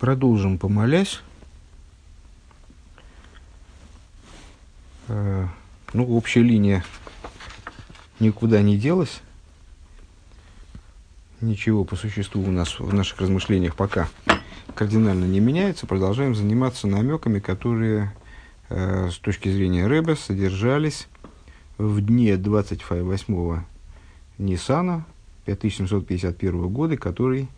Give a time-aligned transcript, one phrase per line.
[0.00, 1.20] Продолжим помолясь.
[5.08, 5.46] Э,
[5.92, 6.82] ну, общая линия
[8.18, 9.20] никуда не делась.
[11.42, 14.08] Ничего по существу у нас в наших размышлениях пока
[14.74, 15.86] кардинально не меняется.
[15.86, 18.14] Продолжаем заниматься намеками, которые
[18.70, 21.08] э, с точки зрения Рэба содержались
[21.76, 23.64] в дне 28-го
[24.38, 25.04] Ниссана
[25.44, 27.48] 5751 года, который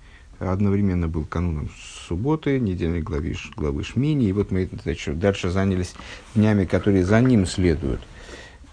[0.51, 1.71] одновременно был кануном
[2.09, 5.95] субботы, недельной главы, главы Шмини, и вот мы значит, дальше занялись
[6.35, 8.01] днями, которые за ним следуют.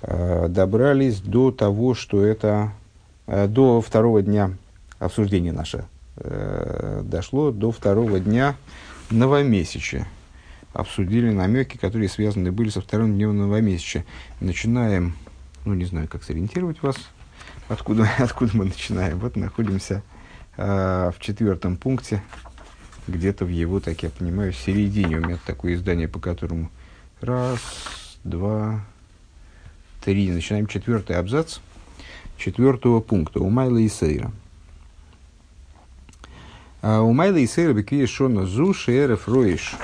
[0.02, 2.72] Э, добрались до того, что это
[3.28, 4.52] э, до второго дня
[4.98, 5.86] обсуждения наше
[6.18, 8.56] э, дошло до второго дня
[9.10, 10.08] новомесяча.
[10.74, 14.06] Обсудили намеки, которые связаны были со вторым днем новомесяча.
[14.40, 15.16] Начинаем,
[15.66, 16.96] ну не знаю, как сориентировать вас,
[17.68, 19.20] откуда, откуда мы начинаем.
[19.20, 20.04] Вот находимся
[20.60, 22.22] в четвертом пункте,
[23.08, 25.18] где-то в его, так я понимаю, середине.
[25.18, 26.70] У меня такое издание, по которому
[27.22, 27.60] раз,
[28.26, 28.86] два,
[30.04, 30.30] три.
[30.30, 31.60] Начинаем четвертый абзац
[32.38, 33.40] четвертого пункта.
[33.40, 34.32] У Майла и Сейра.
[36.82, 39.76] А у Майла и Сейра беквия шона зу шеерев роиш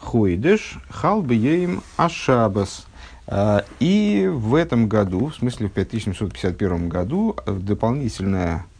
[0.00, 2.86] хойдеш халбы ейм ашабас.
[3.28, 8.75] А, и в этом году, в смысле в 5751 году, дополнительное Э,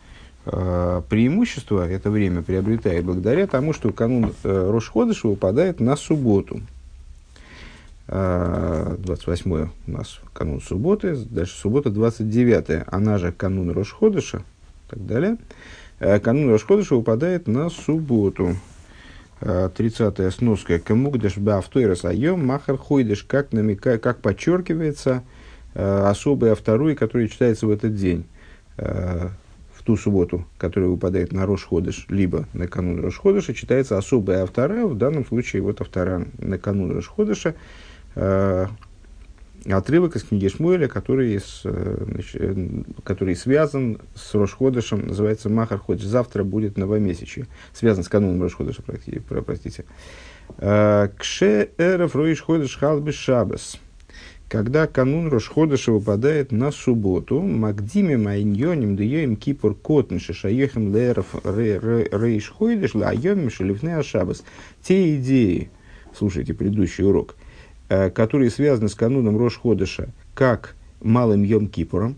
[0.47, 6.61] преимущество это время приобретает благодаря тому, что канун э, Рошходыша выпадает на субботу.
[8.07, 14.43] 28 э, у нас канун субботы, дальше суббота 29, она же канун Рошходыша,
[14.89, 15.37] так далее.
[15.99, 18.55] Канун Рошходыша выпадает на субботу.
[19.41, 20.79] 30 сноска.
[20.79, 25.25] Камугдаш баавтойрас айом махар хойдыш, как, намекает, как подчеркивается
[25.75, 28.25] особый авторуй, который читается в этот день
[29.87, 35.25] ту субботу, которая выпадает на Рошходыш, либо на канун Рошходыша, читается особая автора, в данном
[35.25, 37.55] случае вот автора на канун Рошходыша,
[38.17, 38.67] э,
[39.65, 46.05] отрывок из книги Шмуэля, который, с, э, э, который связан с Рошходышем, называется Махар Ходыш.
[46.05, 47.47] Завтра будет новомесячие.
[47.73, 49.85] Связан с кануном Рошходыша, простите.
[50.59, 53.79] Э, Кше эров роиш ходыш халбы шабас
[54.49, 62.95] когда канун Рошходыша выпадает на субботу, Магдиме Майньоним Дьоим Кипур Котн Шишаехем Леров Рейш Хойдыш
[62.95, 64.45] Лайомим Шелифне Ашабас.
[64.83, 65.71] Те идеи,
[66.17, 67.35] слушайте предыдущий урок,
[67.89, 72.15] э, которые связаны с кануном Рошходыша, как малым Йом Кипуром,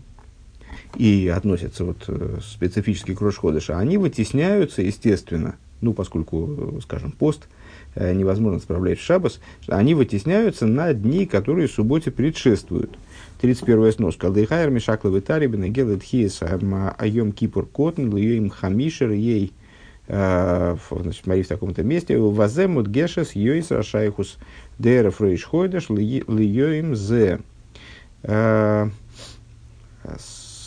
[0.97, 7.47] и относятся вот э, специфически к Рошходыша, они вытесняются, естественно, ну, поскольку, э, скажем, пост–
[7.95, 12.97] невозможно справлять в шабас, они вытесняются на дни, которые субботе предшествуют.
[13.41, 14.15] 31 снос.
[14.15, 19.53] Калдейхайр Мишакла Витарибина Гелет Хиес Айом Кипур Котн Льем Хамишер Ей
[20.07, 24.37] э, значит, смотри, в таком-то месте, Ваземут Гешес Йойс Рашайхус
[24.77, 27.39] Дера Фрейш Хойдеш Льем Зе.
[28.23, 28.89] Э,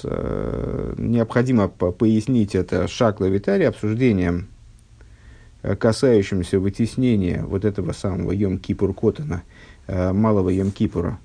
[0.05, 4.52] необходимо пояснить это Шакла Витари обсуждением Э,
[5.63, 9.43] касающимся вытеснения вот этого самого Йом Кипур Котана,
[9.87, 11.19] э, малого Йом Кипура,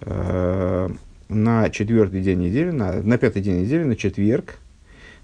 [0.00, 0.88] э,
[1.28, 4.58] на четвертый день недели, на, на пятый день недели, на четверг,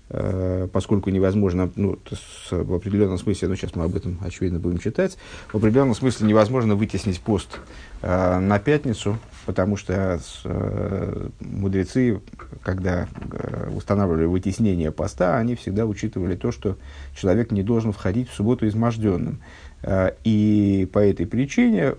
[0.08, 5.16] поскольку невозможно, ну, с, в определенном смысле, ну, сейчас мы об этом, очевидно, будем читать,
[5.52, 7.58] в определенном смысле невозможно вытеснить пост
[8.02, 12.20] э, на пятницу, потому что э, мудрецы,
[12.62, 16.76] когда э, устанавливали вытеснение поста, они всегда учитывали то, что
[17.16, 19.40] человек не должен входить в субботу изможденным.
[19.82, 21.94] Э, и по этой причине,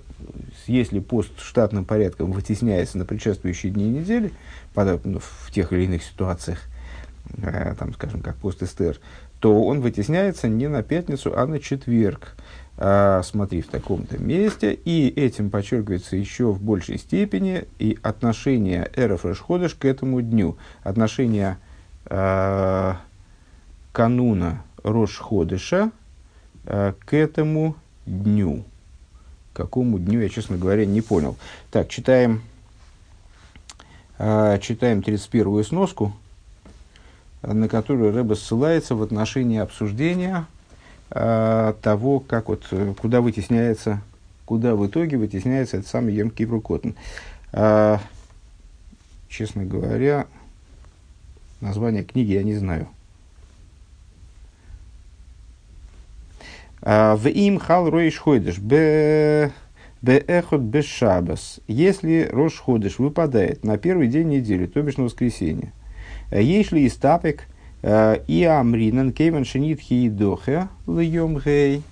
[0.67, 4.31] если пост штатным порядком вытесняется на предшествующие дни недели,
[4.73, 6.76] под, ну, в тех или иных ситуациях, э,
[7.77, 8.99] там, скажем, как пост Эстер,
[9.39, 12.35] то он вытесняется не на пятницу, а на четверг
[12.79, 19.25] а, смотри в таком-то месте, и этим подчеркивается еще в большей степени и отношение Эров
[19.25, 21.57] Рошходыш к этому дню, отношение
[22.05, 22.93] э,
[23.91, 25.89] кануна Рошходыша
[26.65, 28.63] э, к этому дню.
[29.53, 31.35] Какому дню, я, честно говоря, не понял.
[31.71, 32.43] Так, читаем,
[34.19, 36.13] э, читаем 31-ю сноску,
[37.41, 40.45] на которую Рэба ссылается в отношении обсуждения
[41.09, 44.01] а, того, как вот, э, куда вытесняется,
[44.45, 46.95] куда в итоге вытесняется этот самый Ем Кипру Коттен.
[47.53, 47.99] А,
[49.29, 50.27] честно говоря,
[51.61, 52.87] название книги я не знаю.
[56.81, 59.51] А, в им хал роиш ходишь, бе
[60.03, 61.59] эхот без шабас.
[61.67, 65.71] Если рош ходишь выпадает на первый день недели, то бишь на воскресенье.
[66.31, 67.47] Если и стапек–
[67.83, 71.83] Э, и амринан кейван шенит хиидохе льем гей.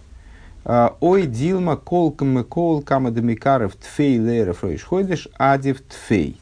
[0.99, 6.37] Ой, Дилма, Колкам, Кол, Камадамикаров, Тфей, Леров, Ройшходиш, Адив, Тфей.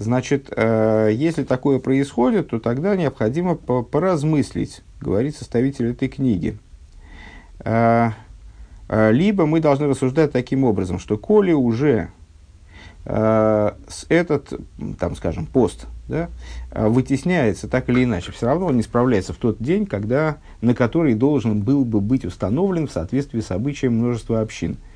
[0.00, 6.58] Значит, э, если такое происходит, то тогда необходимо поразмыслить, говорит составитель этой книги.
[7.60, 8.10] Э,
[8.88, 12.10] э, либо мы должны рассуждать таким образом, что коли уже
[13.04, 14.52] этот,
[14.98, 16.30] там, скажем, пост да,
[16.72, 21.14] вытесняется так или иначе, все равно он не справляется в тот день, когда, на который
[21.14, 24.76] должен был бы быть установлен в соответствии с обычаем множества общин–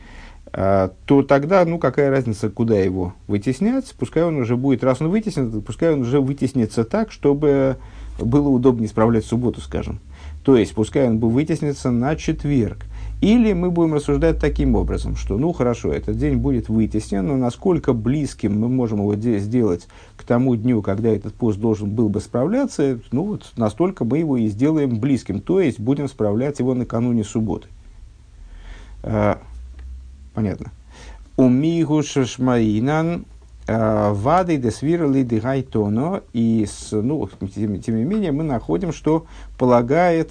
[0.55, 5.09] а, то тогда, ну, какая разница, куда его вытеснять, пускай он уже будет, раз он
[5.09, 7.79] вытеснен, пускай он уже вытеснится так, чтобы
[8.19, 10.00] было удобнее справлять субботу, скажем.
[10.44, 12.85] То есть, пускай он будет вытесниться на четверг.
[13.23, 17.94] Или мы будем рассуждать таким образом, что, ну, хорошо, этот день будет вытеснен, но насколько
[17.94, 19.87] близким мы можем его сделать
[20.23, 24.37] к тому дню, когда этот пост должен был бы справляться, ну, вот настолько мы его
[24.37, 25.41] и сделаем близким.
[25.41, 27.69] То есть, будем справлять его накануне субботы.
[29.03, 29.39] А,
[30.35, 30.73] Понятно.
[31.37, 33.25] Умигу шашмаинан
[33.67, 36.23] э, вады десвирали дигайтоно.
[36.33, 39.27] И, с, ну, тем, тем не менее, мы находим, что
[39.59, 40.31] полагает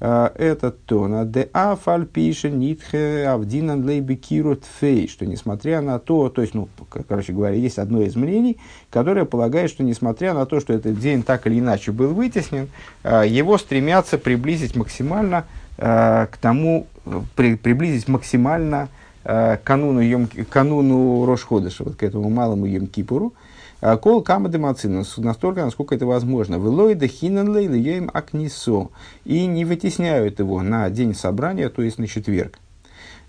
[0.00, 1.28] Uh, этот тон.
[1.32, 6.68] Де афаль пише нитхе авдинан лейбекиру тфей, что несмотря на то, то есть, ну,
[7.08, 8.58] короче говоря, есть одно из мнений,
[8.90, 12.68] которое полагает, что несмотря на то, что этот день так или иначе был вытеснен,
[13.02, 15.46] uh, его стремятся приблизить максимально
[15.78, 16.86] uh, к тому,
[17.34, 18.88] при, приблизить максимально
[19.30, 23.32] Э, кануну, йом, кануну Рошходыша, вот к этому малому Йом-Кипуру, э,
[23.80, 26.56] Кол кама демацина, настолько, насколько это возможно.
[26.56, 28.88] Велой хинанлей льем акнисо.
[29.24, 32.58] И не вытесняют его на день собрания, то есть на четверг.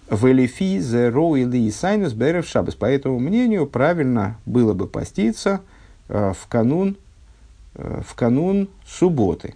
[0.09, 2.73] Велифи зе роили сайнус берев шабас.
[2.73, 5.61] По этому мнению, правильно было бы поститься
[6.07, 6.97] э, в канун,
[7.75, 9.53] в канун субботы.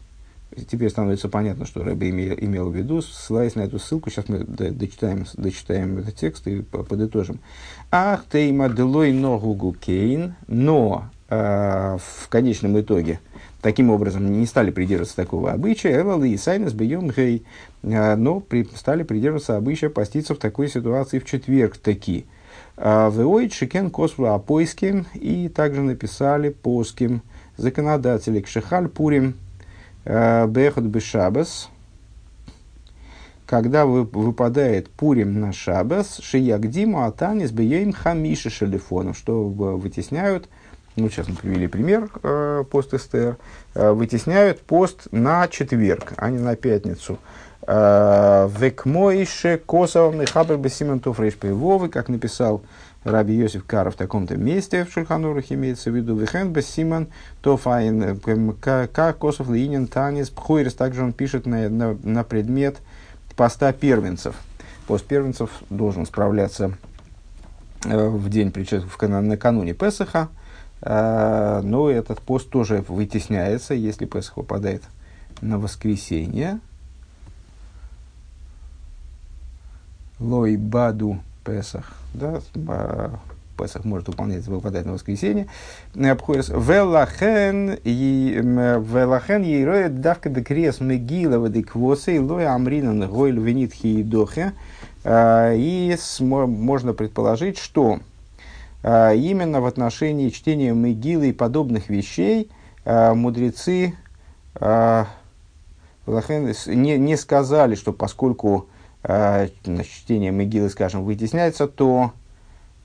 [0.70, 4.40] Теперь становится понятно, что Рэбе имел, имел в виду, ссылаясь на эту ссылку, сейчас мы
[4.40, 7.40] дочитаем, дочитаем этот текст и подытожим.
[7.92, 13.20] Ах, тейма делой ногу кейн, но э, в конечном итоге
[13.62, 17.44] таким образом не стали придерживаться такого обычая, элалы и сайнес бьем гей,
[17.82, 22.26] э, но при, стали придерживаться обычая поститься в такой ситуации в четверг таки.
[22.76, 27.22] «А, Веоид шикен косву апойским и также написали поским
[27.58, 29.53] законодатели кшехаль пурим Э,
[30.06, 31.70] Бехот Бешабас,
[33.46, 40.50] когда вы, выпадает Пурим на Шабас, שיקדימו התענית ביום חמישי שלפניו, что вытесняют,
[40.96, 43.38] ну, сейчас мы привели пример э, пост Эстер,
[43.74, 47.18] э, вытесняют пост на четверг, а не на пятницу.
[47.66, 52.62] Э, וכמו שכתב המחבר בסימן תרפ"ו, как написал
[53.04, 57.08] Раби Йосиф Кара в таком-то месте, в Шулхан Орух имеется в виду, וכן סימן
[57.42, 58.20] ת"ע,
[58.62, 62.78] как Косов Линин Танис Пхойрис, также он пишет на, на, на предмет
[63.36, 64.36] поста первенцев.
[64.88, 66.78] Пост первенцев должен справляться
[67.86, 70.30] э, в день, в, накануне Песаха,
[70.82, 74.84] э, но этот пост тоже вытесняется, если Песах выпадает
[75.42, 76.60] на воскресенье.
[80.20, 82.42] Лой Баду Песах, да,
[83.58, 85.48] Песах может выполняться, выпадать на воскресенье.
[85.94, 94.54] Велахен велахен ейроет давка декрес мегила вадиквосы лоя амринан гойль венит хиидохе.
[95.04, 98.00] А, и можно предположить, что
[98.84, 102.50] а, именно в отношении чтения Мегилы и подобных вещей
[102.86, 103.96] а, мудрецы
[106.06, 108.68] не, не сказали, что поскольку
[109.04, 112.14] чтение Мегилы, скажем, вытесняется, то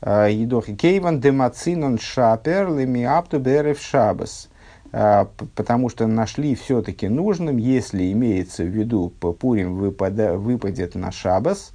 [0.01, 4.49] э, Едохи Кейван демацинон шапер лемиапту берев шабас.
[4.93, 11.73] Э, потому что нашли все-таки нужным, если имеется в виду Пурим выпада, выпадет на шабас,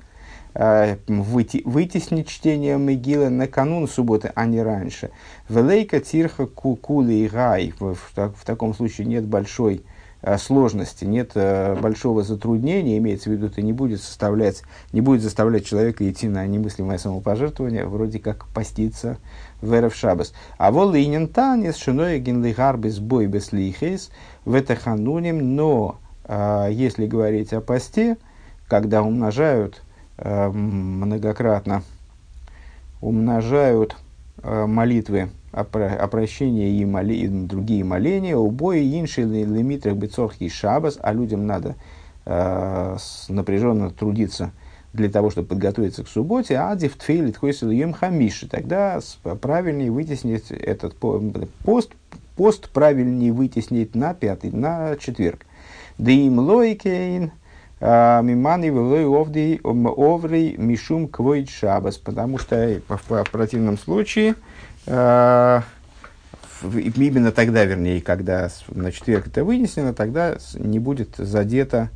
[0.56, 5.10] вытеснить чтение Мегилы на канун субботы, а не раньше.
[5.50, 7.74] Велейка тирха кукули гай.
[7.80, 9.93] В, в, в таком случае нет большой Э,
[10.38, 14.64] сложности, нет э, большого затруднения, имеется в виду, это не будет составлять,
[14.94, 19.18] не будет заставлять человека идти на немыслимое самопожертвование, вроде как поститься
[19.62, 20.34] в Эрев Шабас.
[20.58, 24.12] А вол инин танец шиноя генлихар без бой без лихейс
[24.46, 28.18] в это хануним, но э, если говорить о посте,
[28.68, 29.82] когда умножают
[30.16, 31.82] многократно,
[33.02, 33.98] умножают
[34.44, 41.76] молитвы о, и, моли, и другие моления, убои инши лимитрах бецорхи шабас, а людям надо
[42.26, 42.98] э,
[43.30, 44.52] напряженно трудиться
[44.94, 49.00] для того, чтобы подготовиться к субботе, а дифтфейлит хойсил ем хамиши, тогда
[49.42, 51.92] правильнее вытеснить этот пост,
[52.36, 55.46] пост правильнее вытеснить на пятый, на четверг.
[55.98, 57.32] Да им лойкейн,
[57.80, 64.36] Мимани велой оврей мишум квойт шабас, потому что в противном случае
[66.64, 71.90] именно тогда, вернее, когда на четверг это вынесено, тогда не будет задета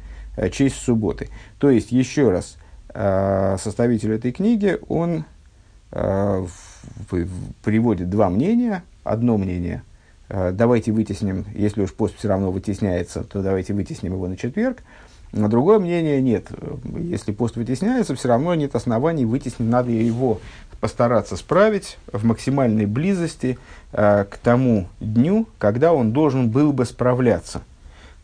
[0.51, 1.29] честь субботы.
[1.59, 2.57] То есть, еще раз,
[3.61, 5.25] составитель этой книги, он
[7.63, 8.83] приводит два мнения.
[9.03, 9.83] Одно мнение,
[10.27, 14.83] давайте вытесним, если уж пост все равно вытесняется, то давайте вытесним его на четверг.
[15.31, 16.47] На другое мнение нет.
[16.97, 19.69] Если пост вытесняется, все равно нет оснований вытеснить.
[19.69, 20.39] Надо его
[20.79, 23.57] постараться справить в максимальной близости
[23.93, 27.61] э, к тому дню, когда он должен был бы справляться.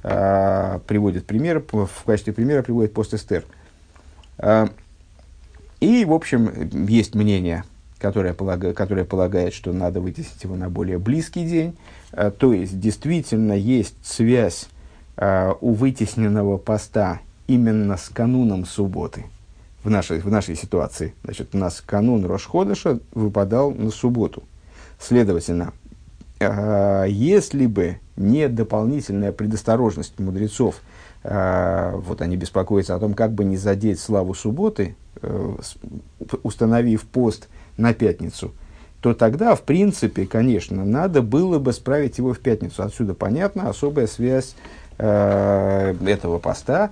[0.04, 3.44] Э, приводит пример, в качестве примера приводит пост Эстер.
[4.38, 4.68] Э,
[5.80, 7.64] и, в общем, есть мнение,
[8.00, 11.76] которое, полагает, которое полагает, что надо вытеснить его на более близкий день.
[12.12, 14.68] Э, то есть, действительно есть связь
[15.18, 19.26] э, у вытесненного поста именно с кануном субботы
[19.84, 21.14] в нашей, в нашей ситуации.
[21.24, 24.44] Значит, у нас канун Рошходыша выпадал на субботу.
[25.00, 25.74] Следовательно,
[26.40, 30.76] э, если бы не дополнительная предосторожность мудрецов,
[31.24, 35.56] э, вот они беспокоятся о том, как бы не задеть славу субботы, э,
[36.44, 38.54] установив пост на пятницу,
[39.02, 42.84] то тогда, в принципе, конечно, надо было бы справить его в пятницу.
[42.84, 44.56] Отсюда понятна особая связь
[44.98, 46.92] э, этого поста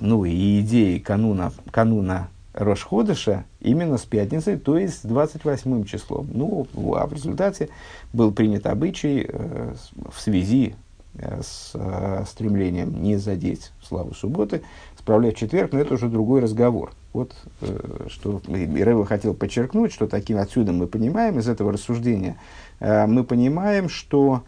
[0.00, 6.28] ну и идеи кануна, кануна Рошходыша именно с пятницей, то есть с 28 числом.
[6.32, 7.68] Ну, а в результате
[8.12, 9.74] был принят обычай э,
[10.08, 10.76] в связи
[11.14, 14.62] э, с э, стремлением не задеть славу субботы,
[14.96, 16.92] справлять четверг, но это уже другой разговор.
[17.12, 22.36] Вот э, что Рэва хотел подчеркнуть, что таким отсюда мы понимаем, из этого рассуждения,
[22.78, 24.44] э, мы понимаем, что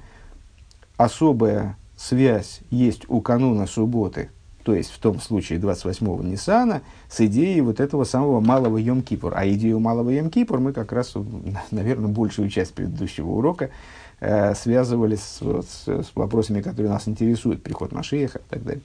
[0.97, 4.31] особая связь есть у кануна субботы–
[4.67, 9.33] то есть в том случае 28-го Ниссана, с идеей вот этого самого малого Йом-Кипур.
[9.33, 11.15] А идею малого Йом-Кипур мы как раз,
[11.71, 13.71] наверное, большую часть предыдущего урока
[14.19, 17.63] э, связывали с, вот, с, с вопросами, которые нас интересуют.
[17.63, 18.83] Приход Машиеха и так далее.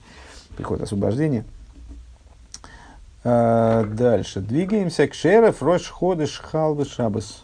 [0.56, 1.44] Приход освобождения.
[3.24, 4.38] А, дальше.
[4.38, 7.42] Двигаемся к Шереф, Рош, Ходыш, Халвы, Шабас.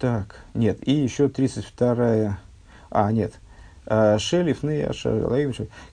[0.00, 2.40] Так, нет, и еще 32-я.
[2.90, 3.34] А, нет.
[3.86, 4.88] Шелиф не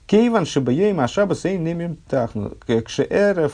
[0.06, 2.52] Кейван шибаем ашаба сей немем тахну.
[2.66, 3.52] Кшеэров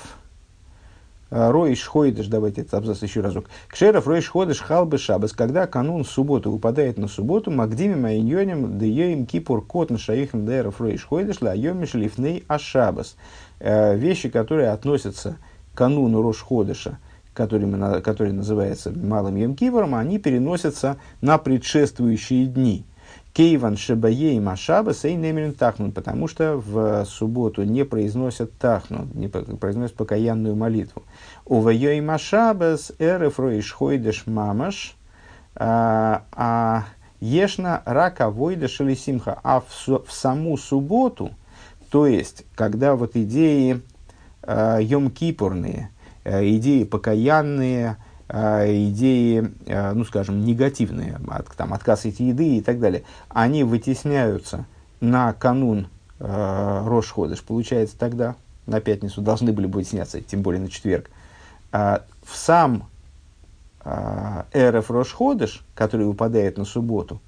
[1.30, 3.46] Рой Шхойдыш, давайте этот абзац еще разок.
[3.68, 9.64] Кшеров Рой Шходыш Халбы Шабас, когда канун субботы выпадает на субботу, Магдими Майньоним Деем Кипур
[9.66, 13.16] Кот Шаихм Деров Рой Шходыш Лайоми Шлифней Ашабас.
[13.58, 15.38] Вещи, которые относятся
[15.72, 16.98] к кануну Рошходыша,
[17.32, 22.84] который, мы, который называется Малым Йом Кивором, они переносятся на предшествующие дни.
[23.34, 29.96] Кейван Шабае и Машаба Сейнемерин Тахнун, потому что в субботу не произносят Тахнун, не произносят
[29.96, 31.02] покаянную молитву.
[31.44, 34.94] Увайой Машабас Эреф Роишхойдеш Мамаш,
[35.56, 36.84] а, а
[37.18, 41.32] Ешна Рака Войда Шелисимха, а в, в саму субботу,
[41.90, 43.82] то есть, когда вот идеи
[44.42, 45.86] э, Йом-Кипурные,
[46.24, 47.96] идеи покаянные,
[48.28, 54.66] идеи, э, ну скажем, негативные, от, там, отказ от еды и так далее, они вытесняются
[55.00, 55.88] на канун
[56.18, 61.10] э, Рошходыш, получается тогда, на пятницу должны были бы вытесняться, тем более на четверг,
[61.72, 62.88] э, в сам
[63.84, 67.20] э, Эреф Рошходыш, который выпадает на субботу,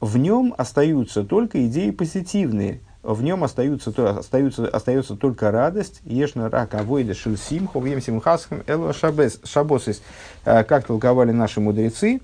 [0.00, 6.74] в нем остаются только идеи позитивные– в нем остаются, остаются, остается только радость, ешна рак
[6.74, 10.02] авойда шельсимху, вем симхасхам элва шабосис,
[10.44, 12.20] э, как толковали наши мудрецы,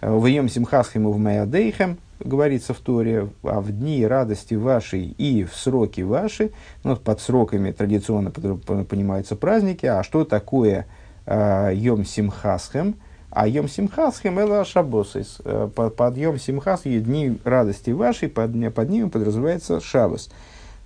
[0.00, 5.54] э, вем симхасхам в маядейхем, говорится в Торе, а в дни радости вашей и в
[5.56, 6.52] сроки ваши,
[6.84, 10.86] ну, под сроками традиционно понимаются праздники, а что такое
[11.26, 12.94] э, Йом Симхасхем–
[13.34, 15.38] а Йом Симхас хемела шабосис.
[15.44, 20.30] Э, под Йом Симхас и дни радости вашей, под, под ними подразумевается шабос.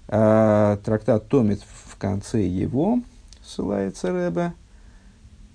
[0.09, 3.01] Э, трактат Томит в конце его,
[3.45, 4.53] ссылается Рэбе,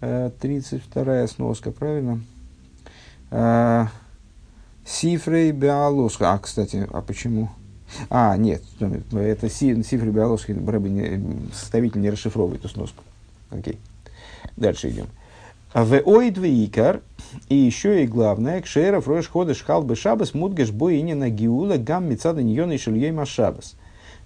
[0.02, 2.22] 32-я сноска, правильно?
[3.30, 3.86] Э,
[4.86, 6.34] Сифрей Беалосха.
[6.34, 7.52] А, кстати, а почему?
[8.10, 8.64] А, нет,
[9.14, 11.22] это Сифрей Беалосха, Рэбе
[11.54, 13.02] составитель не расшифровывает эту сноску.
[13.50, 13.80] Окей.
[14.58, 15.08] Дальше идем.
[15.74, 17.02] В ойдвейкар,
[17.48, 22.74] и еще и главное, кшеров рош ходыш халбы шабас мудгаш боинина гиула гам мецада ньона
[22.74, 23.76] и шельей машабас.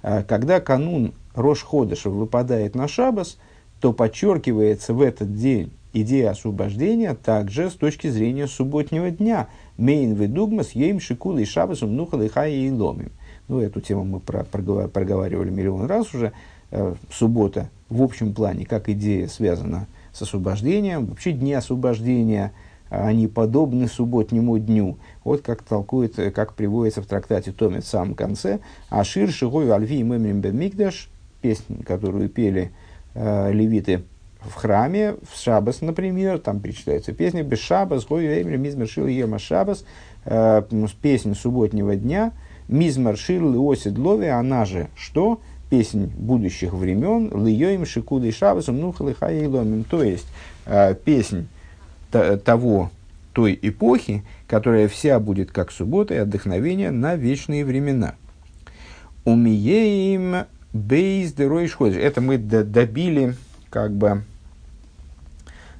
[0.01, 3.37] А, когда канун рош ходыша выпадает на шабас,
[3.79, 9.47] то подчеркивается в этот день идея освобождения также с точки зрения субботнего дня.
[9.77, 13.11] Мейн ведугмас ейм шикулы и шабасум нухал и хай и ломим.
[13.47, 16.33] Ну, эту тему мы про, проговаривали миллион раз уже.
[16.71, 21.05] Э, суббота в общем плане, как идея, связана с освобождением.
[21.05, 22.53] Вообще дни освобождения,
[22.89, 24.97] они подобны субботнему дню.
[25.23, 28.59] Вот как толкует, как приводится в трактате Томит в самом конце.
[28.89, 31.09] Ашир Шигой Альви Мемрим Бемикдаш,
[31.41, 32.71] песнь, которую пели
[33.13, 34.03] э, левиты
[34.39, 39.39] в храме, в Шабас, например, там перечитается песня «Без Шабас, Гой Веймер, Мизмер Шил Ема
[39.39, 39.85] Шабас»,
[40.25, 40.63] э,
[41.01, 42.31] песня субботнего дня,
[42.67, 45.39] «Мизмер Шил Иосид Лови», она же что?
[45.69, 50.27] Песнь будущих времен, «Льёим Шикудой Шабасом, и Ломим», то есть
[50.65, 51.47] э, песнь
[52.11, 52.91] того,
[53.35, 58.15] той эпохи, которая вся будет как суббота и отдохновение на вечные времена.
[59.25, 63.35] Умиеем бейс деройш Это мы добили
[63.69, 64.23] как бы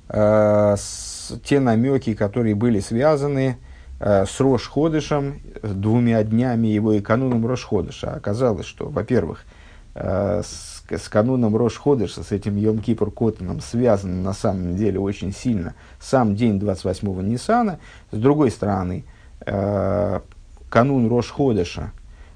[0.10, 3.56] э, с, те намеки, которые были связаны
[4.01, 8.15] э, с Рош-Ходышем, двумя днями его и кануном Рош-Ходыша.
[8.15, 9.54] Оказалось, что, во-первых, э,
[9.96, 15.74] с, с кануном Рош-Ходыша, с этим Йом Кипр Котаном связан на самом деле очень сильно
[16.00, 17.80] сам день 28-го Ниссана.
[18.12, 19.06] С другой стороны,
[19.46, 20.20] э,
[20.70, 21.92] канун Рош-Ходыша,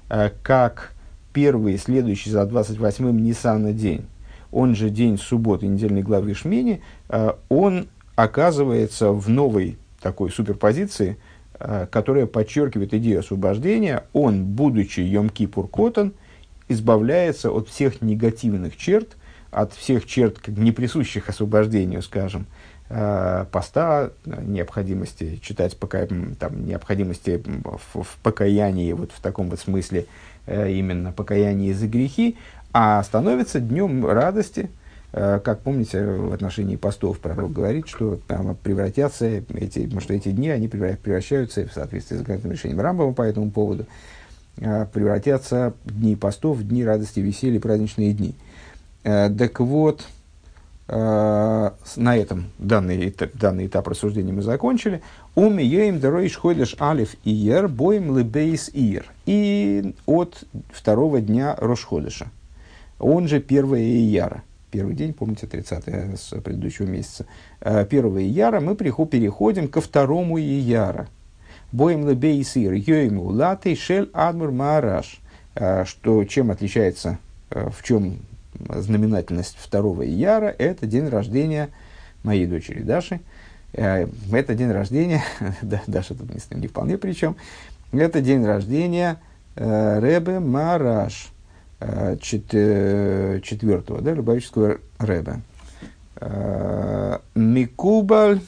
[0.08, 0.94] э, как
[1.32, 4.06] первый, следующий за 28-м Ниссана день,
[4.50, 11.18] он же день субботы недельной главы Шмини, э, он оказывается в новой такой суперпозиции,
[11.58, 14.04] э, которая подчеркивает идею освобождения.
[14.12, 16.14] Он, будучи Йом-Кипур Котан,
[16.70, 19.16] избавляется от всех негативных черт,
[19.50, 22.46] от всех черт, как не присущих освобождению, скажем,
[22.88, 26.06] э, поста, необходимости читать, пока,
[26.38, 30.06] там, необходимости в, в покаянии, вот в таком вот смысле,
[30.46, 32.36] именно покаяние за грехи,
[32.72, 34.70] а становится днем радости,
[35.12, 40.48] э, как помните, в отношении постов пророк говорит, что там превратятся эти, что эти дни,
[40.50, 43.86] они превращаются в соответствии с законодательным решением Рамбова по этому поводу, э,
[44.56, 48.34] превратятся дни постов в дни радости, веселья, праздничные дни.
[49.04, 50.06] Э, так вот,
[50.88, 55.02] на этом данный, этап, данный этап рассуждения мы закончили.
[55.36, 59.06] Уми ейм доройш ходишь алиф и ер, боем лебейс ир.
[59.24, 62.26] И от второго дня Рошходыша
[63.00, 64.42] он же 1 Ияра.
[64.70, 67.26] Первый день, помните, 30 с предыдущего месяца.
[67.60, 71.08] 1 э, Ияра мы переходим ко второму Ияра.
[71.72, 75.20] Боем лебейсир, йойму латей шель адмур маараш.
[75.54, 77.18] Э, что, чем отличается,
[77.50, 78.18] э, в чем
[78.68, 81.68] знаменательность второго Ияра, это день рождения
[82.22, 83.20] моей дочери Даши.
[83.72, 85.22] Это день рождения,
[85.86, 87.36] Даша тут не, не вполне причем,
[87.92, 89.18] это день рождения
[89.54, 91.28] Ребе Мараш
[92.20, 95.40] четвертого, да, Любавического Рэба.
[97.36, 98.40] Микубаль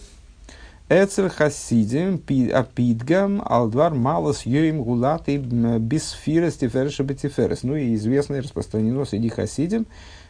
[0.92, 2.20] Эцер Хасидим
[2.52, 7.62] Апидгам Алдвар Малос Йоим Гулаты Бисфирес Тиферша Бетиферес.
[7.62, 9.87] Ну и известно распространено среди Хасидим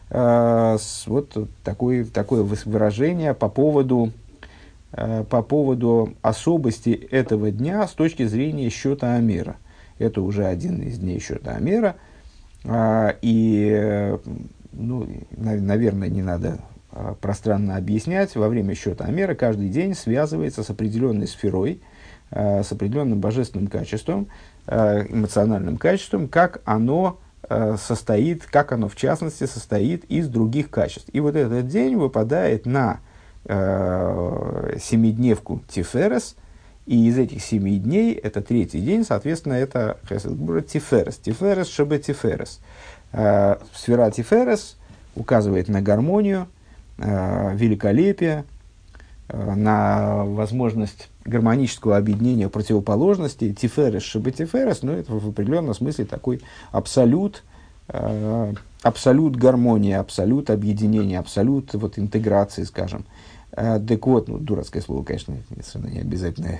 [0.08, 4.12] вот такое, такое выражение по поводу,
[4.90, 9.56] по поводу особости этого дня с точки зрения счета Амера.
[9.98, 11.96] Это уже один из дней счета Амера–
[12.64, 14.16] а, и,
[14.72, 16.71] ну, наверное, не надо а,
[17.20, 21.82] пространно объяснять, во время счета Амера каждый день связывается с определенной сферой,
[22.30, 24.28] а, с определенным божественным качеством,
[24.66, 27.18] эмоциональным качеством, как оно
[27.76, 31.08] состоит, как оно в частности состоит из других качеств.
[31.12, 33.00] И вот этот день выпадает на
[33.44, 36.36] семидневку Тиферес,
[36.86, 41.16] и из этих семи дней, это третий день, соответственно, это Тиферес.
[41.16, 42.60] Тиферес, Шабе Тиферес.
[43.12, 44.76] Э, сфера Тиферес
[45.14, 46.46] указывает на гармонию, э,
[46.98, 48.44] великолепие,
[49.28, 53.52] э, на возможность гармонического объединения противоположностей.
[53.54, 57.44] Тиферес, Шабе Тиферес, но ну, это в определенном смысле такой абсолют,
[58.82, 63.04] абсолют гармонии, абсолют объединения, абсолют вот, интеграции, скажем.
[63.50, 66.58] Так вот, ну, дурацкое слово, конечно, совершенно не обязательно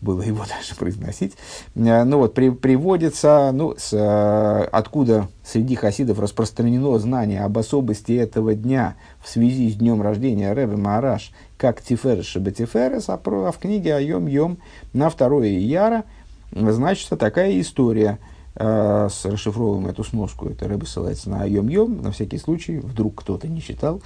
[0.00, 1.34] было его даже произносить.
[1.74, 8.12] Э, ну вот, при, приводится, ну, с, э, откуда среди хасидов распространено знание об особости
[8.12, 13.58] этого дня в связи с днем рождения Рэбе Маараш, как Тиферес Шабатиферес, а, а в
[13.58, 14.58] книге Айом Йом
[14.92, 16.04] на второе Яра,
[16.52, 18.18] значит, такая история
[18.54, 23.22] э, с расшифровываем эту сноску, это Рэбе ссылается на Айом Йом, на всякий случай, вдруг
[23.22, 24.02] кто-то не читал.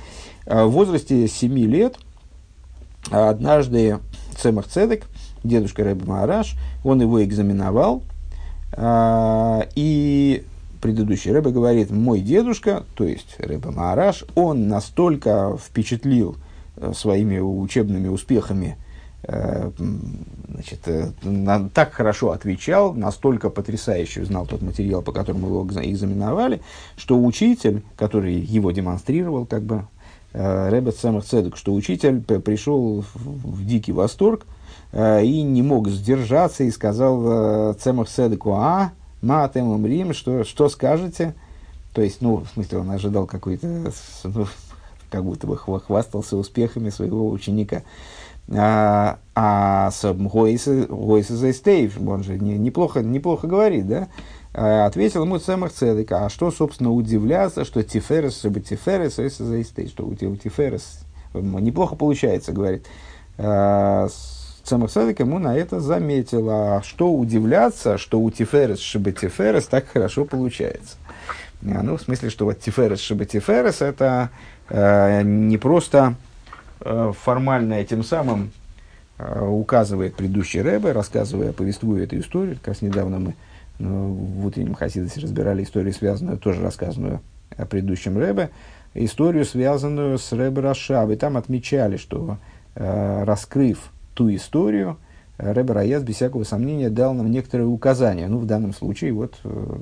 [0.47, 1.97] В возрасте 7 лет
[3.11, 3.99] однажды
[4.37, 5.05] Цемах Цедек,
[5.45, 8.03] дедушка Рэбе Маараш, он его экзаменовал,
[8.73, 10.45] а, и
[10.81, 16.37] предыдущий Рэбе говорит, мой дедушка, то есть Рэбе Маараш, он настолько впечатлил
[16.77, 18.77] э, своими учебными успехами
[19.25, 19.71] э,
[20.49, 21.11] значит, э,
[21.75, 26.61] так хорошо отвечал, настолько потрясающе знал тот материал, по которому его экзаменовали,
[26.97, 29.87] что учитель, который его демонстрировал, как бы,
[30.33, 34.47] Ребет Самых Цедек, что учитель пришел в, дикий восторг
[34.93, 41.35] и не мог сдержаться и сказал э, Цемах Цедеку, а, матем рим, что, что скажете?
[41.93, 43.67] То есть, ну, в смысле, он ожидал какой-то,
[44.25, 44.47] ну,
[45.11, 47.83] как будто бы хвастался успехами своего ученика.
[48.53, 54.09] А, а Гойса Стейв, он же не, неплохо, неплохо говорит, да?
[54.53, 59.89] А, ответил ему Цемах Цедека, а что, собственно, удивляться, что Тиферес, чтобы Тиферес, Гойса Стейв,
[59.89, 61.01] что у Тиферес
[61.35, 62.87] неплохо получается, говорит.
[64.89, 70.25] Цедек ему на это заметил, а что удивляться, что у Тиферес, чтобы Тиферес так хорошо
[70.25, 70.97] получается.
[71.63, 74.31] А, ну, в смысле, что вот Тиферес, чтобы Тиферес, это
[74.69, 76.15] э, не просто
[76.81, 78.53] э, формально этим самым
[79.19, 82.57] э, указывает предыдущий Рэбе, рассказывая, повествуя эту историю.
[82.57, 83.35] Как раз недавно мы
[83.79, 87.21] ну, в утреннем Хасидосе разбирали историю, связанную, тоже рассказанную
[87.57, 88.51] о предыдущем Рэбе,
[88.95, 91.11] историю, связанную с Рэбе Рашаб.
[91.11, 92.39] И там отмечали, что
[92.75, 94.97] э, раскрыв ту историю,
[95.39, 98.29] Рэбе Раяс, без всякого сомнения, дал нам некоторые указания.
[98.29, 99.77] Ну, в данном случае, вот э,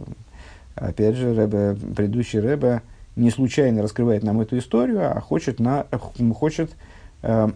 [0.80, 2.82] Опять же, Рэбе, предыдущий Рэбе
[3.16, 5.86] не случайно раскрывает нам эту историю, а хочет, на,
[6.34, 6.70] хочет
[7.22, 7.48] э,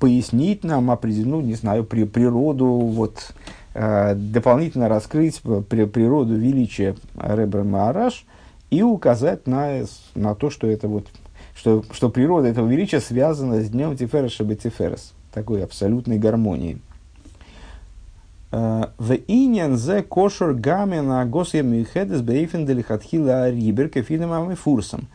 [0.00, 3.32] пояснить нам определенную, не знаю, при, природу, вот,
[3.74, 8.24] э, дополнительно раскрыть при, природу величия Рэбе Маараш
[8.70, 9.84] и указать на,
[10.16, 11.06] на то, что это вот,
[11.54, 16.80] что, что природа этого величия связана с днем Тиферес Шабатиферес, такой абсолютной гармонией.
[18.50, 25.08] В иньян зе кошер гамена госья мюхедес бейфен делихатхила рибер кефидом и фурсом.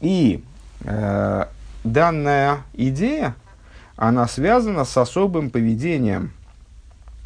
[0.00, 0.44] И
[0.84, 1.46] э,
[1.82, 3.34] данная идея,
[3.96, 6.32] она связана с особым поведением,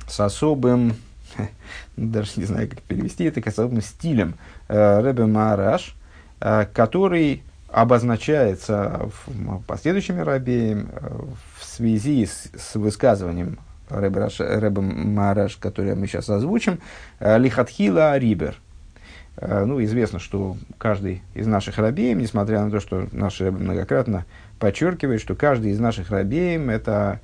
[0.08, 0.94] с особым,
[1.96, 4.34] даже не знаю, как перевести это, к особым стилем
[4.68, 5.94] э, Маараш,
[6.40, 11.20] э, который обозначается в, последующими рабеем э,
[11.58, 16.80] в связи с, с высказыванием Рэбе Мараш, который мы сейчас озвучим,
[17.18, 18.56] э, Лихатхила Рибер.
[19.36, 24.26] Э, ну, известно, что каждый из наших рабеем, несмотря на то, что наш Рэбе многократно
[24.58, 27.20] подчеркивает, что каждый из наших рабеем– это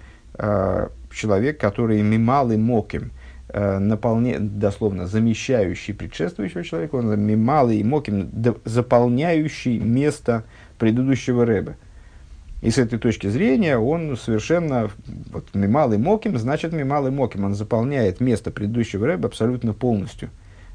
[1.17, 8.31] человек, который мималый моким, э, наполня, дословно замещающий предшествующего человека, он мималый моким,
[8.65, 10.45] заполняющий место
[10.79, 11.77] предыдущего Рэбе.
[12.63, 14.91] И с этой точки зрения он совершенно,
[15.31, 20.31] вот мималый моким, значит мималый моким, он заполняет место предыдущего рэба абсолютно полностью,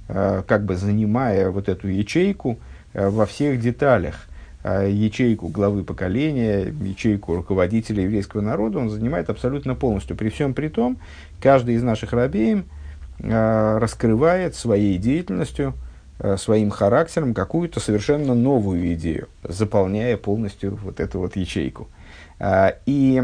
[0.07, 2.59] э, как бы занимая вот эту ячейку
[2.93, 4.27] э, во всех деталях.
[4.63, 10.15] Э, ячейку главы поколения, ячейку руководителя еврейского народа он занимает абсолютно полностью.
[10.15, 10.97] При всем при том,
[11.41, 12.65] каждый из наших рабеем
[13.19, 15.75] раскрывает своей деятельностью
[16.23, 21.89] Э, своим характером какую-то совершенно новую идею, заполняя полностью вот эту вот ячейку.
[22.85, 23.23] И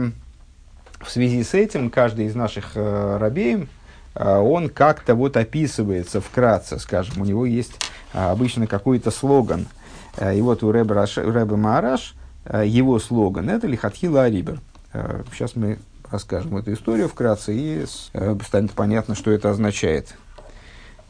[1.00, 3.70] в связи с этим каждый из наших э, рабеем,
[4.16, 7.80] э, он как-то вот описывается вкратце, скажем, у него есть
[8.14, 9.68] обычно какой-то слоган.
[10.20, 12.16] И вот у Рэба, Рэба Маараш
[12.64, 14.60] его слоган– это «Лихатхила Арибер».
[15.32, 17.86] Сейчас мы расскажем эту историю вкратце, и
[18.46, 20.16] станет понятно, что это означает.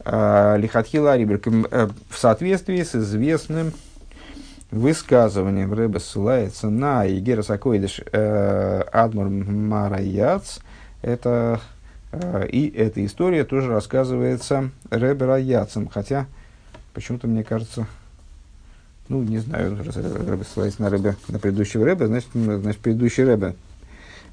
[0.04, 3.72] Лихатхила Риберк э, в соответствии с известным
[4.70, 10.60] высказыванием Рэба ссылается на Егера Сакойдыш э, Адмур Мараяц.
[11.02, 11.60] Это,
[12.12, 16.26] э, и эта история тоже рассказывается Рэбе Раяцем, хотя
[16.94, 17.86] почему-то мне кажется,
[19.08, 23.54] ну, не знаю, Рэбе ссылается на Рэбе, на предыдущего Рэбе, значит, значит, предыдущий Рэбе.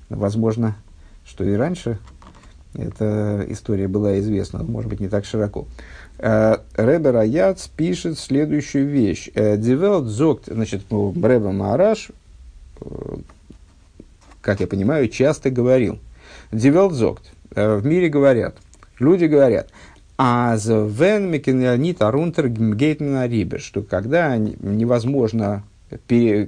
[0.09, 0.75] Возможно,
[1.25, 1.97] что и раньше
[2.73, 5.65] эта история была известна, может быть, не так широко.
[6.17, 9.29] Э, Ребе Раяц пишет следующую вещь.
[9.33, 12.11] Э, די וועלט זאָגט, значит, ну, Ребе Маараш,
[12.81, 13.15] э,
[14.41, 15.99] как я понимаю, часто говорил.
[16.51, 17.31] די וועלט זאָגט.
[17.51, 18.57] В мире говорят,
[18.99, 19.69] люди говорят,
[20.17, 25.63] אַז ווען מ'קען ניט אַרונטער גייט מען אַריבער, что когда невозможно,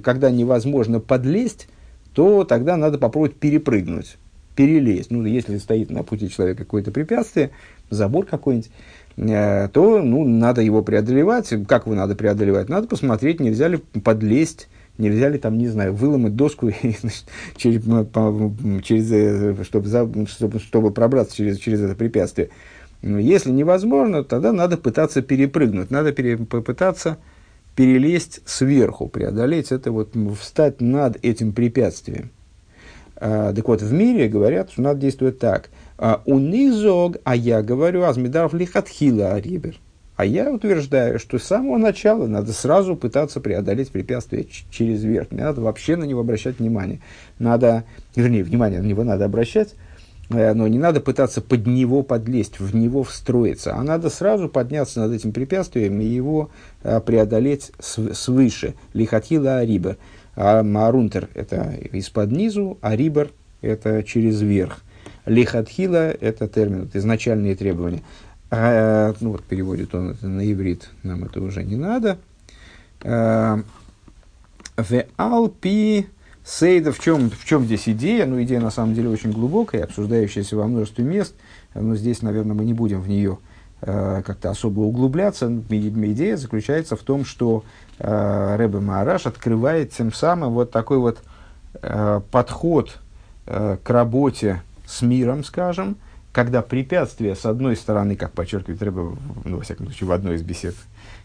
[0.02, 1.68] когда невозможно подлезть,
[2.14, 4.16] то тогда надо попробовать перепрыгнуть
[4.58, 5.12] перелезть.
[5.12, 7.50] Ну, если стоит на пути человека какое-то препятствие,
[7.90, 8.70] забор какой-нибудь,
[9.16, 11.54] э, то ну, надо его преодолевать.
[11.68, 12.68] Как его надо преодолевать?
[12.68, 17.26] Надо посмотреть, нельзя ли подлезть, нельзя ли там, не знаю, выломать доску и, значит,
[17.56, 18.52] через, по,
[18.82, 22.48] через, э, чтобы, чтобы, чтобы пробраться через, через это препятствие.
[23.02, 27.18] Если невозможно, тогда надо пытаться перепрыгнуть, надо пере, попытаться
[27.76, 32.30] перелезть сверху, преодолеть это, вот, встать над этим препятствием.
[33.14, 35.70] А, так вот, в мире говорят, что надо действовать так.
[35.96, 39.78] А, у низог, а я говорю, азмидаров лихатхила арибер.
[40.16, 45.30] А я утверждаю, что с самого начала надо сразу пытаться преодолеть препятствие через верх.
[45.30, 47.00] Не надо вообще на него обращать внимание.
[47.38, 47.84] Надо,
[48.16, 49.74] вернее, внимание на него надо обращать,
[50.28, 55.12] но не надо пытаться под него подлезть, в него встроиться, а надо сразу подняться над
[55.12, 56.50] этим препятствием и его
[56.82, 58.74] э, преодолеть свыше.
[58.92, 59.96] Лихатхила арибер.
[60.36, 64.82] А Маарунтер– это из-под низу, а рибер– это через верх.
[65.26, 68.02] Лихатхила– это термин, это изначальные требования.
[68.50, 72.18] А, ну вот переводит он это на иврит, нам это уже не надо.
[73.02, 73.60] А,
[74.76, 76.06] в Алпи
[76.48, 78.24] Сейда, в чем, в чем здесь идея?
[78.24, 81.34] Ну, идея на самом деле очень глубокая, обсуждающаяся во множестве мест,
[81.74, 83.36] но здесь, наверное, мы не будем в нее
[83.82, 85.46] э, как-то особо углубляться.
[85.68, 87.64] Идея заключается в том, что
[87.98, 91.18] э, Рэбе Маараш открывает тем самым вот такой вот
[91.82, 92.98] э, подход
[93.44, 95.98] э, к работе с миром, скажем,
[96.32, 99.02] когда препятствия, с одной стороны, как подчеркивает Рэбе,
[99.44, 100.76] ну, во всяком случае, в одной из бесед,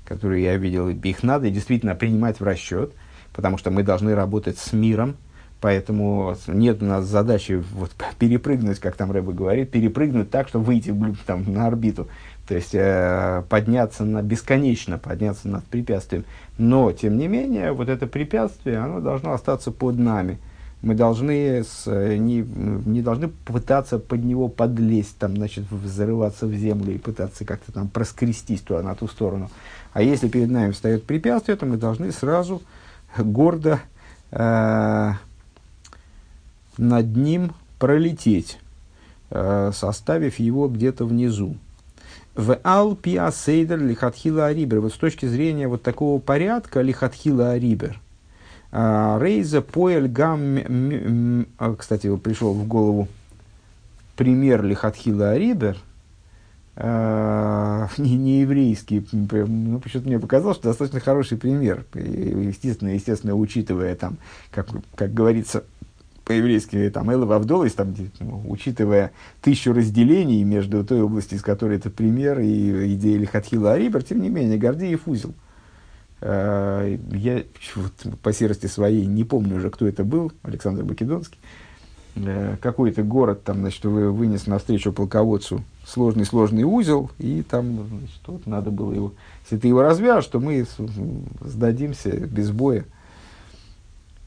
[0.04, 2.92] которые я видел, их надо действительно принимать в расчет,
[3.34, 5.18] потому что мы должны работать с миром,
[5.60, 10.94] поэтому нет у нас задачи вот, перепрыгнуть, как там Рэбе говорит, перепрыгнуть так, чтобы выйти
[11.26, 12.08] там, на орбиту,
[12.48, 16.26] то есть э, подняться на бесконечно, подняться над препятствием.
[16.58, 20.40] Но, тем не менее, вот это препятствие, оно должно остаться под нами–
[20.84, 26.54] мы должны с, э, не, не должны пытаться под него подлезть, там, значит, взрываться в
[26.54, 29.50] землю и пытаться как-то там проскрестись туда, на ту сторону.
[29.94, 32.62] А если перед нами встает препятствие, то мы должны сразу
[33.18, 33.80] гордо
[34.32, 35.12] э,
[36.78, 38.60] над ним пролететь,
[39.30, 41.58] э, составив его где-то внизу.
[42.36, 44.80] В Алпиа Сейдер Лихатхила Арибер.
[44.80, 48.00] Вот с точки зрения вот такого порядка Лихатхила Арибер–
[48.76, 51.46] а, Рейза Поэль Гам...
[51.60, 53.08] А, кстати, пришел в голову
[54.16, 55.78] пример Лихатхила Арибер,
[56.76, 63.96] э, не, не еврейский, ну, почему-то мне показалось, что достаточно хороший пример, естественно, естественно, учитывая
[63.96, 64.18] там,
[64.52, 65.64] как, как говорится,
[66.26, 71.90] по-еврейски, там, Элла Вавдолос, там, ну, учитывая тысячу разделений между той областью, из которой это
[71.90, 75.34] пример, и идея Лихатхила Арибер, тем не менее, Гордеев узел.
[76.22, 77.44] Э, я
[77.76, 81.38] вот, по серости своей не помню уже, кто это был, Александр Македонский.
[82.16, 88.72] Э, какой-то город там, значит, вынес навстречу полководцу сложный-сложный узел, и там, значит, вот надо
[88.72, 89.14] было его...
[89.44, 90.66] Если ты его развяжешь, то мы
[91.42, 92.86] сдадимся без боя.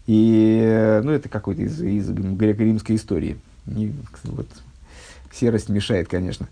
[0.07, 3.39] И, ну, это какой-то из, из греко-римской истории.
[3.65, 3.93] Не,
[4.25, 4.47] вот,
[5.33, 6.47] серость мешает, конечно.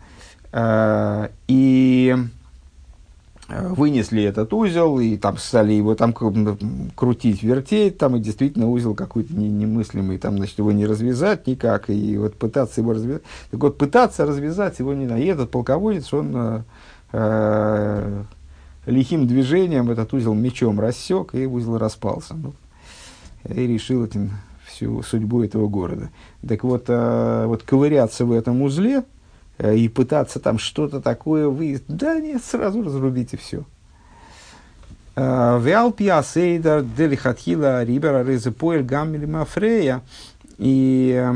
[1.47, 2.44] И Э,
[3.49, 6.15] вынесли этот узел, и там стали его там
[6.95, 11.91] крутить, вертеть, там и действительно узел какой-то не, немыслимый, там, значит, его не развязать никак,
[11.91, 13.23] и вот пытаться его развязать.
[13.51, 15.21] Так вот, пытаться развязать его не надо.
[15.21, 16.63] И этот полководец, он э,
[17.13, 18.23] э,
[18.87, 22.35] лихим движением этот узел мечом рассек, и узел распался.
[22.35, 22.55] Ну,
[23.49, 24.33] и решил этим
[24.67, 26.09] всю судьбу этого города.
[26.47, 29.24] Так вот, э, вот ковыряться в этом узле, Э,
[29.59, 31.97] и пытаться там что-то такое выяснить.
[31.97, 33.65] Да нет, сразу разрубите все.
[35.17, 40.03] Э, Виалпия сейдер делихатхила рибера резепоэль гаммели мафрея.
[40.59, 41.33] И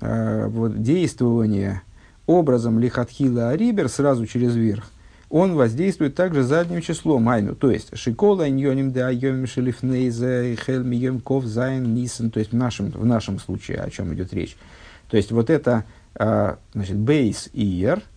[0.00, 1.82] э, вот действование
[2.26, 4.84] образом לכתחילה אַריבער сразу через верх,
[5.28, 11.20] он воздействует также задним числом היינו, то есть שכל הענינים דהיום שלפני זה החל מיום
[11.20, 14.56] כ"ז ניסן, то есть в нашем, в нашем случае, о чем идет речь.
[15.08, 18.02] То есть вот это значит, ב' אייר–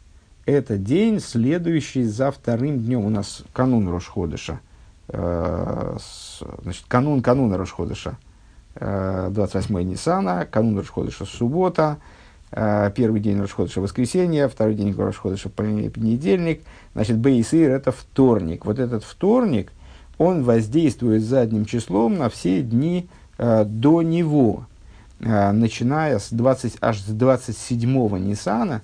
[0.46, 3.06] это день, следующий за вторым днем.
[3.06, 4.60] У нас канун Рошходыша.
[5.08, 5.98] А,
[6.62, 8.18] значит, канун кануна Рошходыша.
[8.76, 12.00] 28 а, Ниссана, канун Рошходыша суббота,
[12.52, 16.64] первый день Рошходыша воскресенье, второй день Рошходыша понедельник.
[16.94, 18.66] Значит, Бейсир– это вторник.
[18.66, 19.72] Вот этот вторник,
[20.18, 24.66] он воздействует задним числом на все дни до него.
[25.26, 28.82] Э, начиная с 20, аж с 27-го Ниссана,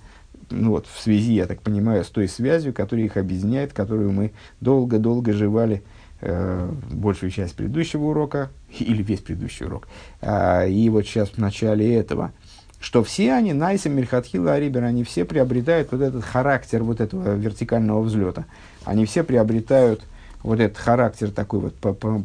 [0.50, 4.32] ну вот, в связи, я так понимаю, с той связью, которая их объединяет, которую мы
[4.62, 5.84] долго-долго жевали
[6.22, 8.50] э, большую часть предыдущего урока,
[8.80, 9.90] или весь предыдущий урок,
[10.22, 12.32] э, и вот сейчас в начале этого,
[12.80, 18.02] что все они, Найса, Мельхатхила, Арибер, они все приобретают вот этот характер вот этого вертикального
[18.02, 18.46] взлета.
[18.86, 20.04] Они все приобретают
[20.44, 21.76] вот этот характер такой вот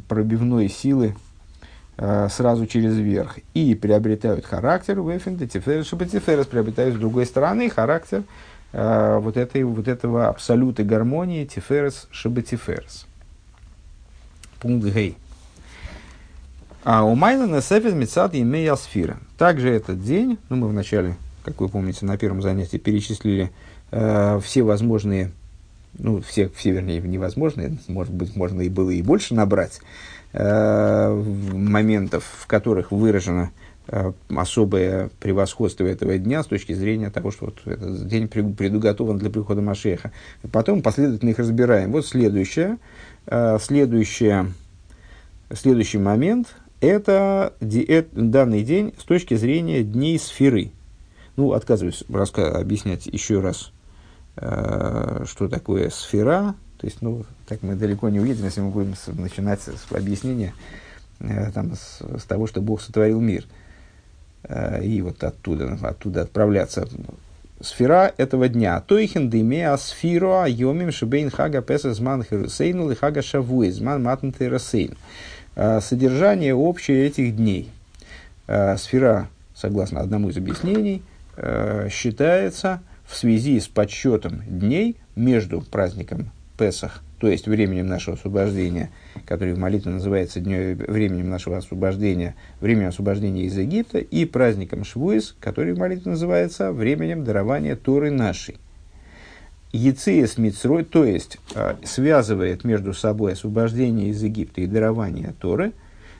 [0.07, 1.17] пробивной силы,
[1.97, 4.99] сразу через верх и приобретают характер
[5.85, 8.25] Шабатиферес приобретают с другой стороны характер
[8.73, 13.07] э, вот, этой, вот этого абсолюта гармонии Тиферес, Шабатиферес.
[14.61, 15.17] Пункт Гей.
[16.83, 19.19] А у Майна Несефет Мецад Имея Сфира.
[19.39, 23.53] Также этот день, ну мы вначале, как вы помните, на первом занятии перечислили
[23.93, 25.31] э, все возможные,
[25.97, 32.25] ну все, все вернее невозможные, может быть, можно и было и больше набрать, э, моментов,
[32.41, 33.53] в которых выражено
[33.87, 39.31] э, особое превосходство этого дня с точки зрения того, что вот этот день предуготован для
[39.31, 40.11] прихода Машеха.
[40.51, 41.93] Потом последовательно их разбираем.
[41.93, 42.79] Вот следующее,
[43.27, 44.53] э, следующее,
[45.53, 47.55] следующий момент– это,
[48.13, 50.73] данный день с точки зрения дней сферы.
[51.37, 53.73] Ну, отказываюсь объяснять еще раз,
[54.37, 56.55] э, что такое сфера.
[56.79, 60.55] То есть, ну, так мы далеко не уедем, если мы будем с, начинать с объяснения
[61.21, 63.45] э, там, с, с того, что Бог сотворил мир.
[64.43, 66.89] Э, и вот оттуда, оттуда отправляться.
[67.61, 68.81] Сфера этого дня.
[68.81, 74.97] Тойхен дымеа сфиро йомим шебейн хага зман херусейну ли хага шавуи зман матн терасейну.
[75.57, 77.71] Э, содержание общее этих дней.
[78.47, 81.03] Э, сфера, согласно одному из объяснений,
[81.37, 88.91] э, считается в связи с подсчетом дней между праздником Песах, то есть временем нашего освобождения,
[89.27, 95.35] который в молитве называется днем, временем нашего освобождения, временем освобождения из Египта, и праздником Швуис,
[95.41, 98.57] который в молитве называется временем дарования Торы нашей.
[99.73, 105.73] Яциес Мицрой, то есть э, связывает между собой освобождение из Египта и дарование Торы,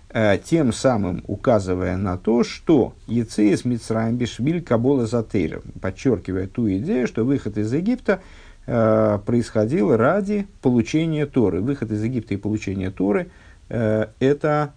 [0.09, 7.07] э, тем самым указывая на то, что Яциес Мицраем Бишвиль Кабола Затейра, подчеркивая ту идею,
[7.07, 8.21] что выход из Египта
[8.67, 11.61] происходил ради получения Торы.
[11.61, 13.29] Выход из Египта и получение Торы
[13.69, 14.73] э, это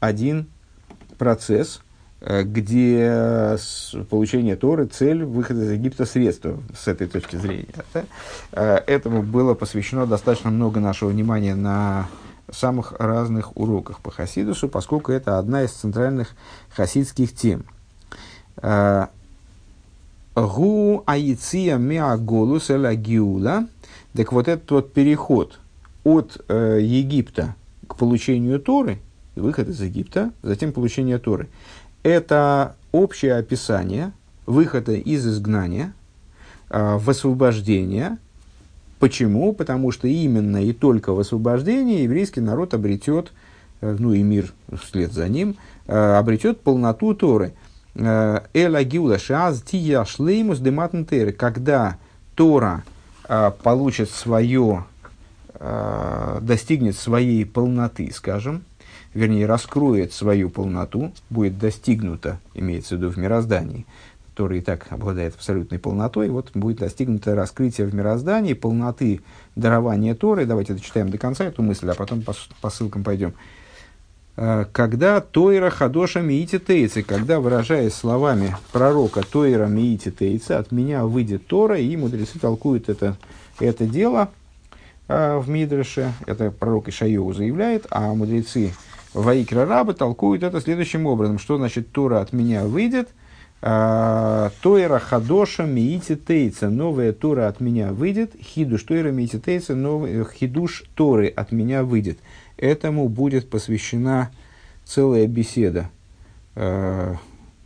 [0.00, 0.46] один
[1.18, 1.82] процесс–
[2.22, 3.56] Э, где
[4.10, 7.68] получение Торы цель выхода из Египта средства с этой точки зрения.
[7.94, 8.04] Да?
[8.52, 12.08] Э, этому было посвящено достаточно много нашего внимания на
[12.50, 16.32] самых разных уроках по Хасидусу, поскольку это одна из центральных
[16.70, 17.64] хасидских тем.
[20.34, 23.66] Гу аиция миаголус эла гиула.
[24.14, 25.58] Так вот этот вот переход
[26.04, 27.54] от э, Египта
[27.86, 28.98] к получению Торы,
[29.36, 31.48] выход из Египта, затем получение Торы–
[32.02, 34.12] это общее описание
[34.46, 35.92] выхода из изгнания
[36.70, 38.18] э, в освобождение.
[38.98, 39.52] Почему?
[39.52, 43.32] Потому что именно и только в освобождении еврейский народ обретет,
[43.80, 47.52] э, ну и мир вслед за ним, э, обретет полноту Торы.
[47.94, 51.96] Эла гиула шаз тия шлеймус дематнтеры, когда
[52.34, 52.84] Тора
[53.28, 54.84] э, получит свое,
[55.54, 58.62] э, достигнет своей полноты, скажем,
[59.12, 63.86] вернее, раскроет свою полноту, будет достигнута, имеется в виду в мироздании,
[64.30, 69.20] который и так обладает абсолютной полнотой, вот будет достигнуто раскрытие в мироздании полноты
[69.56, 70.46] дарования Торы.
[70.46, 73.34] Давайте дочитаем до конца эту мысль, а потом по, по ссылкам пойдем.
[74.42, 81.04] Э, когда Тойра Хадоша Миити Тейцы, когда, выражаясь словами пророка Тойра Миити Тейцы, от меня
[81.04, 83.18] выйдет Тора, и мудрецы толкуют это,
[83.58, 84.30] это дело
[85.08, 88.72] э, в Мидреше, это пророк Ишайоу заявляет, а мудрецы
[89.12, 91.38] Ваикра Раба толкуют это следующим образом.
[91.38, 93.10] Что значит Тора от меня выйдет?
[93.60, 96.70] А, Тойра Хадоша Миити Тейца.
[96.70, 98.32] Новая Тора от меня выйдет.
[98.40, 99.74] Хидуш Тойра Миити Тейца.
[99.74, 102.18] Новый, хидуш Торы от меня выйдет.
[102.60, 104.30] Этому будет посвящена
[104.84, 105.88] целая беседа.
[106.54, 107.16] А,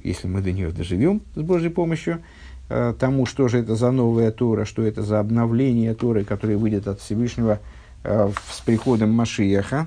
[0.05, 2.23] если мы до нее доживем с Божьей помощью
[2.69, 6.87] а, тому, что же это за новая Тора, что это за обновление Торы, которое выйдет
[6.87, 7.59] от Всевышнего
[8.05, 9.87] с приходом Машияха,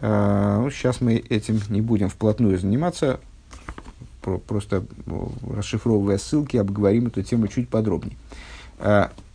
[0.00, 3.18] ну, сейчас мы этим не будем вплотную заниматься,
[4.46, 4.84] просто
[5.50, 8.16] расшифровывая ссылки, обговорим эту тему чуть подробнее.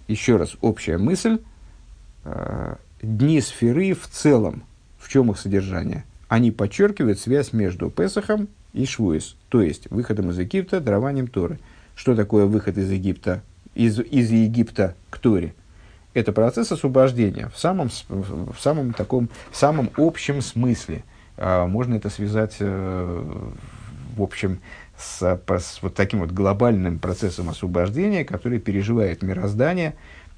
[0.08, 1.39] Еще раз, общая мысль.
[3.01, 4.62] Дни сферы в целом,
[5.06, 6.04] в чем их содержание?
[6.28, 11.60] Они подчеркивают связь между Песахом и Швуис, то есть выходом из Египта, дарованием Торы.
[11.96, 13.44] Что такое выход из Египта,
[13.76, 15.54] из, из Египта к Торе?
[16.15, 21.04] это процесс освобождения в самом, в самом таком, в самом общем смысле.
[21.38, 23.41] А, можно это связать, э,
[24.15, 24.60] в общем,
[24.98, 29.94] с, с вот таким вот глобальным процессом освобождения, который переживает мироздание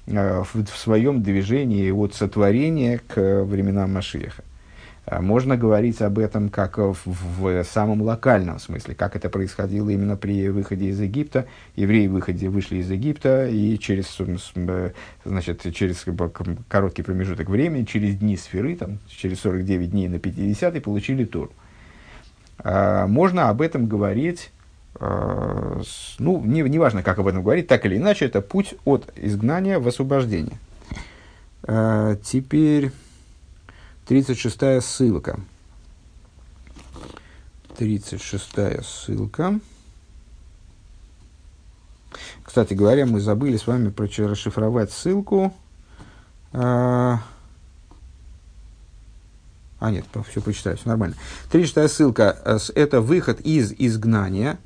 [0.08, 4.42] э, в, в своем движении от сотворения к временам Машиеха.
[5.10, 10.18] А можно говорить об этом как в, в самом локальном смысле, как это происходило именно
[10.18, 11.46] при выходе из Египта.
[11.76, 14.18] Евреи выходе, вышли из Египта и через,
[15.24, 16.04] значит, через
[16.68, 21.52] короткий промежуток времени, через дни сферы, там, через 49 дней на 50 получили Тору.
[22.58, 24.50] А, можно об этом говорить,
[25.00, 25.80] а,
[26.18, 29.88] ну, не, не как об этом говорить, так или иначе, это путь от изгнания в
[29.88, 30.58] освобождение.
[32.22, 32.92] Теперь...
[34.08, 35.38] 36 ссылка.
[37.76, 39.60] 36 ссылка.
[42.42, 43.92] Кстати говоря, мы забыли с вами
[44.26, 45.54] расшифровать ссылку.
[46.54, 47.22] А,
[49.78, 51.14] а нет, все прочитаю, все нормально.
[51.52, 54.58] 36 ссылка э,– это выход из изгнания.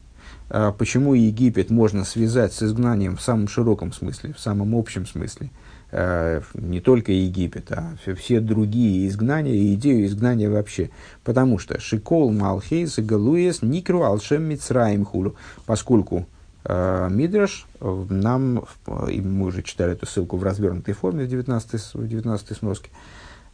[0.51, 5.51] А, почему Египет можно связать с изгнанием в самом широком смысле, в самом общем смысле–
[5.93, 10.89] не только Египет, а все другие изгнания и идею изгнания вообще.
[11.23, 15.37] Потому что Шикол Малхейс и Галуес Никру Алшем Мицраим Хулу,
[15.67, 16.27] поскольку
[16.65, 18.65] э, Мидраш нам,
[19.11, 22.89] и мы уже читали эту ссылку в развернутой форме в 19, в 19 сноске,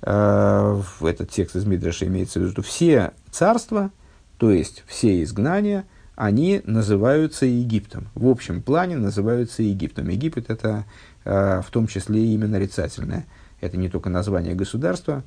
[0.03, 3.91] э, этот текст из Мидраша имеется в виду, что все царства,
[4.37, 8.09] то есть все изгнания, они называются Египтом.
[8.15, 10.09] В общем плане называются Египтом.
[10.09, 10.85] Египет– это Э,
[11.25, 13.27] в том числе и именно нарицательное.
[13.61, 15.23] Это не только название государства,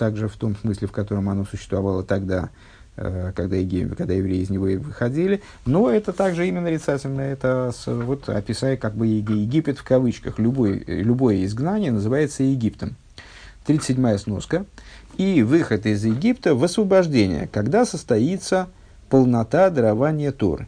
[0.00, 2.48] также в том смысле, в котором оно существовало тогда,
[2.96, 8.28] э, когда, евреи, когда евреи из него выходили, но это также именно нарицательное, это вот
[8.30, 12.96] описая как бы Египет в кавычках, любой, любое изгнание называется Египтом.
[13.66, 14.64] 37 сноска.
[15.18, 18.68] И выход из Египта в освобождение, когда состоится
[19.10, 20.66] полнота дарования Торы.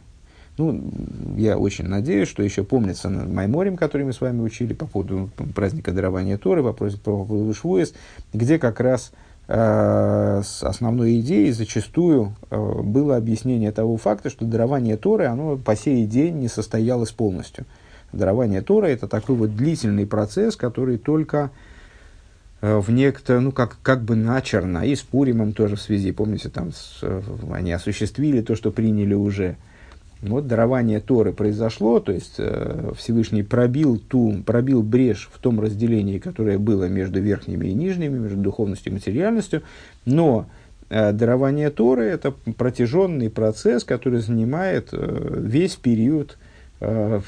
[0.57, 0.91] Ну,
[1.35, 5.91] я очень надеюсь, что еще помнится Майморем, который мы с вами учили по поводу праздника
[5.91, 7.93] дарования Торы, по поводу Швуэс,
[8.33, 9.13] где как раз
[9.47, 15.75] э, с основной идеей зачастую э, было объяснение того факта, что дарование Торы, оно по
[15.75, 17.65] сей день не состоялось полностью.
[18.11, 21.49] Дарование Торы– это такой вот длительный процесс, который только
[22.61, 26.49] э, в некто, ну, как, как бы начерно, и с Пуримом тоже в связи, помните,
[26.49, 27.03] там с,
[27.51, 29.57] они осуществили то, что приняли уже–
[30.23, 36.17] вот дарование Торы произошло, то есть э, Всевышний пробил, ту, пробил брешь в том разделении,
[36.17, 39.63] которое было между верхними и нижними, между духовностью и материальностью,
[40.05, 40.47] но
[40.89, 46.37] э, дарование Торы– это протяженный процесс, который занимает э, весь период
[46.79, 47.19] э,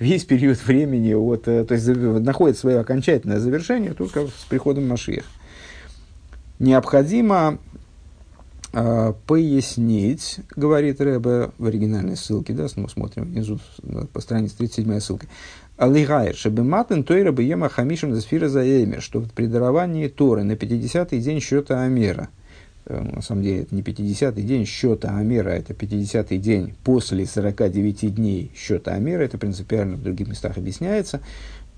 [0.00, 5.24] весь период времени, вот, э, то есть находит свое окончательное завершение только с приходом Машиих.
[6.58, 7.58] Необходимо
[8.72, 13.58] пояснить, говорит Рэбе в оригинальной ссылке, да, мы смотрим внизу
[14.12, 15.26] по странице 37 ссылка.
[15.76, 21.82] Алигайр, шебематен тойра бьема хамишем засфира заэмер, что при даровании Торы на 50-й день счета
[21.82, 22.28] Амера,
[22.86, 28.14] э, на самом деле это не 50-й день счета Амера, это 50-й день после 49
[28.14, 31.20] дней счета Амера, это принципиально в других местах объясняется.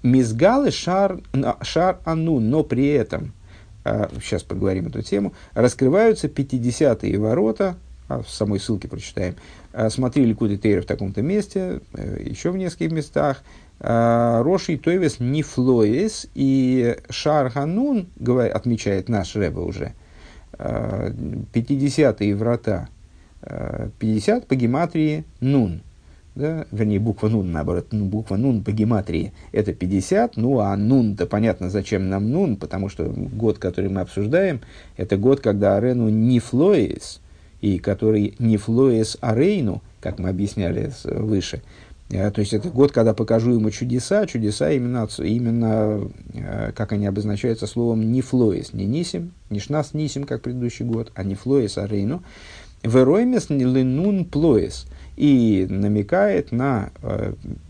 [0.03, 1.21] Мизгалы шар,
[1.63, 3.44] шар ану, но при этом– а,
[3.85, 7.77] сейчас поговорим эту тему, раскрываются 50-е ворота,
[8.09, 9.37] а в самой ссылке прочитаем,
[9.73, 13.43] а, смотри Ликуды Тейра в таком-то месте, э, еще в нескольких местах,
[13.81, 18.09] а, Роши Тойвес Нифлоес и Шарханун,
[18.53, 19.93] отмечает наш Рэбе уже,
[20.57, 22.89] 50-е врата,
[23.41, 25.83] 50 по гематрии Нун–
[26.35, 31.27] да, вернее, буква нун, наоборот, ну, буква нун по гематрии это 50, ну а нун-то
[31.27, 34.61] понятно, зачем нам нун, потому что год, который мы обсуждаем,
[34.97, 37.21] это год, когда арену не флоис,
[37.61, 41.63] и который не флоис арейну, как мы объясняли выше,
[42.13, 47.07] а, то есть это год, когда покажу ему чудеса, чудеса именно, именно а, как они
[47.07, 51.79] обозначаются словом не флоис, не нисим, не шнас нисим, как предыдущий год, а не флоис
[51.79, 52.25] арейну.
[52.83, 56.91] Вероймес не ленун плоис– и намекает на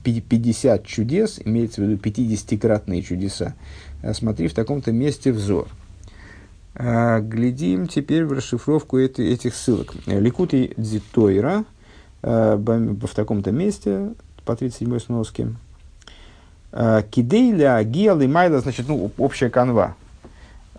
[0.02, 3.54] 50 э, чудес, имеется в виду 50-кратные чудеса.
[4.02, 5.68] Э, смотри в таком-то месте взор.
[6.74, 9.94] Э, глядим теперь в расшифровку этих ссылок.
[10.06, 11.64] Ликутый Дзитойра
[12.22, 14.14] в таком-то месте,
[14.46, 15.48] по 37 сноске.
[16.72, 19.94] Кидейля, Гиал и Майла, значит, ну, общая канва.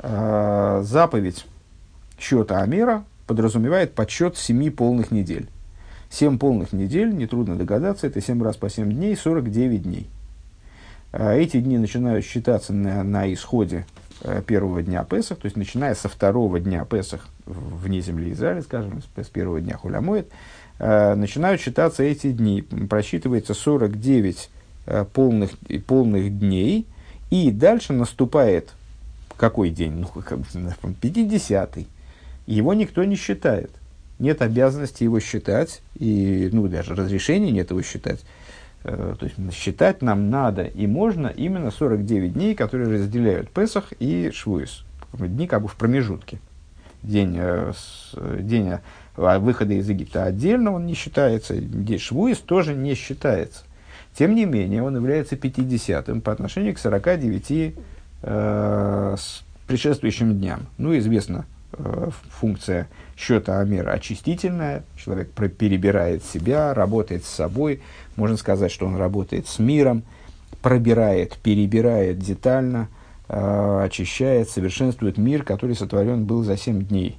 [0.02, 1.46] Заповедь
[2.18, 5.48] счета Амира подразумевает подсчет семи полных недель.
[6.10, 10.08] 7 полных недель, нетрудно догадаться, это 7 раз по 7 дней, 49 дней.
[11.12, 13.86] А эти дни начинают считаться на, на исходе
[14.22, 19.02] э, первого дня Песах, то есть начиная со второго дня Песах вне земли Израиля, скажем,
[19.16, 20.30] с первого дня Хулямоид,
[20.80, 22.62] э, начинают считаться эти дни.
[22.62, 24.50] Просчитывается 49
[24.88, 25.52] э, полных,
[25.88, 26.86] полных дней,
[27.30, 28.74] и дальше наступает
[29.38, 29.94] какой день?
[29.94, 31.88] Ну, как, 50-й.
[32.46, 33.72] Его никто не считает
[34.20, 38.24] нет обязанности его считать, и ну, даже разрешения нет его считать.
[38.84, 44.32] Э, то есть считать нам надо и можно именно 49 дней, которые разделяют Песах и
[44.34, 44.84] Швуис.
[45.14, 46.40] Дни как бы в промежутке.
[47.04, 47.74] День, э,
[48.40, 48.74] день
[49.18, 53.64] э, выхода из Египта отдельно он не считается, день Швуис тоже не считается.
[54.18, 57.76] Тем не менее, он является 50-м по отношению к 49
[58.22, 59.16] э,
[59.68, 60.68] предшествующим дням.
[60.78, 61.46] Ну, известно,
[62.30, 67.82] функция счета Амера очистительная, человек перебирает себя, работает с собой,
[68.16, 70.04] можно сказать, что он работает с миром,
[70.62, 72.90] пробирает, перебирает детально,
[73.30, 77.18] э, очищает, совершенствует мир, который сотворен был за семь дней.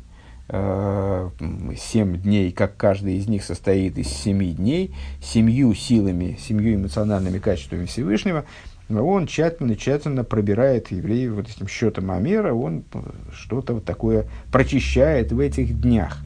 [0.48, 1.30] Э,
[1.76, 7.86] семь дней, как каждый из них состоит из семи дней, семью силами, семью эмоциональными качествами
[7.86, 8.44] Всевышнего–
[8.88, 12.84] он тщательно-тщательно пробирает евреев вот этим счетом Амера, он
[13.32, 16.18] что-то вот такое прочищает в этих днях.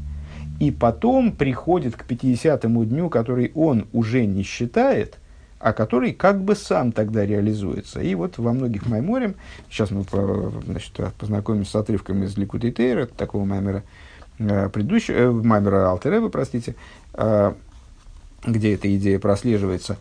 [0.58, 5.18] И потом приходит к 50-му дню, который он уже не считает,
[5.58, 8.00] а который как бы сам тогда реализуется.
[8.00, 9.36] И вот во многих майморем,
[9.70, 10.04] сейчас мы
[10.66, 13.84] значит, познакомимся с отрывком из Ликута Тейра, такого маймера,
[14.38, 16.74] э, предыдущего, э, маймера Алтерева, простите,
[17.14, 17.54] э,
[18.46, 19.96] где эта идея прослеживается.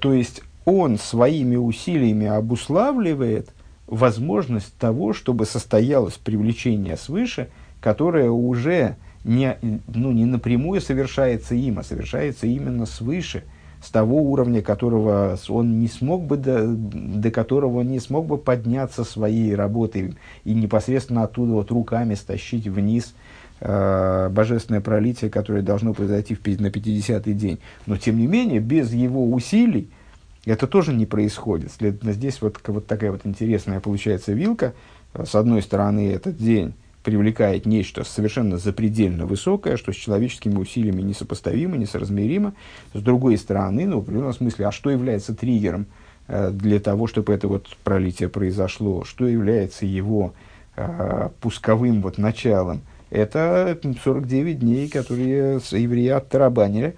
[0.00, 3.50] То есть он своими усилиями обуславливает
[3.86, 7.48] возможность того, чтобы состоялось привлечение свыше,
[7.80, 9.56] которое уже не,
[9.88, 13.44] ну, не напрямую совершается им, а совершается именно свыше,
[13.82, 18.38] с того уровня, которого он не смог бы, до, до которого он не смог бы
[18.38, 23.12] подняться своей работой и непосредственно оттуда вот руками стащить вниз
[23.60, 27.58] э, божественное пролитие, которое должно произойти в, на 50-й день.
[27.86, 29.90] Но, тем не менее, без его усилий,
[30.44, 31.72] это тоже не происходит.
[31.72, 34.74] Следовательно, здесь вот, вот такая вот интересная получается вилка.
[35.14, 41.76] С одной стороны, этот день привлекает нечто совершенно запредельно высокое, что с человеческими усилиями несопоставимо,
[41.76, 42.54] несоразмеримо.
[42.94, 45.86] С другой стороны, ну, в определенном смысле, а что является триггером
[46.28, 49.04] э, для того, чтобы это вот пролитие произошло?
[49.04, 50.34] Что является его
[50.76, 52.82] э, пусковым вот началом?
[53.10, 56.96] Это 49 дней, которые евреи оттарабанили,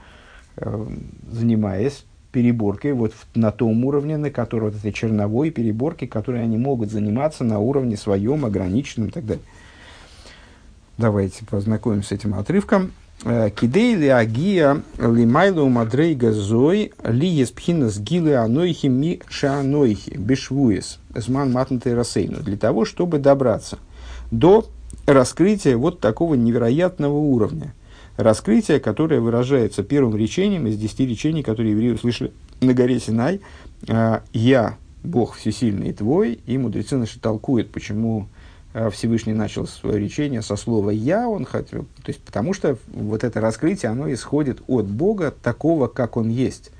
[0.56, 0.86] э,
[1.30, 2.04] занимаясь
[2.34, 6.90] переборкой вот в, на том уровне, на котором вот этой черновой переборки, которой они могут
[6.90, 9.44] заниматься на уровне своем, ограниченном и так далее.
[10.98, 12.90] Давайте познакомимся с этим отрывком.
[13.24, 21.52] Э, Кидей ли агия лимайлу мадрейга зой ли еспхинас гилы анойхи ми шаанойхи бешвуес зман
[21.52, 22.40] матнутый рассейну.
[22.40, 23.78] Для того, чтобы добраться
[24.32, 24.66] до
[25.06, 27.74] раскрытия вот такого невероятного уровня–
[28.16, 33.40] раскрытие, которое выражается первым речением из десяти речений, которые евреи услышали на горе Синай.
[33.88, 38.28] А, «Я, Бог всесильный твой», и мудрецы наши толкуют, почему
[38.72, 43.24] а, Всевышний начал свое речение со слова «я», он хотел, то есть, потому что вот
[43.24, 46.70] это раскрытие, оно исходит от Бога такого, как он есть.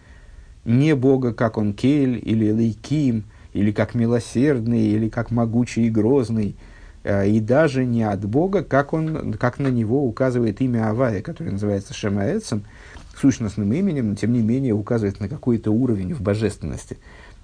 [0.64, 6.54] Не Бога, как он Кель или Лейким, или как милосердный, или как могучий и грозный–
[7.04, 11.92] и даже не от Бога, как, он, как на него указывает имя Авая, которое называется
[11.92, 12.64] Шемаэцем,
[13.14, 16.98] сущностным именем, но тем не менее указывает на какой-то уровень в божественности.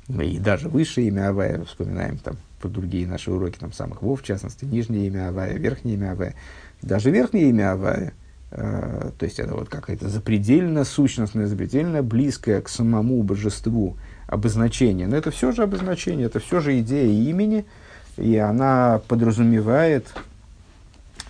[0.09, 4.25] И даже высшее имя Авая, вспоминаем там по другие наши уроки, там самых Вов, в
[4.25, 6.35] частности, нижнее имя Авая, верхнее имя Авая.
[6.81, 8.15] Даже верхнее имя Авая,
[8.51, 13.97] э, то есть это вот какая-то запредельно сущностное, запредельно близкое к самому божеству
[14.27, 15.07] обозначение.
[15.07, 17.67] Но это все же обозначение, это все же идея имени–
[18.17, 20.07] и она подразумевает,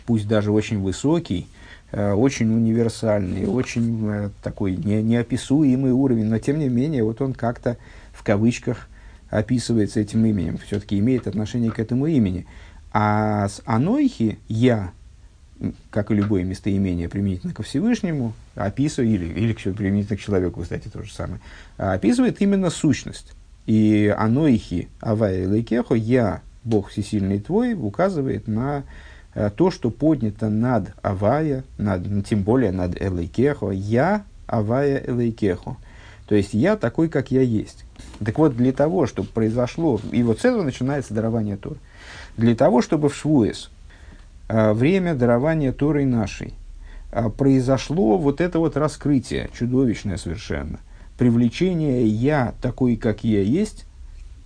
[0.06, 1.48] пусть даже очень высокий,
[1.92, 7.32] э, очень универсальный, очень э, такой не, неописуемый уровень, но тем не менее вот он
[7.32, 7.76] как-то
[8.12, 8.88] в кавычках
[9.28, 12.46] описывается этим именем, все-таки имеет отношение к этому имени.
[12.92, 14.90] А с Анойхи я,
[15.90, 21.02] как и любое местоимение применительно ко Всевышнему, описывает, или, или применительно к человеку, кстати, то
[21.02, 21.40] же самое,
[21.76, 23.32] описывает именно сущность.
[23.66, 28.84] И Анойхи Авая Лекехо, я Бог всесильный твой, указывает на
[29.34, 35.76] э, то, что поднято над Авая, над, ну, тем более над Элейкехо, я Авая Элейкехо.
[36.26, 37.84] То есть я такой, как я есть.
[38.24, 41.76] Так вот, для того, чтобы произошло, и вот с этого начинается дарование Торы,
[42.36, 43.70] для того, чтобы в Швуэс
[44.48, 46.54] э, время дарования Торы нашей
[47.10, 50.78] э, произошло вот это вот раскрытие, чудовищное совершенно,
[51.18, 53.86] привлечение «я такой, как я есть»,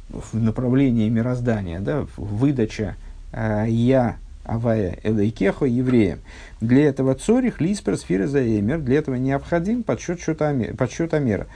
[0.09, 2.97] в направлении мироздания, да, выдача
[3.33, 6.21] э, «я» Авая Элейкехо евреям.
[6.61, 10.21] Для этого цорих лиспер сферы заэмер, для этого необходим подсчет,
[10.77, 11.47] подсчет Амера.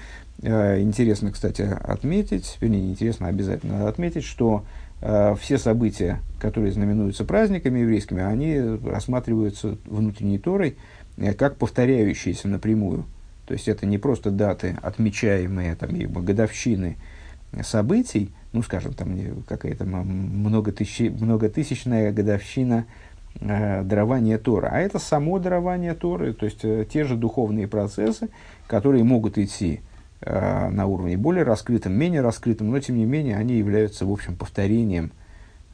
[0.42, 4.64] Э, интересно, кстати, отметить, вернее, интересно, обязательно отметить, что
[5.02, 10.76] э, все события, которые знаменуются праздниками еврейскими, они рассматриваются внутренней Торой
[11.18, 13.04] э, как повторяющиеся напрямую.
[13.46, 15.90] То есть это не просто даты, отмечаемые там,
[16.24, 16.96] годовщины
[17.62, 22.86] событий, ну, скажем, там какая-то многотысяч, многотысячная годовщина
[23.40, 24.70] э, дарования Тора.
[24.72, 28.28] А это само дарование Торы, то есть э, те же духовные процессы,
[28.66, 29.80] которые могут идти
[30.20, 34.34] э, на уровне более раскрытым, менее раскрытым, но тем не менее они являются, в общем,
[34.34, 35.12] повторением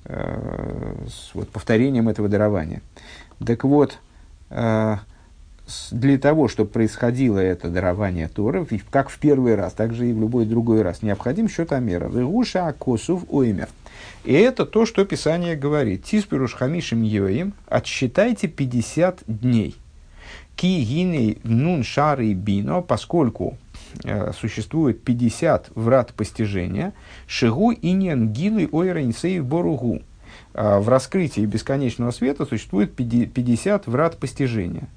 [0.05, 2.83] э, с вот, повторением этого дарования.
[3.45, 3.99] Так вот,
[4.51, 4.97] э,
[5.91, 10.21] для того, чтобы происходило это дарование Торы, как в первый раз, так же и в
[10.21, 12.09] любой другой раз, необходим счет Амера.
[12.09, 13.69] Вегуша акосув оймер.
[14.25, 16.05] И это то, что Писание говорит.
[16.05, 19.77] Тиспируш хамишим йоим, отсчитайте 50 дней.
[20.57, 23.57] Ки гиней нун шары бино, поскольку
[24.05, 26.93] э, существует 50 врат постижения,
[27.27, 30.03] шигу иньян гилы ойранисей боругу.
[30.53, 34.89] Э, в раскрытии бесконечного света существует 50 врат постижения.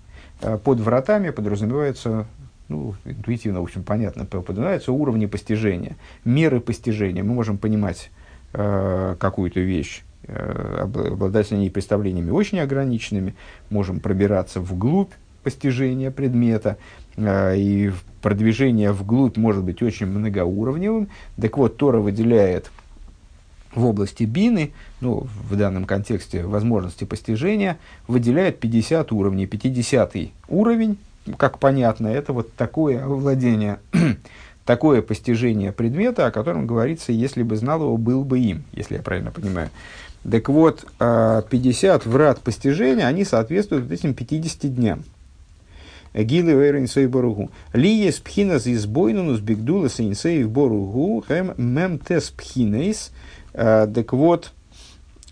[0.41, 2.25] Э, под вратами подразумевается,
[2.69, 7.23] ну, интуитивно, в общем, понятно, подразумеваются уровни постижения, меры постижения.
[7.23, 8.11] Мы можем понимать
[8.53, 13.35] э, какую-то вещь, э, обладать ней представлениями очень ограниченными,
[13.69, 15.11] можем пробираться вглубь
[15.43, 16.77] постижения предмета,
[17.15, 21.09] э, и продвижение вглубь может быть очень многоуровневым.
[21.39, 22.69] Так вот, Тора выделяет
[23.77, 29.45] в области бины, ну, в данном контексте возможности постижения, выделяет 50 уровней.
[29.45, 30.15] 50
[30.49, 30.97] уровень,
[31.37, 33.79] как понятно, это вот такое владение,
[34.65, 39.01] такое постижение предмета, о котором говорится, если бы знал его, был бы им, если я
[39.01, 39.69] правильно понимаю.
[40.29, 45.03] Так вот, 50 а, врат постижения, они соответствуют этим 50 дням.
[46.13, 47.51] Гилы вейрен сей боругу.
[47.73, 53.11] Лиес пхинас избойнунус бигдула сейнсей боругу хэм мем тес пхинейс–
[53.57, 54.53] так вот,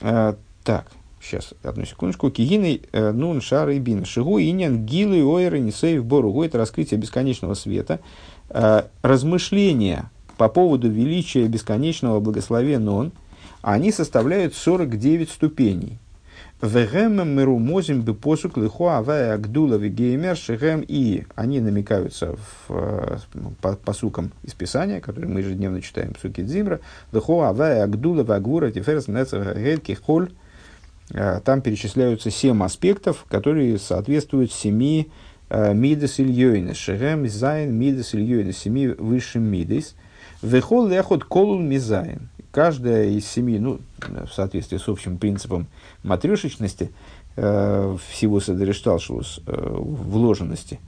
[0.01, 0.87] э, так,
[1.21, 2.31] сейчас, одну секундочку.
[2.31, 4.03] Кигиной э, нун шар и бин.
[4.05, 6.43] Шигу иньян гилы ойры несейв боругу.
[6.43, 7.99] Это раскрытие бесконечного света.
[9.01, 13.11] Размышления по поводу величия бесконечного благословения он,
[13.61, 15.99] они составляют 49 ступеней.
[16.65, 23.17] וגם מרומזים בפסוק לך הוי' הגדולה וגומר שהם и они намекаются в, э,
[23.61, 26.79] по, посукам из Писания, которые мы ежедневно читаем פסוקי דזמרה.
[27.11, 30.31] לך הוי' הגדולה והגבורה תפארת נצח כו'.
[31.11, 35.11] Э, там перечисляются семь аспектов, которые соответствуют семи
[35.49, 36.77] э, מדות עליונות.
[36.77, 38.57] שהם ז' מדות עליונות.
[38.57, 39.95] Семи высшим מדות.
[40.41, 45.67] וכל אחד כלול מז' каждая из семи, ну, в соответствии с общим принципом
[46.05, 46.91] матрешечности,
[47.35, 50.79] э, всего Садерешталшус, э, вложенности,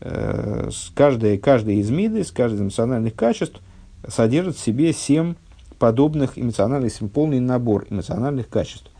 [0.00, 3.60] э, каждая, каждая из миды, с каждым эмоциональных качеств
[4.08, 5.34] содержит в себе семь
[5.78, 8.90] подобных эмоциональных, полный набор эмоциональных качеств.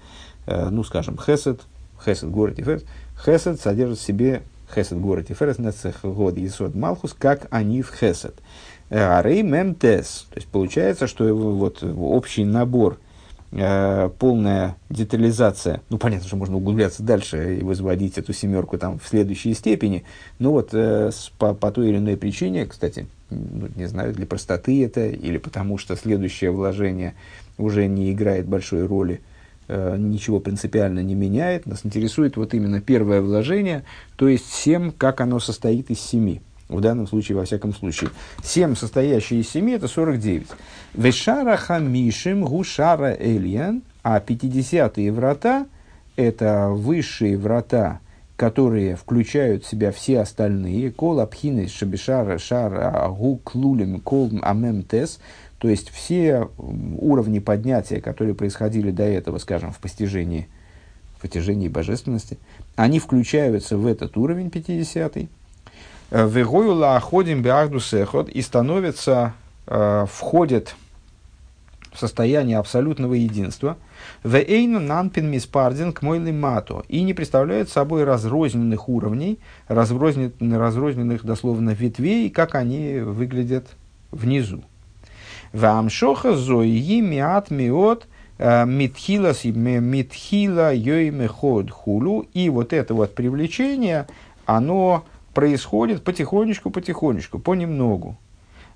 [0.46, 1.60] Э, ну, скажем, хесед,
[2.04, 2.84] хесед, город и ферес.
[3.24, 4.42] Хесед содержит в себе
[4.74, 8.34] хесед, город и ферес, нецех, год и сод малхус, как они в хесед.
[8.90, 10.26] Арей мемтес.
[10.30, 12.98] То есть получается, что вот общий набор,
[13.52, 19.06] э, полная детализация, ну понятно, что можно углубляться дальше и возводить эту семерку там в
[19.06, 20.04] следующей степени,
[20.38, 24.26] но вот э, с, по, по той или иной причине, кстати, ну, не знаю, для
[24.26, 27.14] простоты это или потому что следующее вложение
[27.58, 29.20] уже не играет большой роли,
[29.68, 31.66] э, ничего принципиально не меняет.
[31.66, 33.84] Нас интересует вот именно первое вложение,
[34.16, 36.40] то есть семь, как оно состоит из семи.
[36.72, 38.10] В данном случае, во всяком случае.
[38.42, 40.48] семь состоящие из семи это 49.
[40.94, 45.66] Вешара хамишим гушара эльян, а 50-е врата–
[46.16, 48.00] это высшие врата,
[48.36, 50.90] которые включают в себя все остальные.
[50.90, 55.20] Кол абхины шабишара шара гу клулем кол амем тес.
[55.58, 56.48] То есть все
[56.98, 60.48] уровни поднятия, которые происходили до этого, скажем, в постижении,
[61.16, 62.38] в постижении божественности,
[62.74, 65.28] они включаются в этот уровень 50-й.
[66.12, 69.32] Вегоюла ходим биахдусехот и становится,
[69.66, 70.74] э, входит
[71.90, 73.78] в состояние абсолютного единства.
[74.22, 76.82] Вейну нанпин миспардин к мойли мато.
[76.88, 79.38] И не представляет собой разрозненных уровней,
[79.68, 83.68] разрозненных, разрозненных дословно ветвей, как они выглядят
[84.10, 84.64] внизу.
[85.54, 88.06] Вамшоха зои миат миот
[88.36, 89.32] э, митхила
[89.80, 92.26] митхила йой меход хулу.
[92.34, 94.06] И вот это вот привлечение,
[94.44, 98.16] оно происходит потихонечку, потихонечку, понемногу.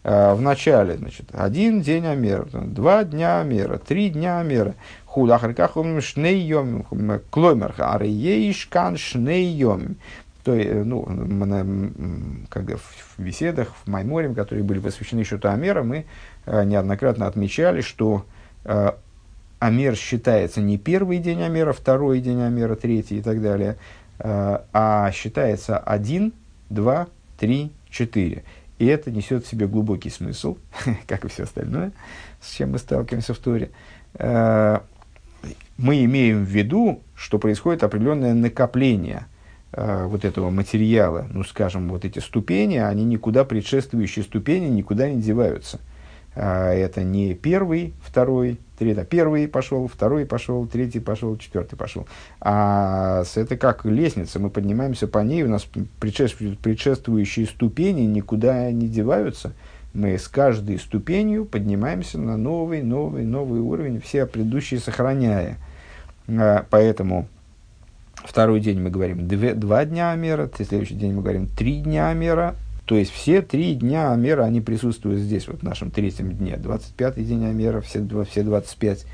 [0.09, 4.75] А, в начале, значит, один день Амера, два дня Амера, три дня Амера.
[5.05, 6.85] Худахарках шнеййом,
[7.31, 9.97] клоймер, ареешкан шнеййом.
[10.45, 11.05] То есть, ну,
[12.51, 16.07] когда в беседах, в Майморе, которые были посвящены счету Амера, мы
[16.45, 18.25] а, неоднократно отмечали, что
[18.65, 18.97] а,
[19.59, 23.77] Амер считается не первый день Амера, второй день Амера, третий и так далее,
[24.19, 26.33] а считается один–
[26.69, 27.09] два,
[27.39, 28.45] три, четыре.
[28.79, 30.59] И это несет в себе глубокий смысл,
[31.07, 31.93] как и все остальное,
[32.41, 33.71] с чем мы сталкиваемся в Торе.
[34.15, 34.81] Э,
[35.79, 39.27] мы имеем в виду, что происходит определенное накопление
[39.73, 45.21] э, вот этого материала, ну, скажем, вот эти ступени, они никуда, предшествующие ступени, никуда не
[45.21, 45.81] деваются.
[46.37, 52.07] А, это не первый, второй, третий, а первый пошел, второй пошел, третий пошел, четвертый пошел.
[52.41, 55.67] А это как лестница, мы поднимаемся по ней, у нас
[55.99, 59.53] предшествующие ступени никуда не деваются.
[59.95, 65.57] Мы с каждой ступенью поднимаемся на новый, новый, новый уровень, все предыдущие сохраняя.
[66.29, 67.29] А, поэтому
[68.15, 72.57] второй день мы говорим две, два дня мера, следующий день мы говорим три дня мера,
[72.87, 76.55] то есть все три дня Амера, они присутствуют здесь, вот в нашем третьем дне.
[76.57, 79.05] 25-й день Амера, все, все 25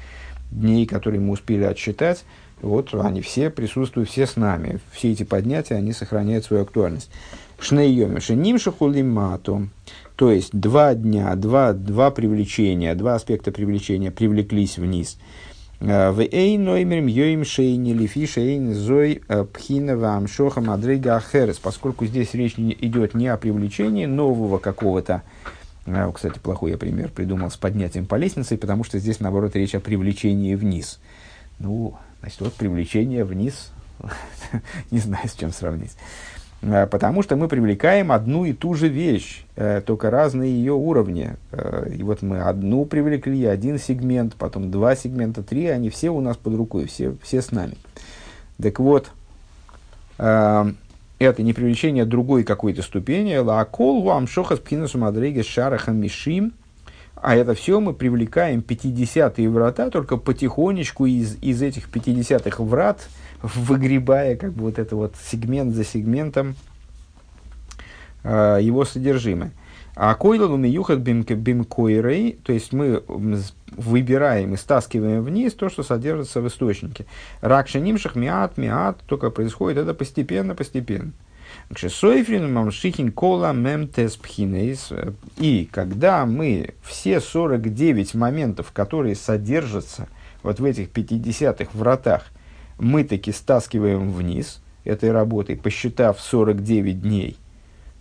[0.51, 2.25] дней, которые мы успели отсчитать,
[2.61, 4.79] вот они все присутствуют, все с нами.
[4.93, 7.11] Все эти поднятия, они сохраняют свою актуальность.
[7.59, 9.69] Шнейоми, шеним шахулимату.
[10.17, 15.19] То есть два дня, два, два привлечения, два аспекта привлечения привлеклись вниз–
[15.83, 22.07] в эй ноймерим йоим шейни лифи шейн зой э, пхина вам шоха мадрейга ахерес, поскольку
[22.07, 25.23] здесь речь идет не о привлечении нового какого-то,
[25.87, 29.75] э, кстати, плохой я пример придумал с поднятием по лестнице, потому что здесь, наоборот, речь
[29.75, 31.01] о привлечении вниз.
[31.59, 33.73] Ну, значит, вот привлечение вниз,
[34.93, 35.97] не знаю, с чем сравнить.
[36.63, 41.37] Э, потому что мы привлекаем одну и ту же вещь, э, только разные ее уровни.
[41.51, 46.21] Э, и вот мы одну привлекли, один сегмент, потом два сегмента, три, они все у
[46.21, 47.77] нас под рукой, все, все с нами.
[48.63, 49.11] Так вот,
[50.19, 50.75] это
[51.19, 56.53] не привлечение другой какой-то ступени, лаакол вам шохас пхинасу мадрейгес шарахам мишим,
[57.17, 63.09] а это все мы привлекаем 50-е врата, только потихонечку из, из этих 50-х врат–
[63.43, 66.55] выгребая как бы вот это вот сегмент за сегментом
[68.23, 69.53] э, его содержимое.
[69.95, 73.03] А койлану миюхат бимкойрей, то есть мы
[73.77, 77.05] выбираем и стаскиваем вниз то, что содержится в источнике.
[77.43, 81.13] Ракша нимшах миат, миат, только происходит это постепенно, постепенно.
[83.13, 83.91] кола мем
[85.37, 90.09] И когда мы все 49 моментов, которые содержатся
[90.43, 92.25] вот в этих 50-х вратах,
[92.83, 97.37] мы таки стаскиваем вниз этой работой, посчитав 49 дней,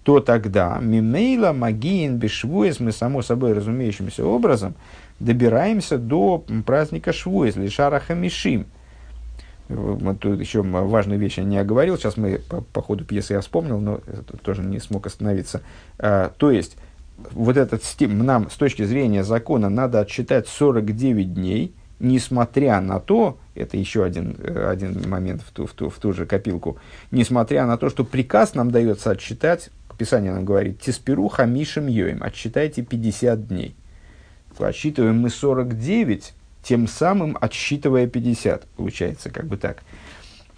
[0.04, 4.74] то тогда мимейла магиин бешвуэс мы само собой разумеющимся образом
[5.20, 8.66] добираемся до праздника Швуэс, лишара хамишим.
[10.20, 13.80] Тут еще важную вещь я не оговорил, сейчас мы по, по ходу пьесы я вспомнил,
[13.80, 14.02] но
[14.42, 15.62] тоже не смог остановиться.
[15.98, 16.76] А, то есть,
[17.32, 23.38] вот этот стим, нам с точки зрения закона надо отсчитать 49 дней, несмотря на то,
[23.56, 26.78] это еще один, э, один момент в ту, в, ту, в ту же копилку,
[27.12, 29.70] несмотря на то, что приказ нам дается отсчитать,
[30.02, 33.76] Писание нам говорит, «Теспиру хамишем йоим», отсчитайте 50 дней.
[34.58, 36.34] Отсчитываем мы 49,
[36.64, 39.84] тем самым отсчитывая 50, получается, как бы так.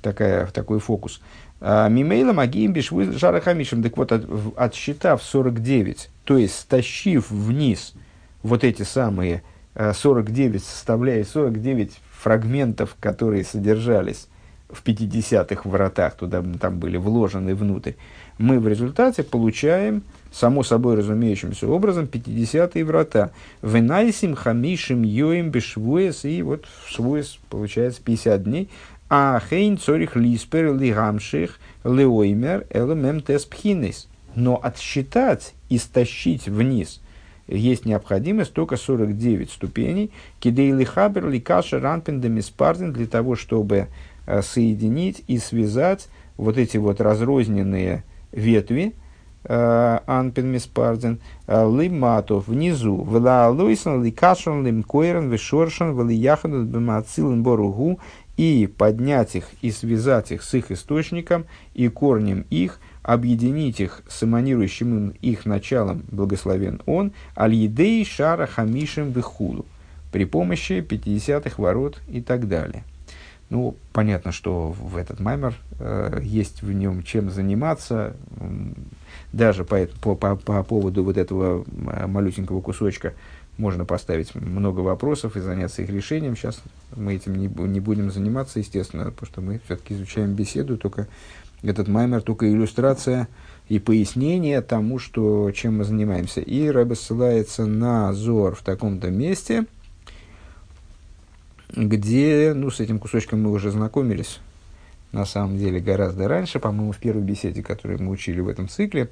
[0.01, 1.19] Такая, такой фокус.
[1.59, 3.83] А, Мимейла магиим бишвы жара хамишем.
[3.83, 4.25] Так вот, от,
[4.55, 7.95] отсчитав 49, то есть стащив вниз
[8.43, 9.43] вот эти самые
[9.75, 14.27] 49 э, составляет 49 фрагментов, которые содержались
[14.69, 17.93] в 50-х вратах, туда там были вложены внутрь,
[18.37, 23.31] мы в результате получаем, само собой разумеющимся образом, 50-е врата.
[23.61, 28.69] Венайсим хамишим йоим бешвуэс, и вот в швуэс получается 50 дней.
[29.09, 34.07] А хейн цорих лиспер лигамших леоймер элемем теспхинес.
[34.33, 37.02] Но отсчитать и стащить вниз
[37.47, 40.11] есть необходимость только 49 ступеней.
[40.39, 43.87] Кидейли хабер ликаша ранпендами спарден для того, чтобы
[44.25, 48.93] э, соединить и связать вот эти вот разрозненные ветви,
[49.43, 57.99] э, Анпен Миспарден, э, Лиматов внизу, Вела Луисан, Ликашан, Лимкойрен, Вишоршан, Велияхан, Бемацилен Боругу,
[58.35, 64.23] и поднять их и связать их с их источником и корнем их– объединить их с
[64.23, 69.65] эманирующим их началом, благословен он, аль-едей шара хамишем вихулу,
[70.11, 72.83] при помощи 50-х ворот и так далее.
[73.49, 78.15] Ну, понятно, что в этот маймер э, есть в нем чем заниматься,
[79.31, 83.13] даже по, по, по, по поводу вот этого малюсенького кусочка
[83.57, 86.35] можно поставить много вопросов и заняться их решением.
[86.35, 86.61] Сейчас
[86.95, 91.07] мы этим не, не будем заниматься, естественно, потому что мы все-таки изучаем беседу, только
[91.63, 93.27] этот маймер только иллюстрация
[93.69, 96.41] и пояснение тому, что, чем мы занимаемся.
[96.41, 99.65] И Рэбе ссылается на Зор в таком-то месте,
[101.69, 104.39] где, ну, с этим кусочком мы уже знакомились,
[105.11, 109.09] на самом деле, гораздо раньше, по-моему, в первой беседе, которую мы учили в этом цикле.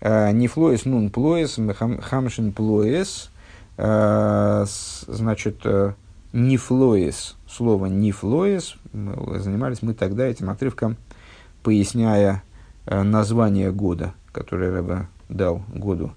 [0.00, 1.58] А, Нефлоес нун плоес,
[2.02, 3.30] хамшин плоес,
[3.78, 4.64] а,
[5.06, 5.94] значит, э,
[6.32, 10.98] нефлоес, слово нефлоес, мы занимались мы тогда этим отрывком–
[11.68, 12.42] поясняя
[12.86, 16.12] э, название года, которое Рэба дал году.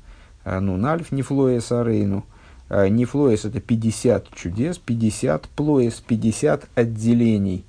[0.45, 2.23] Э, ну, Нальф, Нефлоя, Сарейну.
[2.69, 7.65] Э, Нефлоис– это 50 чудес, 50 плоис, 50 отделений.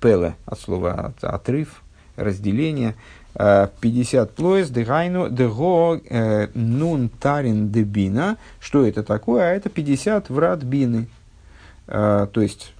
[0.00, 1.82] Пеле от слова отрыв,
[2.14, 2.94] разделение.
[3.34, 6.00] 50 плоис, дегайну, дего,
[6.54, 8.38] нун тарин дебина.
[8.60, 9.42] Что это такое?
[9.42, 11.08] А это 50 врат бины.
[11.86, 12.74] То есть,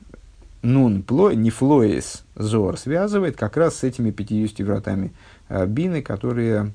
[0.62, 5.12] нун пло, не флоис зор связывает как раз с этими 50 вратами
[5.48, 6.72] бины, которые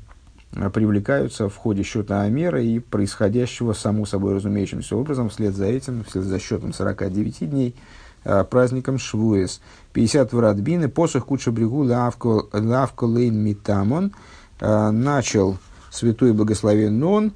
[0.56, 6.04] Э, привлекаются в ходе счета Амера и происходящего само собой разумеющимся образом вслед за этим,
[6.04, 7.76] вслед за счетом 49 дней,
[8.24, 9.62] э, праздником Швуэс.
[9.94, 14.14] 50 врат бины, посох куча брегу лавко лейн митамон,
[14.60, 15.58] э, начал
[15.92, 17.34] святой благословен он,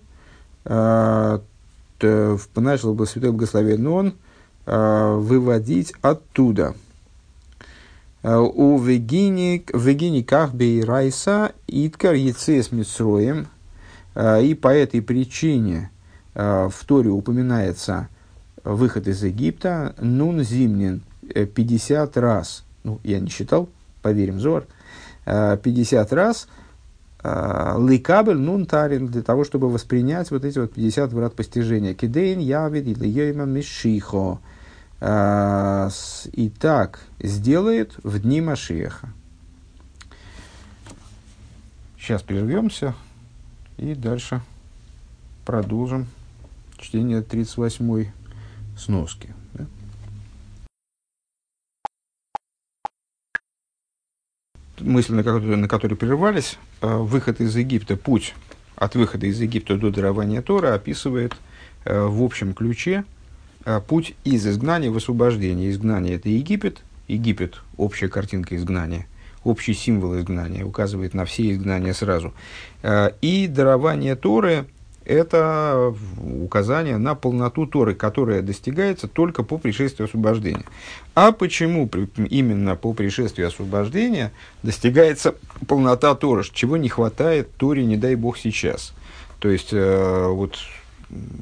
[0.64, 1.41] начал
[3.06, 4.14] святой благословен он
[4.68, 6.76] выводить оттуда–
[8.24, 13.47] у вегиниках бейрайса иткар яцес митсроем.
[14.20, 15.91] И по этой причине
[16.34, 18.09] в Торе упоминается
[18.63, 22.63] выход из Египта нун зимнин 50 раз.
[22.84, 23.70] Ну, я не считал,
[24.01, 24.65] поверим, Зор.
[25.26, 26.47] 50 раз
[27.24, 31.93] ликабель нун тарин для того, чтобы воспринять вот эти вот 50 врат постижения.
[31.93, 34.39] Кидейн явид или йойма мишихо.
[34.39, 34.57] А,
[35.00, 39.10] и так сделает в дни Машеха.
[42.00, 42.95] Сейчас прервемся
[43.78, 44.41] и дальше
[45.45, 46.08] продолжим
[46.80, 48.12] чтение 38
[48.76, 49.34] сноски.
[49.54, 49.66] Да?
[54.80, 58.34] Мысль, на которой, на которой прервались, а, выход из Египта, путь
[58.76, 61.36] от выхода из Египта до дарования Тора описывает
[61.86, 63.06] а, в общем ключе–
[63.88, 65.70] путь из изгнания в освобождение.
[65.70, 66.82] Изгнание– это Египет.
[67.07, 69.07] Египет– общая картинка изгнания,
[69.43, 72.34] общий символ изгнания, указывает на все изгнания сразу.
[72.84, 74.65] Э, и дарование Торы–
[75.05, 80.65] это указание на полноту Торы, которая достигается только по пришествии освобождения.
[81.15, 81.89] А почему
[82.30, 86.43] именно по пришествии освобождения достигается полнота Торы?
[86.51, 88.93] Чего не хватает Торе, не дай Бог, сейчас?
[89.39, 90.57] То есть, э, вот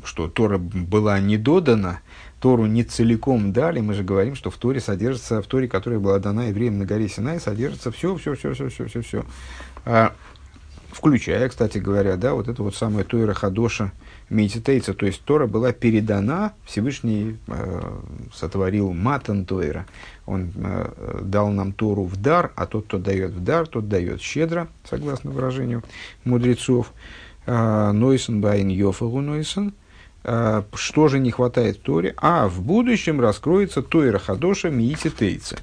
[0.04, 2.02] что Тора была не додана,
[2.46, 6.20] Тору не целиком дали, мы же говорим, что в Торе содержится, в Торе, которая была
[6.20, 9.26] дана евреям на горе Синай, содержится все, все, все, все, все, все, все.
[9.84, 10.14] А,
[10.92, 13.94] включая, кстати говоря, да, вот это вот самое Тойра Хадоша
[14.30, 17.82] Медитейца, то есть Тора была передана, Всевышний э,
[18.32, 19.88] сотворил Матан Тойра,
[20.28, 24.22] он э, дал нам Тору в дар, а тот, кто дает в дар, тот дает
[24.22, 25.82] щедро, согласно выражению
[26.26, 26.94] мудрецов.
[27.48, 29.74] А, Нойсен Байн Йофагу Нойсен–
[30.74, 32.16] что же не хватает Торе?
[32.18, 35.58] А в будущем раскроется Тойра Хадоша Миити Тейца.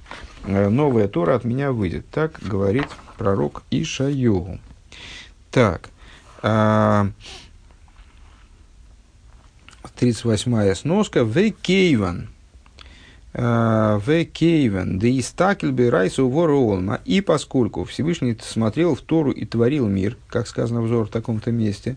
[0.44, 2.06] Э, новая Тора от меня выйдет.
[2.10, 2.86] Так говорит
[3.18, 4.60] пророк Ишайогу.
[5.50, 5.90] Так.
[6.42, 7.12] 38-я
[10.72, 11.24] э, сноска.
[11.24, 12.28] В Кейван.
[13.32, 17.00] В да и стакельбе райсу олма.
[17.06, 21.96] И поскольку Всевышний смотрел в Тору и творил мир, как сказано взор в таком-то месте,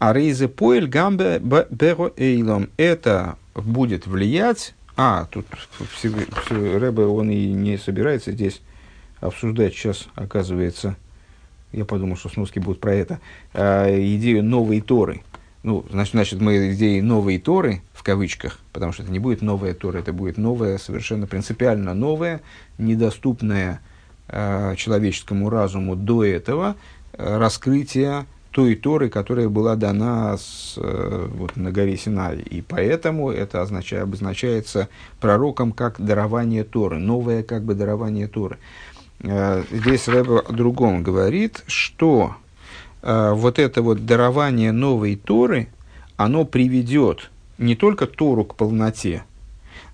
[0.00, 2.70] а рейзе поэль гамбе беро эйлом.
[2.76, 4.74] Это будет влиять...
[4.96, 5.46] А, тут
[6.50, 8.60] Рэбе, он и не собирается здесь
[9.20, 10.96] обсуждать сейчас, оказывается,
[11.72, 13.20] я подумал, что сноски будут про это,
[13.54, 15.22] а, идею новой Торы.
[15.62, 19.74] Ну, значит, значит, мы идеи новой Торы, в кавычках, потому что это не будет новая
[19.74, 22.40] Тора, это будет новая, совершенно принципиально новая,
[22.78, 23.80] недоступная
[24.28, 26.76] э, человеческому разуму до этого
[27.12, 32.38] э, раскрытие той Торы, которая была дана с, э, вот, на горе Синай.
[32.38, 34.88] И поэтому это означает, обозначается
[35.20, 38.58] пророком как дарование Торы, новое как бы дарование Торы.
[39.20, 42.36] Э, здесь Рэбе о другом говорит, что
[43.02, 45.68] э, вот это вот дарование новой Торы,
[46.16, 49.24] оно приведет не только Тору к полноте,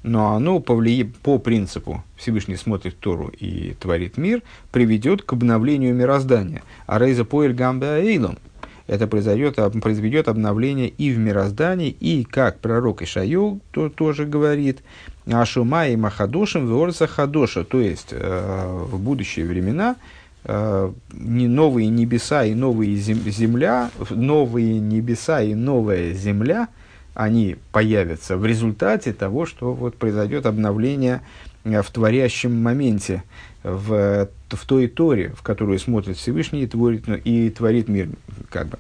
[0.07, 0.81] но оно по,
[1.23, 6.63] по принципу Всевышний смотрит Тору и творит мир, приведет к обновлению мироздания.
[6.87, 8.39] А Рейза Поэль Гамбе Аэйлом
[8.87, 14.79] это произойдет, произведет обновление и в мироздании, и, как пророк Ишаю то, тоже говорит,
[15.27, 19.97] Ашума и Махадошим Ворца Хадоша, то есть э, в будущие времена
[20.45, 26.69] э, не новые небеса и новые земля, новые небеса и новая земля–
[27.17, 31.23] они появятся в результате того, что вот произойдет обновление
[31.65, 33.25] э, в творящем моменте,
[33.63, 38.11] в, в той торе, в которую смотрит Всевышний и творит, ну, и творит мир.
[38.51, 38.79] Как бы.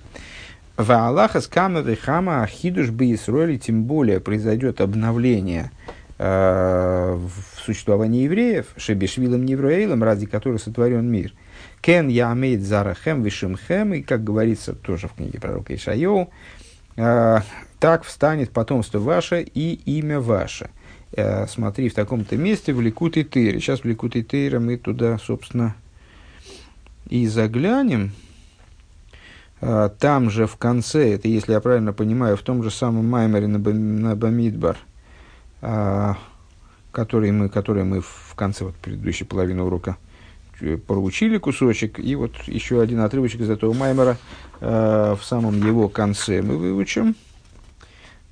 [0.76, 5.70] В Аллаха с Хама Ахидуш бы Исроили, тем более произойдет обновление
[6.18, 11.32] э, в существовании евреев, Шебешвилом Невроэйлом, ради которых сотворен мир.
[11.80, 16.30] Кен Ямейд Зарахем Вишимхем, и как говорится тоже в книге пророка Ишайоу,
[17.78, 20.70] так встанет потомство ваше и имя ваше.
[21.48, 23.60] Смотри, в таком-то месте в Ликут и Тейре.
[23.60, 25.74] Сейчас в Ликут и Тейре мы туда, собственно,
[27.08, 28.12] и заглянем.
[29.60, 34.16] Там же в конце, это если я правильно понимаю, в том же самом Маймере на
[34.16, 34.76] Бамидбар,
[36.92, 39.96] который мы, который мы в конце вот, предыдущей половины урока
[40.60, 44.16] Э, проучили кусочек, и вот еще один отрывочек из этого Маймера
[44.60, 47.14] э, в самом его конце мы выучим.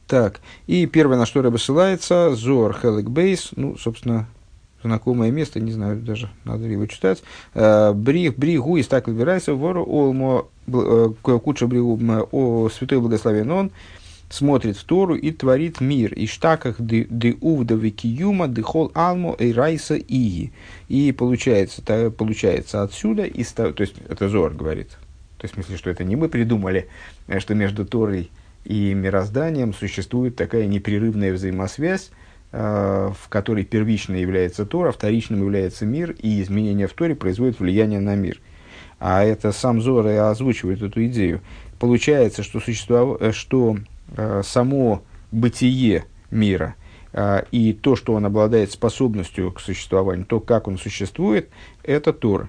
[0.07, 4.27] Так, и первое, на что Рэба ссылается, Зор Хелек Бейс, ну, собственно,
[4.83, 7.23] знакомое место, не знаю, даже надо ли его читать.
[7.55, 11.99] Э, Брих, бригу из так выбирайся, вору олмо, э, куча бригу,
[12.33, 13.71] о святой благословен он,
[14.29, 16.13] смотрит в Тору и творит мир.
[16.13, 20.53] И штаках де увда викиюма де хол алму и райса ии.
[20.89, 24.91] И получается, то, получается отсюда, из, то есть это Зор говорит,
[25.39, 26.89] то есть в смысле, что это не мы придумали,
[27.27, 28.31] а что между Торой
[28.65, 32.11] и мирозданием существует такая непрерывная взаимосвязь,
[32.53, 38.01] э, в которой первичной является Тора, вторичным является мир, и изменения в Торе производят влияние
[38.01, 38.41] на мир.
[38.99, 41.41] А это сам Зор и озвучивает эту идею.
[41.79, 43.21] Получается, что, существов...
[43.21, 43.77] Э, что
[44.17, 45.03] Э, само
[45.33, 46.77] бытие мира
[47.53, 51.49] и то, что он обладает способностью к существованию, то, как он существует,
[51.85, 52.49] это Тора.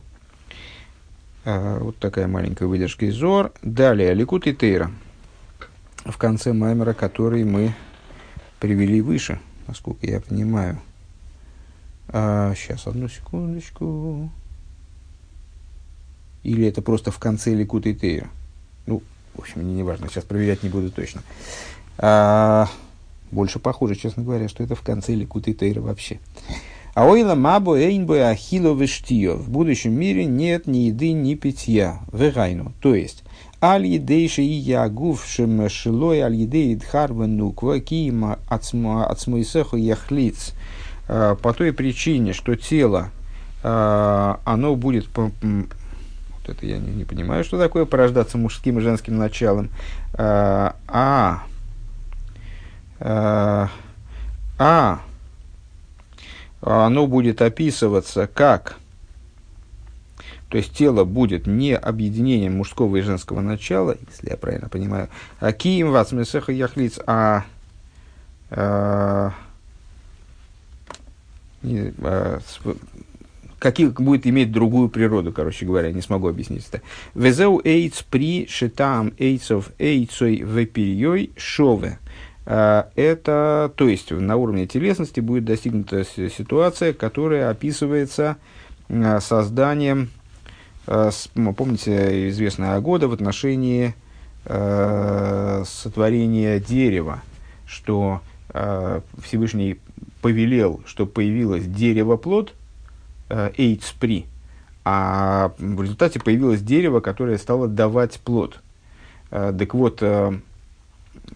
[1.43, 3.51] Э, вот такая маленькая выдержка из Зор.
[3.61, 4.91] Далее, Ликут и Тейра.
[6.05, 7.73] В конце Маймера, который мы
[8.59, 10.79] привели выше, насколько я понимаю.
[12.09, 14.29] А, сейчас, одну секундочку.
[16.43, 18.23] Или это просто в конце Ликут и.
[18.85, 19.01] Ну,
[19.33, 21.23] в общем, не, важно, сейчас проверять не буду точно.
[21.97, 22.69] А,
[23.31, 26.19] больше похоже, честно говоря, что это в конце Ликуты Тейра вообще.
[26.93, 28.73] А ойла мабо эйнбо ахило.
[28.73, 31.99] В будущем мире нет ни еды, ни питья.
[32.13, 32.73] Вегайну.
[32.79, 33.23] То есть,
[33.61, 40.53] аль едейши и ягув шем шилой аль едей дхарва нуква киима ацмуисеху яхлиц.
[41.07, 43.09] А, по той причине, что тело,
[43.63, 49.17] а, оно будет вот это я не, не понимаю, что такое порождаться мужским и женским
[49.17, 49.69] началом.
[50.13, 51.43] А, а,
[52.99, 53.69] а,
[54.57, 54.99] а
[56.61, 58.77] оно будет описываться как,
[60.55, 65.09] то есть тело будет не объединением мужского и женского начала, если я правильно понимаю,
[65.41, 67.43] а кием вацмесеха яхлиц, а,
[68.51, 69.33] а,
[71.61, 72.39] а,
[73.59, 76.81] какие, будет иметь другую природу, короче говоря, не смогу объяснить это.
[77.15, 81.99] Везеу эйц при шитам эйцов эйцой вепирьей шове.
[82.45, 88.37] А, это, то есть, на уровне телесности будет достигнута ситуация, которая описывается
[88.87, 90.11] а, созданием,
[90.85, 93.95] помните, известная года в отношении
[95.65, 97.21] сотворения дерева,
[97.65, 98.21] что
[99.23, 99.79] Всевышний
[100.21, 102.53] повелел, что появилось дерево-плод–
[103.29, 104.27] эйцпри,
[104.83, 108.61] а в результате появилось дерево, которое стало давать плод.
[109.31, 110.39] Э, так вот, э,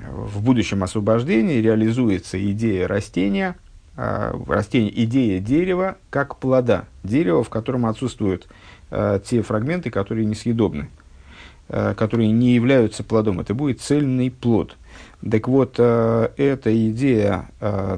[0.08, 3.56] в будущем освобождении реализуется идея растения,
[3.98, 7.88] э, растение, идея дерева как плода, дерева, в котором
[8.90, 10.90] отсутствуют те фрагменты, которые несъедобны,
[11.68, 13.40] которые не являются плодом.
[13.40, 14.78] Это будет цельный плод.
[15.30, 17.50] Так вот, эта идея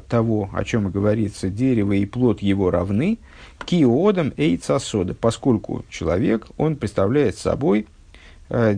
[0.10, 3.20] того, о чем говорится, дерево и плод его равны–
[3.66, 7.88] Киодом эйцасода, поскольку человек, он представляет собой,
[8.50, 8.76] э,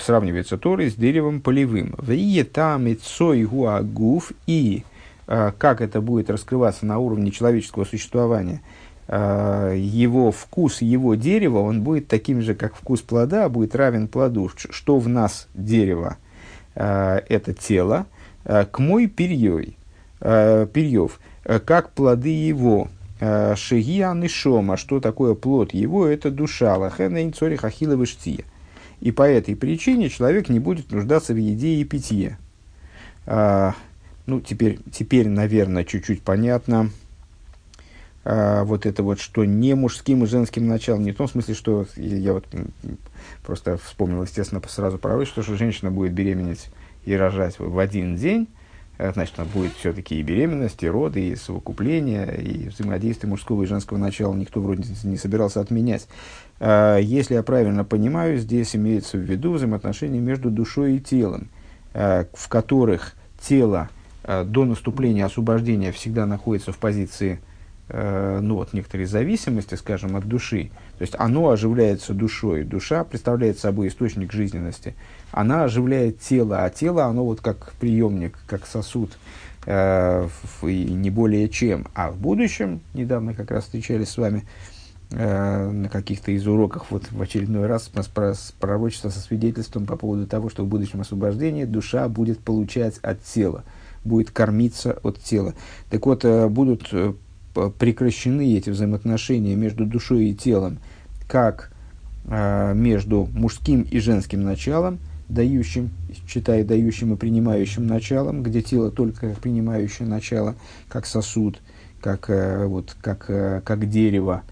[0.00, 1.94] сравнивается Торой с деревом полевым.
[1.98, 4.84] В там и цой гуагуф и
[5.26, 8.81] э, как это будет раскрываться на уровне человеческого существования, э,
[9.14, 14.50] его вкус, его дерева, он будет таким же, как вкус плода, будет равен плоду.
[14.56, 16.16] Что в нас дерево?
[16.74, 18.06] Э, это тело.
[18.44, 19.76] Э, к мой перьей,
[20.20, 22.88] э, перьев, э, как плоды его,
[23.24, 28.44] Э, Шигия нишома, что такое плод его, это душа, лахена инцори хахила выштия.
[28.98, 32.36] И по этой причине человек не будет нуждаться в еде и питье.
[33.24, 33.74] А,
[34.26, 37.01] ну, теперь, теперь, наверное, чуть-чуть понятно, а,
[38.24, 42.34] вот это вот, что не мужским и женским началом, не в том смысле, что я
[42.34, 42.46] вот
[43.44, 46.68] просто вспомнил, естественно, сразу про что, что женщина будет беременеть
[47.04, 48.48] и рожать в один день,
[49.02, 53.66] Э, значит, там будет все-таки и беременность, и роды, и совокупление, и взаимодействие мужского и
[53.66, 56.06] женского начала никто вроде не собирался отменять.
[56.60, 61.48] А, если я правильно понимаю, здесь имеется в виду взаимоотношения между душой и телом,
[61.94, 63.90] в которых тело
[64.24, 67.38] до наступления освобождения всегда находится в позиции
[67.92, 70.70] ну, вот, некоторой зависимости, скажем, от души.
[70.98, 72.64] То есть оно оживляется душой.
[72.64, 74.94] Душа представляет собой источник жизненности.
[75.30, 79.18] Она оживляет тело, а тело, оно вот как приемник, как сосуд,
[79.66, 80.28] э,
[80.62, 81.86] и не более чем.
[81.94, 84.44] А в будущем, недавно как раз встречались с вами,
[85.14, 90.26] Э, на каких-то из уроков вот в очередной раз с пророчество со свидетельством по поводу
[90.26, 93.64] того, что в будущем освобождении душа будет получать от тела,
[94.04, 95.54] будет кормиться от тела.
[95.90, 97.12] Так вот, э, будут э,
[97.78, 100.78] прекращены эти взаимоотношения между душой и телом,
[101.28, 101.70] как
[102.24, 105.90] между мужским и женским началом, дающим,
[106.28, 110.54] читая дающим и принимающим началом, где тело только принимающее начало,
[110.88, 111.60] как сосуд,
[112.00, 113.26] как, вот, как,
[113.64, 114.44] как дерево,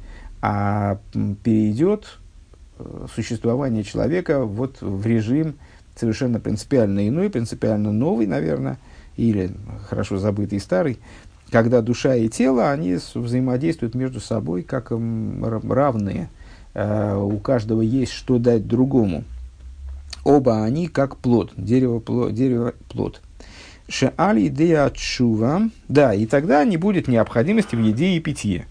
[0.43, 0.99] а
[1.45, 2.19] перейдет
[2.79, 5.57] э, существование человека вот в режим
[5.97, 8.79] совершенно принципиально иной, принципиально новый, наверное,
[9.17, 9.51] или
[9.89, 10.99] хорошо забытый старый,
[11.51, 16.29] когда душа и тело, они взаимодействуют между собой как равные.
[16.75, 19.25] Э, у каждого есть что дать другому.
[20.25, 23.21] Оба они как плод, дерево, плод, дерево плод.
[23.89, 28.67] Шеали идея чува, да, и тогда не будет необходимости в еде и питье.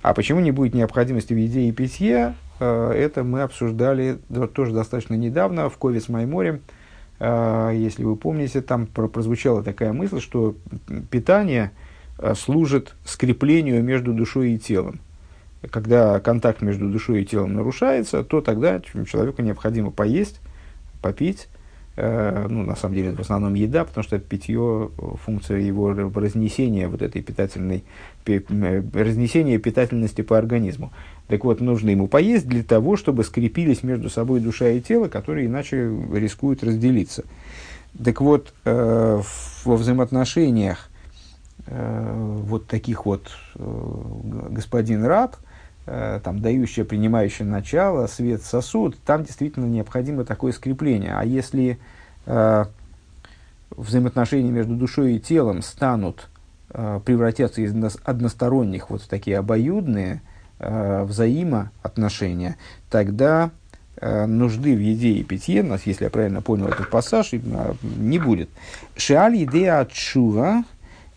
[0.00, 4.18] А почему не будет необходимости в еде и питье, э, это мы обсуждали
[4.54, 5.78] тоже достаточно недавно в
[6.08, 6.60] Майморем.
[7.18, 10.54] Э, если вы помните, там прозвучала такая мысль, что
[11.10, 11.72] питание
[12.34, 15.00] служит скреплению между душой и телом.
[15.70, 20.40] Когда контакт между душой и телом нарушается, то тогда человеку необходимо поесть,
[21.02, 21.48] попить,
[22.00, 24.90] Э, ну, на самом деле, в основном еда, потому что питье,
[25.24, 27.82] функция его разнесения вот этой питательной,
[28.24, 30.92] э, разнесения питательности по организму.
[31.26, 35.48] Так вот, нужно ему поесть для того, чтобы скрепились между собой душа и тело, которые
[35.48, 37.24] иначе рискуют разделиться.
[38.04, 39.20] Так вот, э,
[39.64, 40.90] во взаимоотношениях
[41.70, 45.36] вот таких вот господин-раб,
[45.84, 51.14] там, дающее, принимающее начало, свет, сосуд, там действительно необходимо такое скрепление.
[51.14, 51.78] А если
[52.26, 52.64] э,
[53.70, 56.28] взаимоотношения между душой и телом станут,
[56.70, 57.72] э, превратятся из
[58.04, 60.20] односторонних вот в такие обоюдные
[60.58, 62.56] э, взаимоотношения,
[62.90, 63.50] тогда
[63.96, 68.50] э, нужды в еде и питье, нас, если я правильно понял этот пассаж, не будет.
[68.96, 70.64] Шиаль идея отшува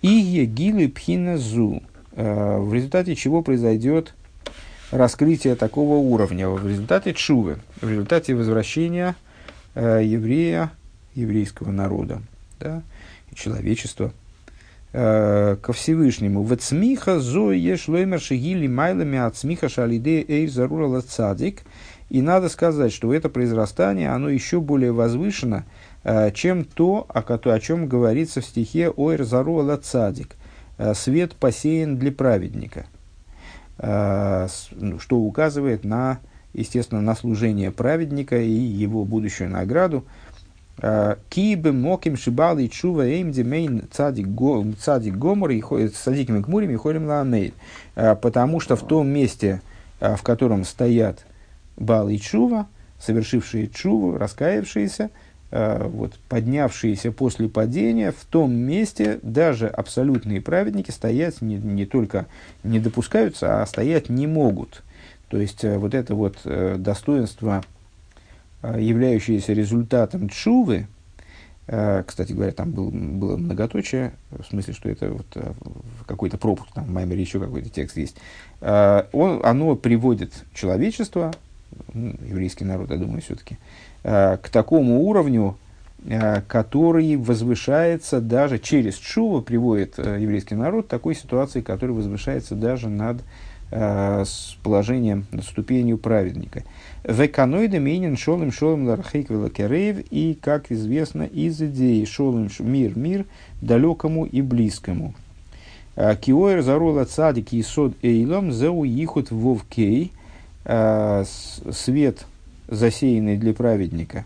[0.02, 1.82] и егилы пхиназу,
[2.14, 4.14] в результате чего произойдет
[4.91, 9.16] раскрытие такого уровня, в результате чувы, в результате возвращения
[9.74, 10.72] э, еврея
[11.16, 12.22] еврейского народа
[12.60, 12.84] да,
[13.34, 14.12] человечества
[14.93, 16.43] э, ко Всевышнему.
[16.43, 21.02] В цмиха зо еш лоймер шигили майлами от смиха шалиде эйр зарура.
[22.10, 25.64] И надо сказать, что это произрастание, оно еще более возвышено, э,
[26.34, 30.36] чем то, о, о чем говорится в стихе «Ойр зарула цадик»
[30.78, 32.86] э, «Свет посеян для праведника»,
[33.78, 36.20] э, ну, что указывает на,
[36.54, 40.06] естественно, на служение праведника и его будущую награду–
[41.30, 47.54] Кибы моким шибал чува эйм демейн цадик гомор и садиками гмурим и холим ламейд.
[47.93, 49.62] Потому что в том месте,
[49.99, 51.26] в котором стоят
[51.78, 52.68] бал и чува,
[52.99, 55.12] совершившие чуву, раскаявшиеся,
[55.52, 62.26] вот, поднявшиеся после падения, в том месте даже абсолютные праведники стоять не, не только
[62.64, 64.82] не допускаются, а стоять не могут.
[65.28, 67.64] То есть а, вот это вот э, достоинство
[68.64, 70.86] Э, являющиеся результатом чувы,
[71.66, 75.54] э, кстати говоря, там был, было многоточие, в смысле, что это вот э,
[76.06, 78.18] какой-то пропуск, там в Маймере еще какой-то текст есть,
[78.62, 81.34] он, оно приводит человечество,
[81.95, 83.58] еврейский народ, я думаю, все-таки,
[84.04, 85.58] к такому уровню,
[86.47, 93.21] который возвышается даже через Чува, приводит еврейский народ к такой ситуации, который возвышается даже над
[93.74, 96.63] с положением, над ступенью праведника.
[97.05, 100.00] Веканоида менин шолым шолым лархейк велакерейв.
[100.12, 103.26] И, как известно, из идеи шолым мир мир
[103.62, 105.16] далекому и близкому.
[105.96, 110.12] Киоэр зарола цадик и сод эйлом зеу ихут вовкей.
[110.66, 112.26] Свет,
[112.72, 114.26] засеянный для праведника,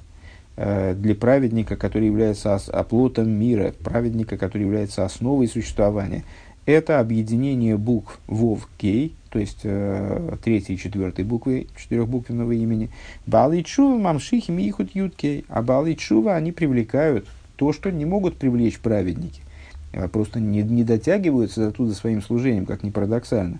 [0.55, 6.23] а, для праведника, который является оплотом мира, праведника, который является основой существования.
[6.65, 12.89] Это объединение букв Вов Кей, то есть э, третьей и четвертой буквы четырехбуквенного имени.
[13.27, 15.45] Балы Чува мамшихи михут юткей.
[15.49, 17.27] А Балы Чува, они привлекают
[17.57, 19.41] то, что не могут привлечь праведники.
[19.93, 23.59] А просто не, не дотягиваются оттуда своим служением, как ни парадоксально.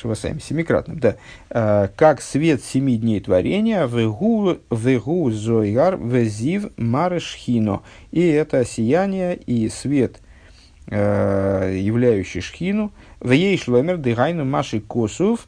[0.00, 1.16] Швасаем, семикратным, да.
[1.50, 7.82] А, как свет семи дней творения, вегу, зоигар, везив марышхино.
[8.10, 10.20] И это сияние и свет,
[10.86, 15.46] а, являющий шхину, вей шломер дыгайну маши косув.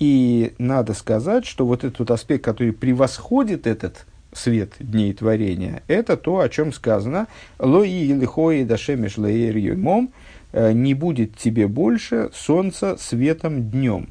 [0.00, 6.16] И надо сказать, что вот этот вот аспект, который превосходит этот свет дней творения, это
[6.16, 7.28] то, о чем сказано.
[7.60, 10.23] Лои лихои дашемеш леер мом– Э,
[10.54, 14.08] не будет тебе больше солнца светом днем.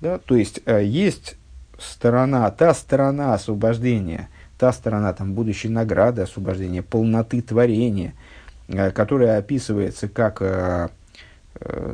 [0.00, 0.18] Да?
[0.18, 1.36] То есть э, есть
[1.78, 4.28] сторона, та сторона освобождения,
[4.58, 8.14] та сторона там, будущей награды освобождения, полноты творения,
[8.68, 10.92] э, которая описывается как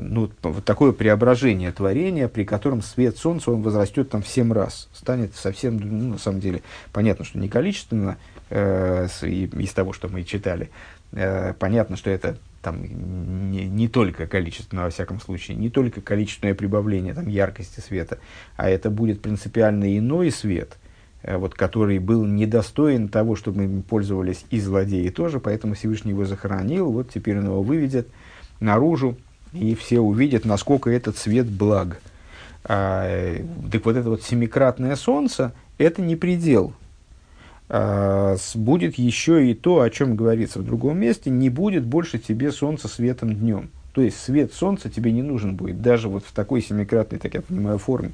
[0.01, 4.89] ну, вот такое преображение творения, при котором свет солнца он возрастет там в 7 раз,
[4.93, 6.63] станет совсем, ну, на самом деле,
[6.93, 8.17] понятно, что не количественно,
[8.51, 10.71] э, из того, что мы читали,
[11.13, 12.37] э, понятно, что это
[12.67, 18.19] там не, не только количественно, во всяком случае, не только количественное прибавление там, яркости света,
[18.57, 20.77] а это будет принципиально иной свет,
[21.23, 26.25] э, вот, который был недостоин того, чтобы им пользовались и злодеи тоже, поэтому Всевышний его
[26.25, 28.09] захоронил, вот теперь он его выведет
[28.59, 29.17] наружу,
[29.53, 32.01] и все увидят, насколько этот свет благ.
[32.65, 36.73] А, э, так вот это вот семикратное солнце, это не предел,
[37.69, 42.89] будет еще и то, о чем говорится в другом месте, не будет больше тебе солнца
[42.89, 43.71] светом днем.
[43.93, 47.41] То есть свет солнца тебе не нужен будет, даже вот в такой семикратной, так я
[47.41, 48.13] понимаю, форме.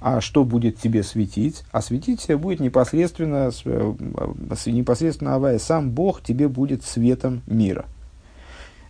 [0.00, 1.64] А что будет тебе светить?
[1.72, 3.94] А светить тебе будет непосредственно, э,
[4.66, 5.58] непосредственно Авая.
[5.58, 7.84] Сам Бог тебе будет светом мира.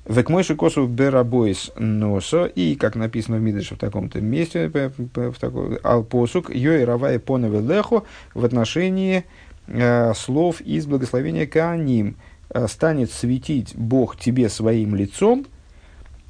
[0.08, 6.48] Векмойши косу берабойс носо, и, как написано в Мидреше в таком-то месте, в такой алпосук,
[6.48, 9.26] йой равай понове лехо в отношении
[9.66, 12.16] э, слов из благословения Кааним.
[12.50, 15.46] Э, станет светить Бог тебе своим лицом.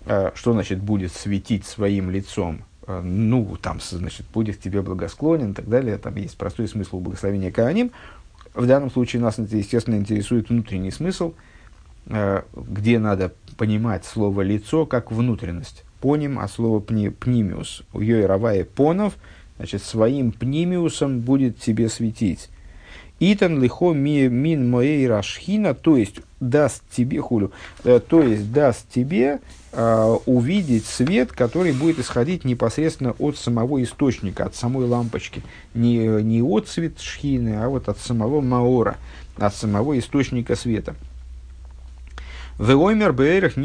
[0.07, 2.65] Э, что значит будет светить своим лицом?
[2.87, 5.99] Э, ну, там, значит, будет тебе благосклонен и так далее.
[5.99, 7.93] Там есть простой смысл у благословения Кааним.
[8.55, 11.35] В данном случае нас, естественно, интересует внутренний смысл,
[12.07, 15.85] где надо понимать слово лицо как внутренность.
[16.01, 17.83] Поним, а слово пни, пнимиус.
[17.93, 19.15] Йой Равая понов,
[19.57, 22.49] значит, своим пнимиусом будет тебе светить.
[23.21, 27.51] Итан лихо ми, мин моей рашхина, то есть даст тебе хулю,
[27.83, 29.41] э, то есть даст тебе
[29.73, 35.43] э, увидеть свет, который будет исходить непосредственно от самого источника, от самой лампочки.
[35.75, 38.99] Не, не от свет шхины, а вот от самого маора,
[39.37, 40.95] от самого источника света.
[42.59, 43.61] Веоймер бейрха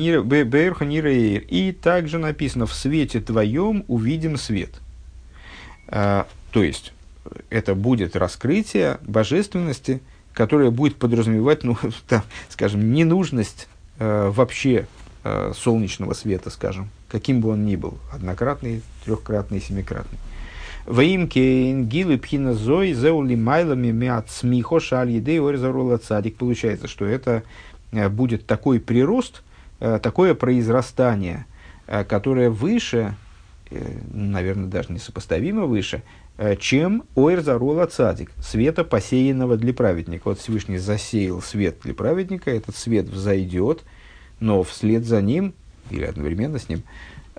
[0.85, 1.43] нирейр.
[1.47, 4.81] И также написано, в свете твоем увидим свет.
[5.87, 6.93] А, то есть,
[7.49, 10.01] это будет раскрытие божественности,
[10.33, 13.67] которое будет подразумевать, ну, там, скажем, ненужность
[13.99, 14.87] э, вообще
[15.23, 20.19] э, солнечного света, скажем, каким бы он ни был, однократный, трехкратный, семикратный.
[20.85, 25.39] Ваим кейн гилы пхина зой зеули майлами мят смихо шаль едей
[25.97, 26.35] цадик.
[26.35, 27.43] Получается, что это
[28.09, 29.43] будет такой прирост,
[29.79, 31.45] э, такое произрастание,
[31.87, 33.15] э, которое выше,
[34.11, 36.03] наверное, даже несопоставимо выше,
[36.59, 40.23] чем Оэрзарола Цадик, света, посеянного для праведника.
[40.25, 43.83] Вот Всевышний засеял свет для праведника, этот свет взойдет,
[44.39, 45.55] но вслед за ним,
[45.89, 46.83] или одновременно с ним,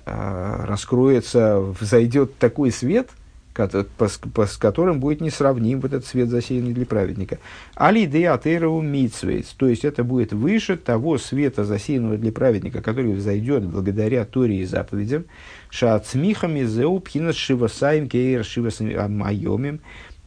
[0.04, 3.10] раскроется, взойдет такой свет–
[3.56, 7.38] с которым будет несравним вот этот свет, засеянный для праведника.
[7.74, 13.12] על ידי התורה ומצוות, то есть это будет выше того света, засеянного для праведника, который
[13.12, 15.24] взойдет благодаря Торе и заповедям.
[15.70, 19.80] שהצמיחה מזה הוא בחינת שבעתיים כאור שבעת הימים,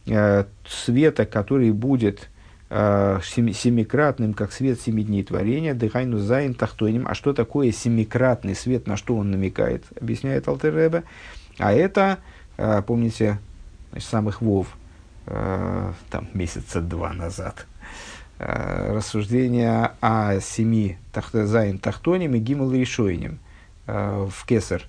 [0.06, 2.28] э, света, который будет
[2.70, 7.06] э, семикратным, как свет семи дней творения, דהיינו ז' תחתונים.
[7.08, 11.04] А что такое семикратный свет, на что он намекает, объясняет Алтер Ребе.
[11.58, 12.18] А это
[12.86, 13.38] помните,
[13.90, 14.76] значит, самых вов,
[15.26, 17.66] э, там, месяца два назад.
[18.38, 22.72] Э, рассуждение о семи тахтазайн тахтоним и гимал.
[22.72, 24.84] Э, в кесар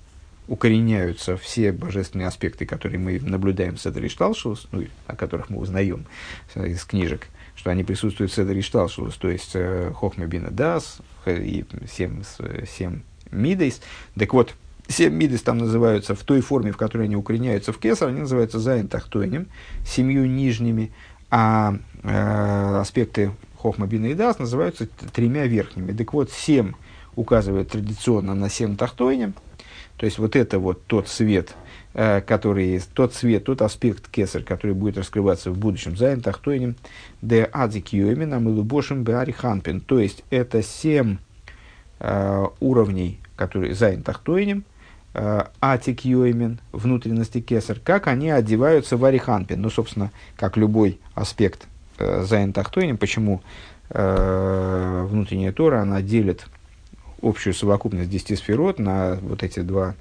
[0.46, 6.06] укореняются все божественные аспекты, которые мы наблюдаем в Седри Шталшус, ну, о которых мы узнаем
[6.54, 11.64] из книжек, что они присутствуют в Седри Шталшус, то есть э, Хохма Бина Дас и
[11.90, 12.22] семь,
[12.68, 13.00] семь
[13.32, 13.80] מידות.
[14.16, 14.54] Так вот,
[14.90, 18.58] семь מידות там называются в той форме, в которой они укореняются в כתר, они называются
[18.58, 19.46] ז' תחתונים,
[19.86, 20.92] семью нижними,
[21.30, 25.92] а э, аспекты חכמה בינה и דעת называются тремя верхними.
[25.92, 26.72] Так вот, семь
[27.14, 29.34] указывает традиционно на семь תחתונים,
[29.96, 31.54] то есть вот это вот тот свет,
[31.92, 36.76] э, который, тот свет, тот аспект כתר, который будет раскрываться в будущем ז' תחתונים,
[37.20, 39.80] דעתיק יומין המלובשים באריך אנפין.
[39.80, 41.18] То есть это семь
[41.98, 44.69] э, уровней, которые ז' תחתונים, э,
[45.12, 49.60] עתיק יומין, внутренности כתר, как они одеваются в אריך אנפין.
[49.60, 51.66] Ну, собственно, как любой аспект
[51.98, 52.52] э, ז'
[52.96, 53.42] почему
[53.88, 56.46] э, внутренняя Тора, она делит
[57.22, 59.94] общую совокупность 10 сфирот на вот эти два,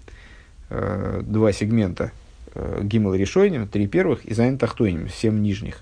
[0.69, 2.11] э, два сегмента
[2.53, 2.81] э,
[3.15, 5.81] решением, три первых, и Зайн Тахтойним, семь нижних.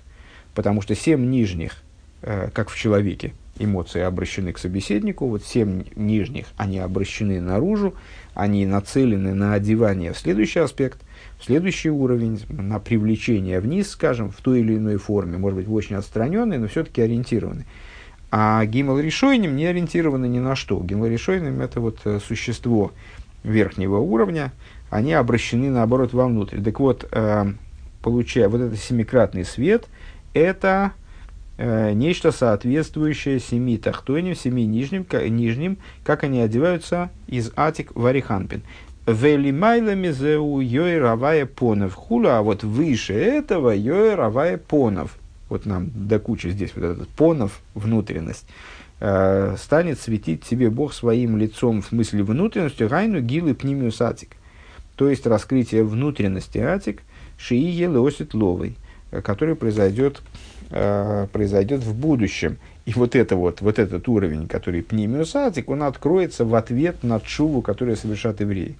[0.54, 1.82] Потому что семь нижних,
[2.22, 7.94] э, как в человеке, эмоции обращены к собеседнику, вот семь нижних, они обращены наружу,
[8.34, 11.00] они нацелены на одевание в следующий аспект,
[11.38, 15.96] в следующий уровень, на привлечение вниз, скажем, в той или иной форме, может быть, очень
[15.96, 17.64] отстраненный, но все-таки ориентированный.
[18.30, 20.80] А гимл решойним не ориентированы ни на что.
[20.82, 22.92] Гимл решойним это вот э, существо
[23.42, 24.52] верхнего уровня,
[24.90, 26.60] они обращены наоборот вовнутрь.
[26.60, 27.52] Так вот, э,
[28.02, 29.86] получая вот этот семикратный свет,
[30.34, 30.92] это
[31.58, 38.62] нечто соответствующее семи тахтойним, семи нижним, нижним, как они одеваются из атик в ариханпин.
[39.06, 45.18] Велимайлами зеу йой равая понов хула, а вот выше этого йой равая понов
[45.48, 48.46] вот нам до кучи здесь вот этот понов, внутренность,
[49.00, 54.30] э, станет светить тебе Бог своим лицом, в смысле внутренности, гайну гилы пнимиус атик.
[54.96, 57.02] То есть раскрытие внутренности атик,
[57.38, 58.76] шии елеосит ловой,
[59.10, 60.20] э, который произойдет,
[60.70, 62.58] э, произойдет в будущем.
[62.86, 67.20] И вот, это вот, вот этот уровень, который пнимиус атик, он откроется в ответ на
[67.20, 68.76] чуву, которую совершат евреи.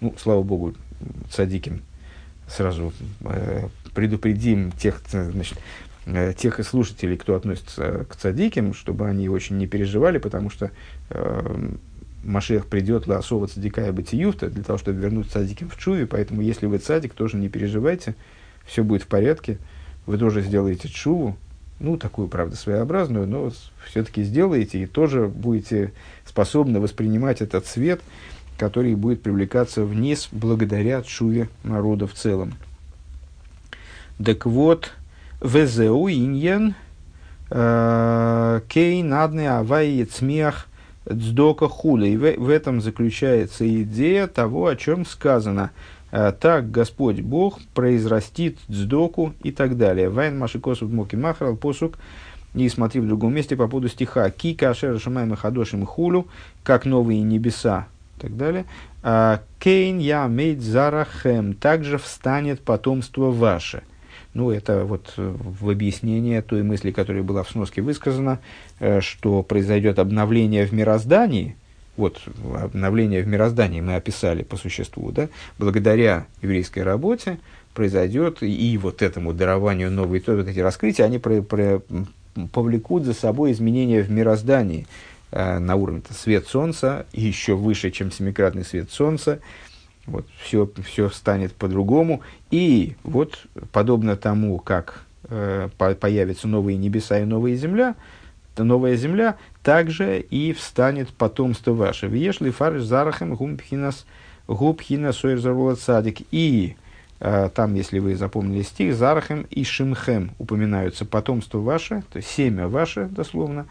[0.00, 0.74] Ну, слава Богу,
[1.30, 1.82] цадиким
[2.48, 5.58] сразу э, предупредим тех, значит,
[6.06, 10.70] Э, тех слушателей, кто относится к цадикам, чтобы они очень не переживали, потому что
[11.10, 11.70] э,
[12.24, 16.66] Машех придет ласова цадика и батиюфта для того, чтобы вернуть цадиким в чуве, поэтому если
[16.66, 18.14] вы цадик, тоже не переживайте,
[18.64, 19.58] все будет в порядке,
[20.06, 21.36] вы тоже сделаете чуву,
[21.78, 23.50] ну, такую, правда, своеобразную, но
[23.86, 25.92] все-таки сделаете и тоже будете
[26.26, 28.00] способны воспринимать этот свет,
[28.58, 32.52] который будет привлекаться вниз благодаря чуве народа в целом.
[34.22, 34.92] Так вот,
[35.40, 36.74] Везеу иньен
[37.50, 40.66] э, кей надны авай цмех
[41.10, 42.06] дздока хуля.
[42.06, 45.70] И в, в этом заключается идея того, о чем сказано.
[46.10, 50.08] Э, так Господь Бог произрастит дздоку и так далее.
[50.08, 51.98] Вайн машикосу мокин махрал посук.
[52.54, 54.28] И смотри в другом месте по поводу стиха.
[54.30, 56.26] Кика ашер шамай хадошим хулю,
[56.64, 58.64] как новые небеса и так далее.
[59.02, 63.82] «Э, Кейн я мейд зарахем, также встанет потомство ваше.
[64.32, 68.38] Ну, это вот э, в объяснение той мысли, которая была в сноске высказана,
[68.78, 71.56] э, что произойдет обновление в мироздании,
[71.96, 72.20] вот
[72.54, 77.38] обновление в мироздании мы описали по существу, да, благодаря еврейской работе
[77.74, 81.80] произойдет и, вот этому дарованию новой, то вот эти раскрытия, они про, про,
[82.52, 84.86] повлекут за собой изменения в мироздании
[85.30, 89.40] э, на уровне свет Солнца, еще выше, чем семикратный свет Солнца,
[90.06, 92.22] вот, все, все станет по-другому.
[92.50, 97.94] И вот, подобно тому, как э, по, появятся новые небеса и новая земля,
[98.56, 102.06] новая земля также и встанет потомство ваше.
[102.06, 104.06] Вешли фарш зарахем гумпхинас
[104.46, 106.18] губхина сойр цадик.
[106.30, 106.76] И
[107.20, 112.68] э, там, если вы запомнили стих, зарахем и шимхем упоминаются потомство ваше, то есть семя
[112.68, 113.66] ваше, дословно,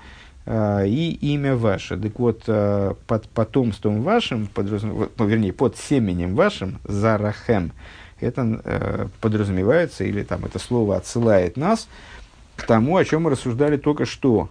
[0.46, 1.98] а, и имя ваше.
[1.98, 5.10] Так вот, а, под потомством вашим, подразум...
[5.18, 7.72] ну, вернее, под семенем вашим, Зарахем,
[8.20, 11.88] это э, подразумевается, или там это слово отсылает нас
[12.56, 14.50] к тому, о чем мы рассуждали только что.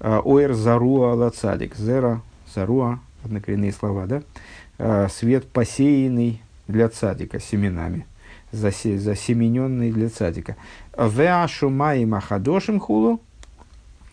[0.00, 1.76] А, Оэр Заруа Лацадик.
[1.76, 2.22] Зера,
[2.54, 5.08] Заруа, однокоренные слова, да?
[5.08, 8.06] Свет посеянный для цадика семенами,
[8.52, 10.56] засе, засемененный для цадика.
[10.96, 13.20] Веа шумай махадошим хулу,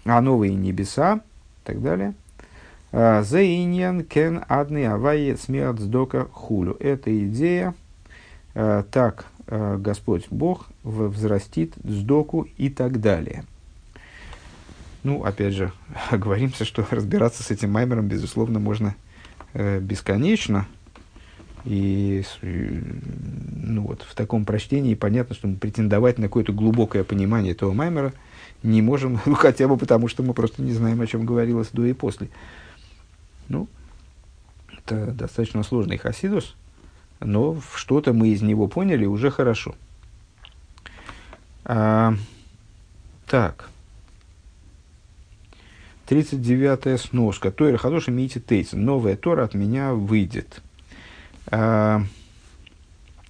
[0.05, 2.13] а новые небеса и так далее.
[2.91, 6.77] А, Заиньян кен адны авайе смерть дока хулю.
[6.79, 7.73] Это идея
[8.53, 13.43] так Господь Бог взрастит сдоку и так далее.
[15.05, 15.71] Ну, опять же,
[16.09, 18.95] оговоримся, что разбираться с этим маймером, безусловно, можно
[19.53, 20.67] бесконечно.
[21.63, 27.71] И ну вот, в таком прочтении понятно, что мы претендовать на какое-то глубокое понимание этого
[27.71, 28.13] маймера
[28.63, 31.85] не можем, ну, хотя бы потому, что мы просто не знаем, о чем говорилось до
[31.85, 32.29] и после.
[33.47, 33.67] Ну,
[34.77, 36.55] это достаточно сложный хасидус,
[37.19, 39.75] но что-то мы из него поняли уже хорошо.
[41.63, 42.15] А,
[43.27, 43.69] так.
[46.07, 47.51] 39-я сноска.
[47.51, 48.83] Тойра Хадоша Мити Тейцен.
[48.85, 50.61] Новая Тора от меня выйдет.
[51.47, 52.01] А,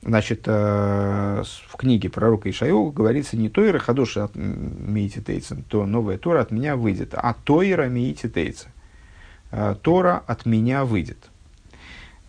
[0.01, 6.17] значит, а, в книге пророка Ишайо говорится не Тойра Хадоша от Мити Тейцен, то новая
[6.17, 8.69] Тора от меня выйдет, а Тойра Мити Тейцен.
[9.51, 11.29] А, Тора от меня выйдет.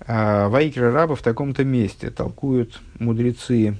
[0.06, 3.78] Вайкера раба в таком-то месте толкуют мудрецы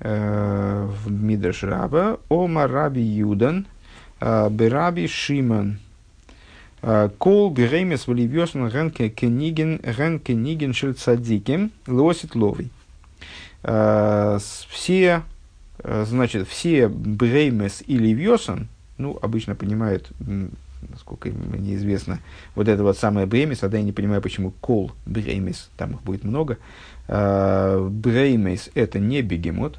[0.00, 3.66] в Мидрш раба Ома раби Юдан,
[4.24, 5.78] Бераби Шиман,
[7.18, 12.70] Кол биреймес валивьосен ренке кениген ренке ниген шельцадиким лосит ловый.
[13.62, 15.22] Все,
[15.82, 18.68] значит, все бреймес и ливьосен,
[18.98, 20.10] ну, обычно понимают,
[20.90, 22.18] насколько мне известно,
[22.54, 26.02] вот это вот самое бремес, а да я не понимаю, почему кол бремес, там их
[26.02, 26.58] будет много.
[27.08, 29.78] Бреймес– это не бегемот,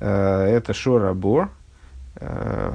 [0.00, 1.50] это шорабор,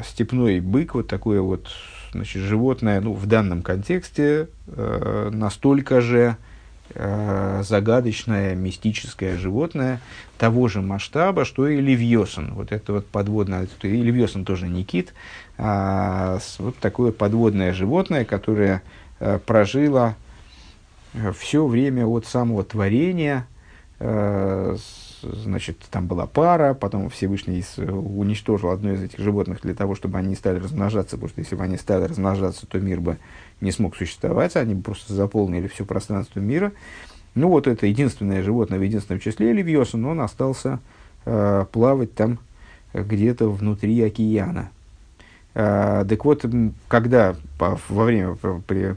[0.04, 1.70] степной бык, вот такое вот
[2.12, 6.38] значит, животное, ну, в данном контексте э, настолько же
[6.94, 10.02] э, загадочное, мистическое животное
[10.38, 12.54] того же масштаба, что и Левьосон.
[12.54, 15.14] Вот это вот подводное, и Левьосон тоже не кит,
[15.58, 18.82] а вот такое подводное животное, которое
[19.20, 20.16] э, прожило
[21.14, 23.48] э, все время от самого творения,
[24.00, 24.78] э,
[25.22, 30.30] значит, там была пара, потом Всевышний уничтожил одно из этих животных для того, чтобы они
[30.30, 33.18] не стали размножаться, потому что если бы они стали размножаться, то мир бы
[33.62, 36.72] не смог существовать, они бы просто заполнили все пространство мира.
[37.36, 40.80] Ну вот это единственное животное в единственном числе, Левьосон, он остался
[41.26, 42.40] э, плавать там
[42.94, 44.72] где-то внутри океана.
[45.60, 46.46] А, так вот,
[46.88, 48.36] когда во время
[48.68, 48.96] при,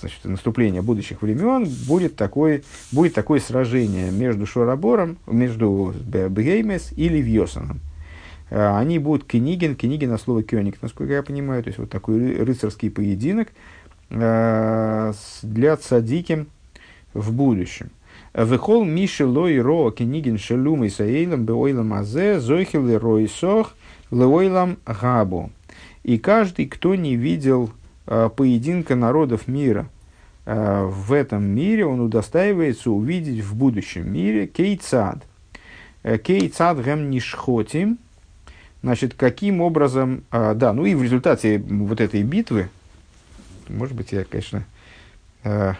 [0.00, 2.62] значит, наступления будущих времен будет, такой,
[2.92, 7.80] будет такое сражение между Шорабором, между Беймес и Ливьосоном.
[8.50, 12.36] А, они будут книген, книген на слово кёник, насколько я понимаю, то есть вот такой
[12.36, 13.48] рыцарский поединок
[14.10, 16.48] а, для цадиким
[17.14, 17.88] в будущем.
[18.34, 23.74] Вехол миши лой ро книген шелум и саейлам беойлам азе зойхил ройсох
[24.10, 25.50] леойлам габу.
[26.04, 27.72] И каждый, кто не видел
[28.06, 29.88] э, поединка народов мира
[30.44, 35.24] э, в этом мире, он удостаивается увидеть в будущем мире кейцад.
[36.02, 37.98] Э, кейцад гэм нишхотим.
[38.82, 40.24] Значит, каким образом...
[40.30, 42.68] Да, ну и в результате вот этой битвы,
[43.68, 44.66] может быть, я, конечно...
[45.42, 45.78] В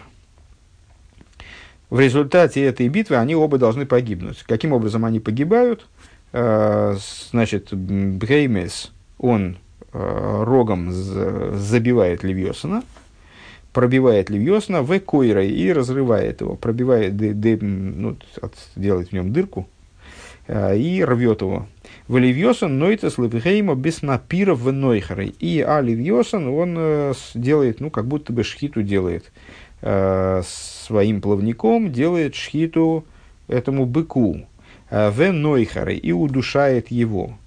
[1.99, 4.43] результате этой битвы они оба должны погибнуть.
[4.47, 5.87] Каким образом они погибают?
[6.31, 9.57] Значит, Бреймес, он
[9.95, 12.83] рогом забивает Левьосона,
[13.75, 18.17] пробивает Левьосона в койрой и разрывает его, пробивает, д, д, ну,
[18.75, 19.67] делает в нем дырку
[20.47, 21.67] э, и рвет его.
[22.07, 25.35] В Левьосон нойтес левгейма без напиров в нойхарой.
[25.39, 29.31] И а Левьосон, он э, делает, ну, как будто бы шхиту делает
[29.81, 33.05] своим плавником, делает шхиту
[33.47, 34.47] этому быку
[34.89, 37.37] в нойхарой и удушает его.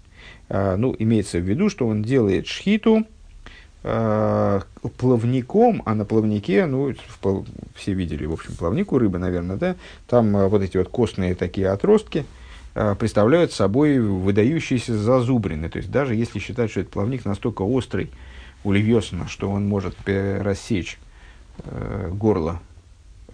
[0.49, 3.05] А, ну, имеется в виду, что он делает шхиту
[3.83, 4.61] э,
[4.97, 6.95] плавником, а на плавнике, ну,
[7.75, 9.77] все видели, в общем, плавник у рыбы, наверное, да,
[10.07, 12.25] там э, вот эти вот костные такие отростки
[13.01, 15.69] представляют собой выдающиеся зазубрины.
[15.69, 18.09] То есть, даже если считать, что этот плавник настолько острый
[18.63, 20.99] у Левьосона, что он может рассечь
[21.65, 22.61] э, горло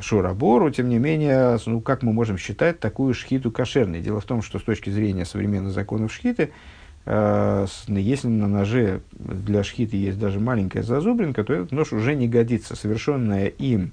[0.00, 4.00] Шурабору, тем не менее, ну, как мы можем считать такую шхиту кошерной?
[4.00, 6.50] Дело в том, что с точки зрения современных законов шхиты,
[7.06, 12.76] если на ноже для шхиты есть даже маленькая зазубринка, то этот нож уже не годится.
[12.76, 13.92] Совершенная им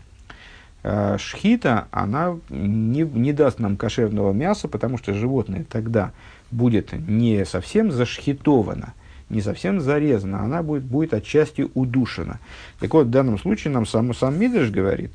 [0.83, 6.13] э, шхита, она не, не даст нам кошерного мяса, потому что животное тогда
[6.51, 8.93] будет не совсем зашхитовано,
[9.29, 12.39] не совсем зарезано, она будет, будет отчасти удушена.
[12.79, 15.11] Так вот, в данном случае нам сам, сам Мидриш говорит,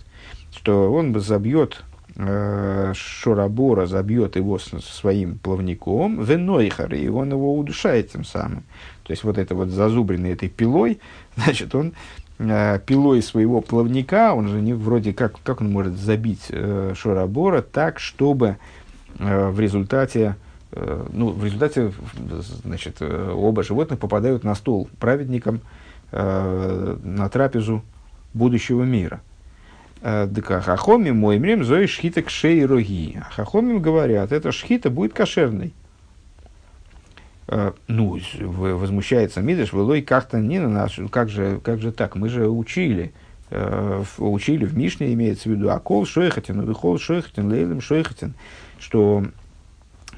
[0.53, 1.96] что он забьет э,
[2.95, 8.63] Шурабора забьет его своим плавником, венойхар, и он его удушает тем самым.
[9.05, 10.99] То есть вот это вот зазубренной этой пилой,
[11.37, 11.93] значит, он
[12.39, 17.61] э, пилой своего плавника, он же не вроде как, как он может забить э, Шурабора
[17.61, 18.57] так, чтобы
[19.19, 20.37] в результате
[20.73, 21.93] ну, в результате
[22.65, 25.63] значит, оба животных попадают на стол праведникам
[26.13, 27.83] на трапезу
[28.35, 29.23] будущего мира.
[30.07, 32.29] Хахомим мой мрем зои шхита к
[32.69, 33.21] роги.
[33.33, 35.75] Хахомим говорят, это шхита будет кошерной.
[37.89, 42.49] Ну, возмущается Мидыш, вылой как-то не на нас, как же, как же так, мы же
[42.49, 43.13] учили,
[44.19, 48.35] учили в Мишне, имеется в виду, акол шойхатин, вихол шойхатин, лейлем шойхатин,
[48.79, 49.25] что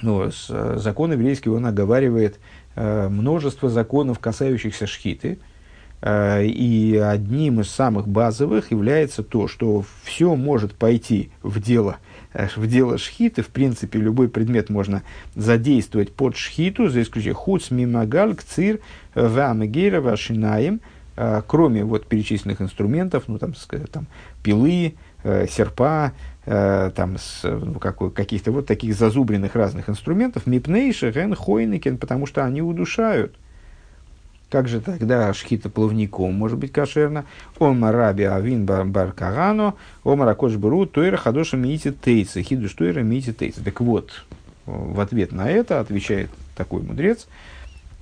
[0.02, 2.38] ну, с, закон еврейский, он оговаривает
[2.76, 5.47] множество законов, касающихся шхиты, Э,
[6.00, 11.96] и одним из самых базовых является то, что все может пойти в дело,
[12.34, 13.42] э, в дело шхиты.
[13.42, 15.02] В принципе, любой предмет можно
[15.34, 18.78] задействовать под шхиту, за исключением хуц, мимагаль, кцир,
[19.14, 20.80] вамегера, вашинаем,
[21.16, 23.54] э, кроме вот перечисленных инструментов, ну, там,
[23.90, 24.06] там
[24.42, 24.94] пилы,
[25.24, 26.12] серпа,
[26.44, 32.44] там, с, ну, какой, каких-то вот таких зазубренных разных инструментов, мипнейши, ген, хойникен, потому что
[32.44, 33.34] они удушают–
[34.50, 37.24] как же тогда шхита плавником может быть кошерно?
[37.58, 43.62] Ома раби авин баркарано, ома ракош бру, тойра хадоша миити тейца, хидуш тойра миити тейца.
[43.62, 44.24] Так вот,
[44.68, 47.26] в ответ на это отвечает такой мудрец,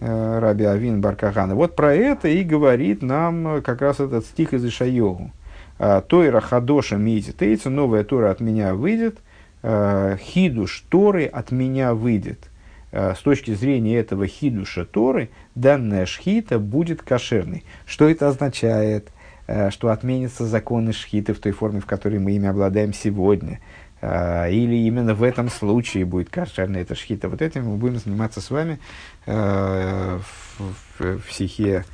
[0.01, 1.55] э, Раби Авин Баркахана.
[1.55, 5.31] Вот про это и говорит нам как раз этот стих из Ишайогу.
[5.79, 9.19] «А, тойра хадоша миити тейца, новая Тора от меня выйдет,
[9.63, 12.49] э, хидуш Торы от меня выйдет.
[12.93, 17.65] Э, с точки зрения этого хидуша Торы, данная шхита будет кошерной.
[17.85, 19.11] Что это означает?
[19.47, 23.61] Э, что отменятся законы шхиты в той форме, в которой мы ими обладаем сегодня.
[24.01, 27.29] Э, или именно в этом случае будет кошерная эта шхита.
[27.29, 28.79] Вот этим мы будем заниматься с вами
[29.27, 30.23] в,
[30.59, 31.85] в, в стихе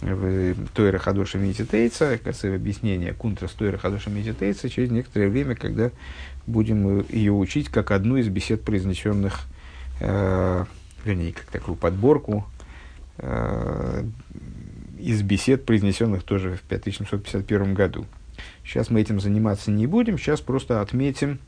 [0.00, 5.90] Тойра Хадоша Медитейца, объяснение Кунтра с Тойра Хадоша Медитейца через некоторое время, когда
[6.46, 9.46] будем ее учить как одну из бесед, произнесенных
[10.00, 10.64] э,
[11.04, 12.46] вернее, как такую подборку
[13.18, 14.04] э,
[14.98, 18.06] из бесед, произнесенных тоже в 5751 году.
[18.64, 21.38] Сейчас мы этим заниматься не будем, сейчас просто отметим,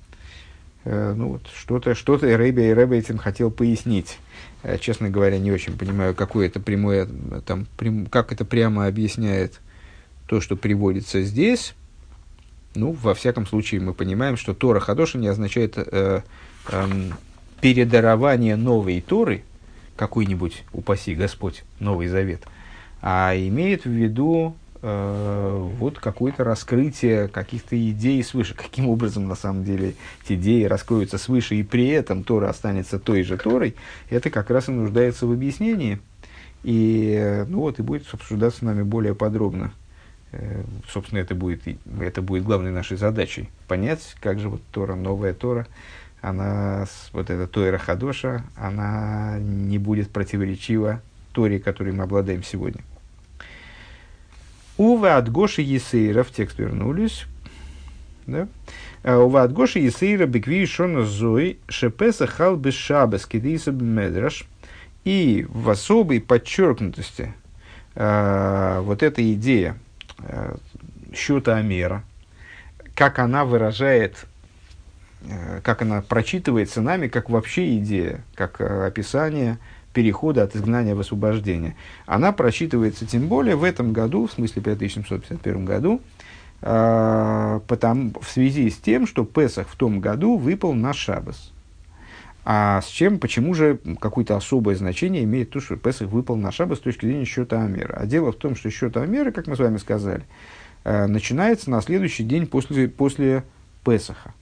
[0.84, 4.18] э, ну вот, что-то, что-то Рэбби и Рэбби этим хотел пояснить.
[4.62, 7.08] Э, честно говоря, не очень понимаю, какое это прямое,
[7.46, 9.60] там, прям, как это прямо объясняет
[10.26, 11.74] то, что приводится здесь.
[12.74, 16.22] Ну, во всяком случае, мы понимаем, что Тора Хадоша не означает э,
[16.68, 16.86] э,
[17.62, 19.44] передарование новой Торы,
[19.96, 22.42] какой-нибудь, упаси Господь, Новый Завет,
[23.00, 28.54] а имеет в виду э, вот какое-то раскрытие каких-то идей свыше.
[28.54, 29.94] Каким образом, на самом деле,
[30.24, 33.76] эти идеи раскроются свыше, и при этом Тора останется той же Торой,
[34.10, 36.00] это как раз и нуждается в объяснении.
[36.64, 39.72] И, ну вот, и будет обсуждаться с нами более подробно.
[40.32, 41.62] Э, собственно, это будет,
[42.00, 43.48] это будет главной нашей задачей.
[43.68, 45.68] Понять, как же вот Тора, новая Тора,
[46.22, 52.80] она, вот эта Тойра Хадоша, она не будет противоречива Торе, которой мы обладаем сегодня.
[54.78, 57.26] Ува от Гоши Есейра, в текст вернулись,
[58.26, 58.48] да?
[59.02, 64.44] А ува от Гоши Есейра бекви шона зой шепеса хал без шабас кидиса медраш.
[65.04, 67.34] И в особой подчеркнутости
[67.96, 69.76] э, вот эта идея
[70.20, 70.54] э,
[71.12, 72.04] счета Амера,
[72.94, 74.26] как она выражает
[75.62, 79.58] как она прочитывается нами, как вообще идея, как э, описание
[79.92, 81.76] перехода от изгнания в освобождение.
[82.06, 86.00] Она прочитывается тем более в этом году, в смысле 5751 году,
[86.62, 91.52] э, потому, в связи с тем, что Песах в том году выпал на Шабас.
[92.44, 96.78] А с чем, почему же какое-то особое значение имеет то, что Песах выпал на Шабас
[96.78, 97.94] с точки зрения счета Амера?
[97.94, 100.24] А дело в том, что счет Амера, как мы с вами сказали,
[100.82, 103.44] начинается на следующий день после, после
[103.84, 104.34] Песаха.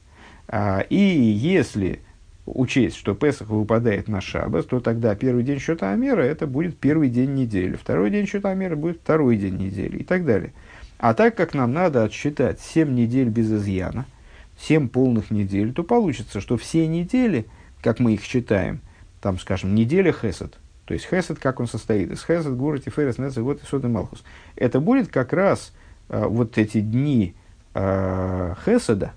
[0.52, 2.01] А, и если
[2.44, 7.09] учесть, что Песах выпадает на Шаббат, то тогда первый день счета Амера это будет первый
[7.09, 10.52] день недели, второй день счета Амера будет второй день недели и так далее.
[10.98, 14.06] А так как нам надо отсчитать 7 недель без изъяна,
[14.59, 17.47] 7 полных недель, то получится, что все недели,
[17.81, 18.81] как мы их считаем,
[19.20, 23.44] там, скажем, неделя Хесед, то есть Хесед, как он состоит, из Хесед, Гурати, Ферес, Нецех,
[23.44, 24.24] вот и Сод и Малхус.
[24.56, 25.72] Это будет как раз
[26.09, 27.36] э, вот эти дни
[27.74, 29.12] э, Хеседа,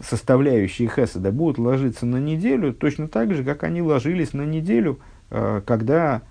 [0.00, 4.98] составляющие Хеседа будут ложиться на неделю точно так же, как они ложились на неделю,
[5.30, 6.22] э, когда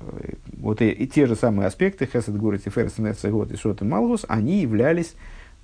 [0.00, 3.86] э, вот и, и те же самые аспекты Хесед, Город, Тиферес, Нецегот и Сот и
[4.28, 5.14] они являлись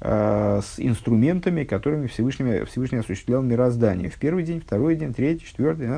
[0.00, 4.08] э, с инструментами, которыми Всевышний, Всевышний осуществлял мироздание.
[4.08, 5.88] В первый день, второй день, третий, четвертый,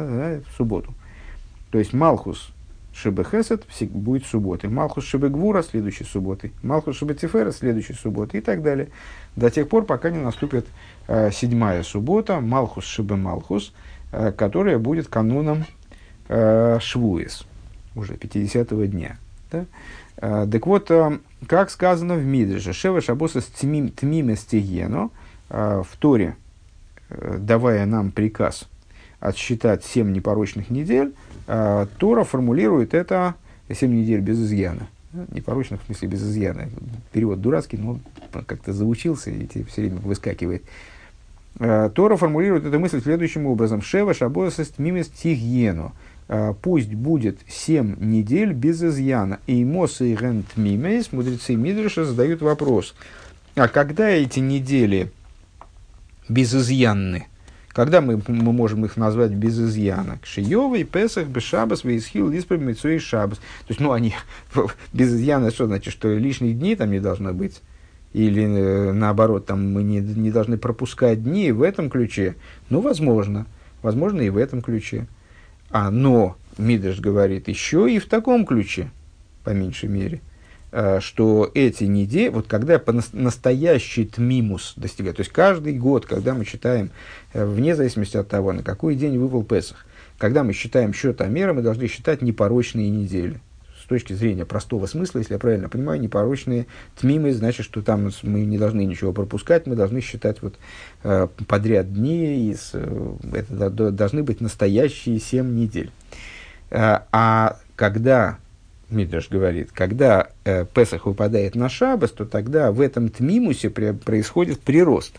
[0.40, 0.94] в субботу.
[1.70, 2.52] То есть Малхус,
[2.94, 8.42] Шибе Хесед будет субботой, Малхус Шибе Гвура следующей субботой, Малхус Шибе Тифера следующей субботой и
[8.42, 8.88] так далее.
[9.36, 10.68] До тех пор, пока не наступит э,
[11.32, 13.72] седьмая суббота, Малхус Шибе Малхус,
[14.12, 15.64] э, которая будет кануном
[16.28, 17.46] э, Швуис,
[17.94, 19.16] уже 50-го дня.
[19.50, 19.64] Да?
[20.18, 25.12] Э, так вот, э, как сказано в Мидрже, Шева Шабоса Тмиме Стигену,
[25.50, 26.36] э, в Торе,
[27.10, 28.68] э, давая нам приказ
[29.20, 31.14] отсчитать семь непорочных недель,
[31.46, 33.34] э, Тора формулирует это
[33.72, 34.88] семь недель без изъяна.
[35.32, 36.68] Непорочных в смысле без изъяна.
[37.12, 37.98] Перевод дурацкий, но
[38.46, 40.62] как-то заучился и все время выскакивает.
[41.60, 43.82] Э, Тора формулирует эту мысль следующим образом.
[43.82, 45.92] Шева шабосест мимес тигьену.
[46.28, 49.40] Э, пусть будет семь недель без изъяна.
[49.46, 52.94] И мос и рент мимес, мудрецы Мидриша задают вопрос.
[53.56, 55.10] А когда эти недели
[56.28, 57.26] безызъянны?
[57.68, 60.18] Когда мы, мы можем их назвать без изъяна?
[60.22, 63.38] Кшиёвый, Песах, Бешабас, Вейсхил, Лиспрем, Митсу Шабас.
[63.38, 64.14] То есть, ну, они
[64.92, 67.62] без изъяна, что значит, что лишних дней там не должно быть?
[68.12, 72.36] Или э, наоборот, там мы не, не должны пропускать дни в этом ключе?
[72.70, 73.46] Ну, возможно.
[73.82, 75.06] Возможно, и в этом ключе.
[75.70, 78.90] А, но, Мидыш говорит, еще и в таком ключе,
[79.44, 80.20] по меньшей мере.
[80.70, 86.34] Э, что эти недели, вот когда по настоящий тмимус достигает, то есть каждый год, когда
[86.34, 86.90] мы считаем,
[87.32, 89.86] э, вне зависимости от того, на какой день выпал Песах,
[90.18, 93.40] когда мы считаем счет Амера, мы должны считать непорочные недели.
[93.88, 96.66] Точки зрения простого смысла, если я правильно понимаю, непорочные
[97.00, 100.56] тмимы, значит, что там мы не должны ничего пропускать, мы должны считать вот,
[101.04, 105.90] э, подряд дни, из, это должны быть настоящие семь недель.
[106.70, 108.38] А когда
[108.90, 114.60] Мидраш говорит, когда э, Песах выпадает на Шабас, то тогда в этом тмимусе при, происходит
[114.60, 115.12] прирост.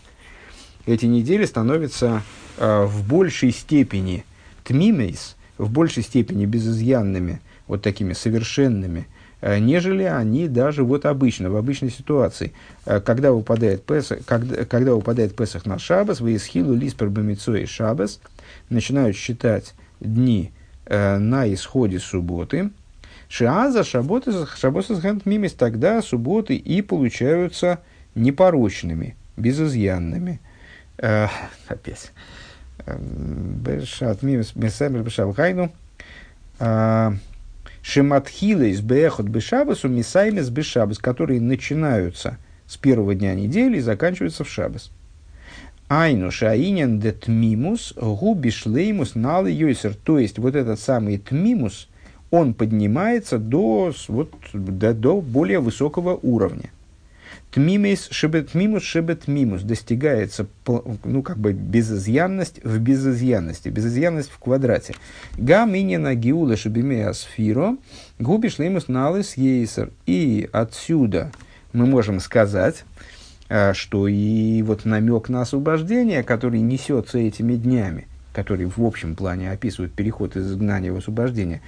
[0.86, 2.22] Эти недели становятся
[2.58, 4.24] э, в большей степени
[4.64, 7.40] тмимейс, в большей степени безызъянными,
[7.70, 9.06] вот такими совершенными,
[9.40, 12.52] э, нежели они даже вот обычно, в обычной ситуации.
[12.84, 18.20] Э, когда, выпадает Песах, когда, когда выпадает Песах на Шабас, вы исхилу лиспер бамицой Шабас,
[18.70, 20.50] начинают считать дни
[20.86, 22.70] э, на исходе субботы,
[23.28, 24.94] Шиаза шаботы шаботы
[25.24, 27.78] мимис тогда субботы и получаются
[28.16, 30.40] непорочными, безызъянными.
[30.96, 32.10] Опять.
[32.88, 35.70] Бешат мимис месамер бешалхайну.
[36.58, 37.12] Э,
[37.82, 44.50] Шематхила из бехот бешабасу мисаймес бешабас, которые начинаются с первого дня недели и заканчиваются в
[44.50, 44.90] шабас.
[45.88, 49.94] Айну шаинен де тмимус губишлеймус налы йойсер.
[49.94, 51.88] То есть, вот этот самый тмимус–
[52.30, 56.70] он поднимается до, вот, до, до более высокого уровня.
[57.52, 64.94] Тмимис шебет мимус шебет мимус достигается, ну, как бы безызъянность в безызъянности, безызъянность в квадрате.
[65.36, 67.76] Га минина гиула шебимея сфиро,
[68.20, 69.90] губиш леймус налыс ейсер.
[70.06, 71.32] И отсюда
[71.72, 72.84] мы можем сказать,
[73.48, 79.50] э, что и вот намек на освобождение, который несется этими днями, который в общем плане
[79.50, 81.62] описывает переход из изгнания в освобождение,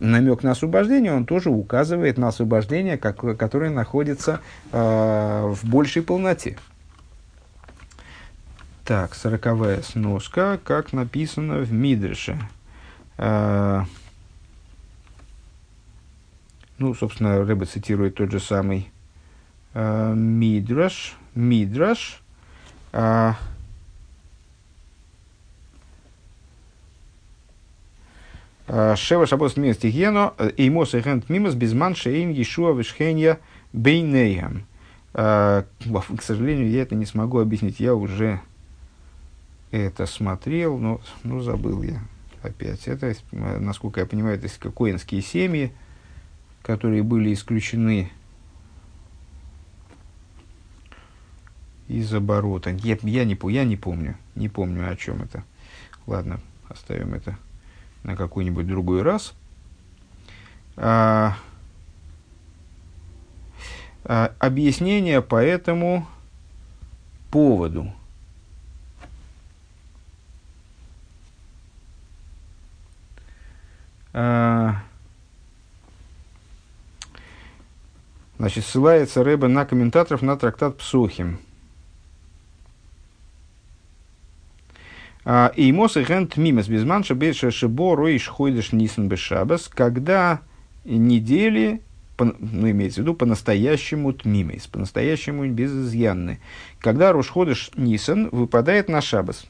[0.00, 4.40] намек на освобождение, он тоже указывает на освобождение, как, которое находится
[4.72, 6.56] э, в большей полноте.
[8.84, 12.40] Так, сороковая сноска, как написано в Мидреше.
[13.18, 13.82] Э,
[16.78, 18.90] ну, собственно, Рэбе цитирует тот же самый
[19.74, 21.16] э, Мидраш.
[21.34, 22.22] Мидраш.
[22.92, 23.34] Э,
[28.70, 33.40] Шева шабос мимас тихьено, эймос и хент мимас безман шейн ешуа вишхенья
[33.72, 34.64] бейнейхам.
[35.12, 35.66] К
[36.22, 37.80] сожалению, я это не смогу объяснить.
[37.80, 38.40] Я уже
[39.72, 42.00] это смотрел, но ну, забыл я
[42.42, 42.86] опять.
[42.86, 45.72] Это, насколько я понимаю, это коинские семьи,
[46.62, 48.12] которые были исключены
[51.88, 52.70] из оборота.
[52.70, 55.42] Я, я, не, я не помню, не помню, о чем это.
[56.06, 57.36] Ладно, оставим это
[58.02, 59.34] на какой-нибудь другой раз.
[60.76, 61.36] А,
[64.04, 66.06] а, объяснение по этому
[67.30, 67.92] поводу.
[74.12, 74.82] А,
[78.38, 81.38] значит, ссылается Рэбе на комментаторов на трактат Псухим.
[85.26, 90.40] И мосы гент мимас безман шабеша шибо роиш хойдеш нисен бешабас, когда
[90.84, 91.82] недели,
[92.18, 96.40] ну, имеется в виду, по-настоящему тмимейс, по-настоящему безызъянны.
[96.80, 99.46] Когда Рошходыш Нисан выпадает на шабас.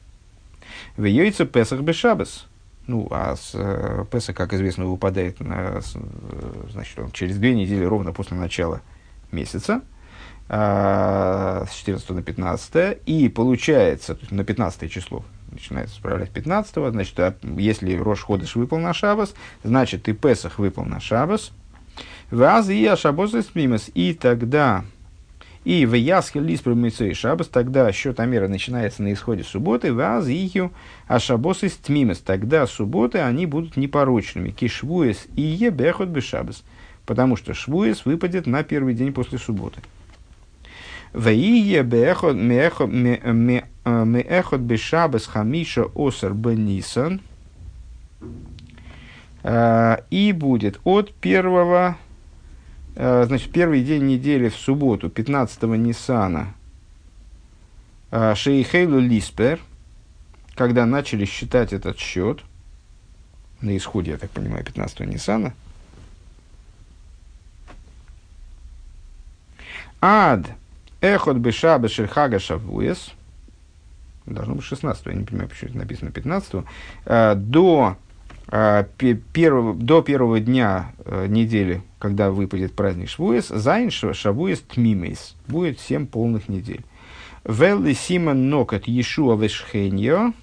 [0.97, 2.47] В яйца Песах бешабас.
[2.87, 5.81] ну, а с э, как известно, выпадает на,
[6.69, 8.81] значит, он через две недели ровно после начала
[9.31, 9.81] месяца,
[10.49, 17.35] э, с 14 на 15, и получается, на 15 число начинается справлять 15, значит, а
[17.57, 19.33] если Рош Ходыш выпал на Шабас,
[19.63, 21.51] значит, и Песах выпал на Шабас,
[22.29, 23.33] Ваз и Ашабос
[23.93, 24.85] и тогда
[25.63, 30.71] и в Ясхе Лиспр и Шабас, тогда счет Амера начинается на исходе субботы, Ваз Ихю
[31.07, 34.49] Ашабос из Тмимес, тогда субботы они будут непорочными.
[34.49, 36.63] Кишвуес и Ебехот Бешабас,
[37.05, 39.81] потому что Швуес выпадет на первый день после субботы.
[41.13, 42.89] Ваие Бехот Меэхот
[44.61, 47.21] Бешабас Хамиша Осар Бенисан,
[49.43, 51.97] и будет от первого
[52.95, 56.53] Э, значит, первый день недели в субботу, 15-го Ниссана,
[58.11, 59.59] э, Шейхейлу Лиспер,
[60.55, 62.41] когда начали считать этот счет,
[63.61, 65.53] на исходе, я так понимаю, 15-го Ниссана,
[70.01, 70.47] Ад
[71.01, 73.11] Эхот Бешаба Шельхага Шавуес,
[74.25, 76.65] должно быть 16 я не понимаю, почему это написано 15
[77.05, 77.97] э, до
[78.53, 78.83] а,
[79.33, 85.35] первого, до первого дня э, недели, когда выпадет праздник Швуес, Зайн Шавуес Тмимейс.
[85.47, 86.83] Будет семь полных недель.
[87.45, 90.33] Велли Симон Нокат Ешуа Вешхеньо.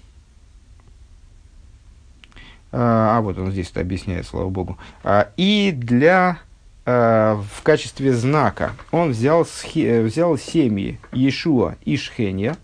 [2.73, 4.79] А, а вот он здесь это объясняет, слава богу.
[5.05, 6.39] А, и для
[6.89, 12.57] в качестве знака он взял, схе, взял семьи Ешуа и Шхенья.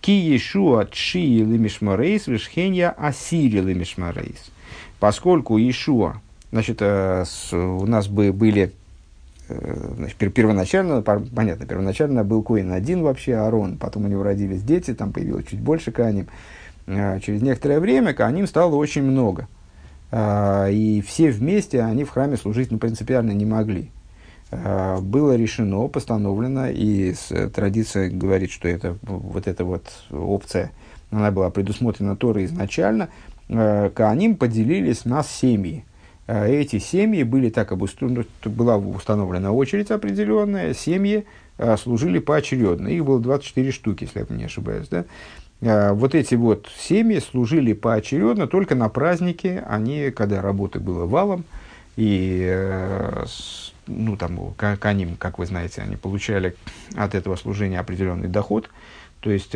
[0.00, 4.50] Ки Ешуа Чши Лимишмарейс, Вешхенья Асири Лимишмарейс
[5.00, 6.20] поскольку Иешуа,
[6.52, 8.72] значит, э, у нас бы были,
[9.48, 14.94] э, значит, первоначально, понятно, первоначально был Коин один вообще, Арон, потом у него родились дети,
[14.94, 16.28] там появилось чуть больше Кааним.
[16.86, 19.48] Э, через некоторое время Кааним стало очень много.
[20.12, 23.90] И все вместе они в храме служить ну, принципиально не могли.
[24.50, 27.14] Было решено, постановлено, и
[27.54, 30.72] традиция говорит, что это, вот эта вот опция,
[31.12, 33.08] она была предусмотрена Торой изначально–
[33.50, 35.84] Э, Кааним поделились на семьи.
[36.28, 41.26] Э, эти семьи были так обустроены, была установлена очередь определенная, семьи
[41.58, 42.86] э, служили поочередно.
[42.88, 44.88] Их было 24 штуки, если я не ошибаюсь.
[44.88, 45.04] Да?
[45.60, 51.44] Вот эти вот семьи служили поочередно только на празднике, они, когда работы было валом,
[51.96, 52.74] и
[53.86, 56.56] ну, там, Каним, как вы знаете, они получали
[56.96, 58.70] от этого служения определенный доход,
[59.20, 59.54] то есть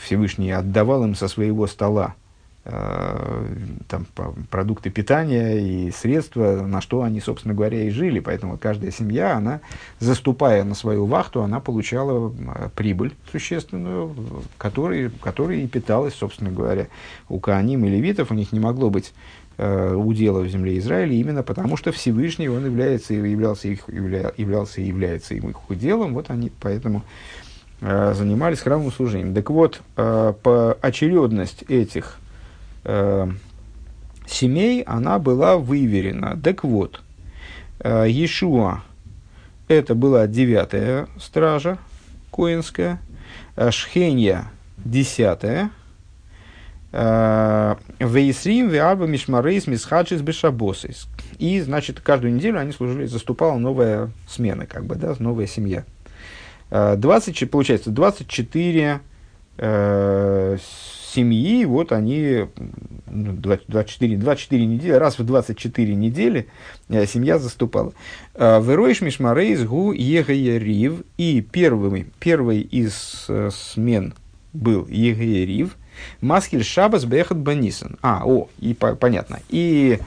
[0.00, 2.21] Всевышний отдавал им со своего стола Э,
[2.64, 4.06] там,
[4.50, 8.20] продукты питания и средства, на что они, собственно говоря, и жили.
[8.20, 9.60] Поэтому каждая семья, она,
[9.98, 14.14] заступая на свою вахту, она получала э, прибыль существенную,
[14.58, 16.86] которой, которой и питалась, собственно говоря.
[17.28, 19.12] У Кааним и Левитов у них не могло быть
[19.58, 24.80] э, удела в земле Израиля, именно потому что Всевышний, он является, являлся, их, явля, являлся
[24.80, 27.02] и является им их уделом, вот они поэтому
[27.80, 29.34] э, занимались храмовым служением.
[29.34, 32.18] Так вот, э, по очередность этих
[32.84, 33.28] э,
[34.26, 36.38] семей, она была выверена.
[36.42, 37.02] Так вот,
[37.80, 38.82] э, Иешуа,
[39.68, 41.78] это была девятая стража
[42.30, 43.00] коинская,
[43.56, 45.70] э, Шхенья, десятая,
[46.92, 51.08] э, Вейсрим, Виаба, Мишмарейс, Мисхаджис, Бешабосис.
[51.38, 55.84] И, значит, каждую неделю они служили, заступала новая смена, как бы, да, новая семья.
[56.70, 59.00] 20, э, получается, 24
[59.58, 60.58] э,
[61.12, 62.46] семьи, вот они
[63.06, 66.48] 24, 24 недели, раз в 24 недели
[66.88, 67.92] э, семья заступала.
[68.34, 74.14] Э, Вероиш Мишмарейс Гу Егеерив, и первый, первый из э, смен
[74.52, 75.76] был Егеерив,
[76.20, 77.98] Маскель Шабас Бехат Банисан.
[78.02, 79.40] А, о, и по, понятно.
[79.50, 79.98] И,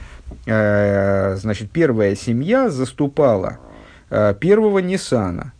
[0.46, 3.58] э, значит, первая семья заступала
[4.08, 5.52] первого Нисана.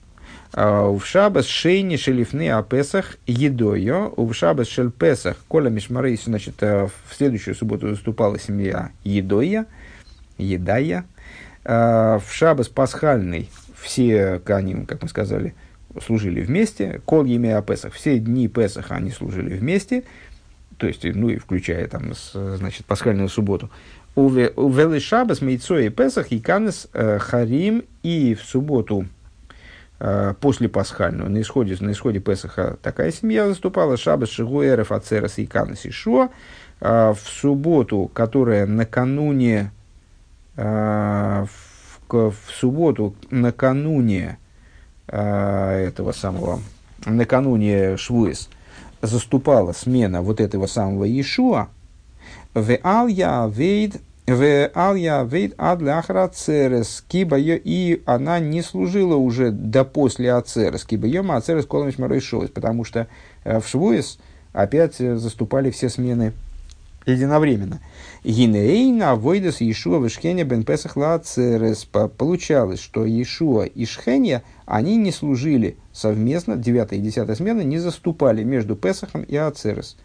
[0.59, 6.55] А, в шабас шейни шелифны о Песах едою, в шабас шель Песах кола мишмарейс, значит,
[6.63, 9.67] э, в следующую субботу выступала семья едоя,
[10.39, 11.05] едая.
[11.63, 15.55] А, в шабас пасхальный все каним, как мы сказали,
[16.03, 17.03] служили вместе.
[17.05, 20.05] Кол имя о Песах, все дни Песаха они служили вместе,
[20.79, 23.71] то есть, ну и включая там, значит, пасхальную субботу.
[24.15, 29.05] У Велы Шабас, Мейцо и Песах, и Канес э, Харим, и в субботу
[30.41, 35.87] после пасхальную, на исходе, на исходе Песаха такая семья заступала, Шабас, Шигуэров, Ацерас и Канас
[35.87, 36.29] Ишуа,
[36.81, 39.73] э, в субботу, которая накануне,
[40.57, 44.39] э, в, в субботу, накануне
[45.09, 46.61] этого самого,
[47.05, 48.49] накануне Швуэс,
[49.03, 51.69] заступала смена вот этого самого Ишуа,
[52.55, 59.85] В Алья Вейд в Алья Вейд Адляхра Церес, киба и она не служила уже до
[59.85, 63.07] после Ацерес, киба ее Ацерес Коломич Маройшовец, потому что
[63.45, 64.19] в Швуес
[64.53, 66.33] опять заступали все смены
[67.07, 67.79] единовременно.
[68.25, 71.85] Гинейна войдас Иешуа Вишхеня бен Песах Лацерес.
[71.85, 78.43] Получалось, что Иешуа и Шхеня, они не служили совместно, 9 и 10 смена не заступали
[78.43, 79.97] между Песахом и Ацерес.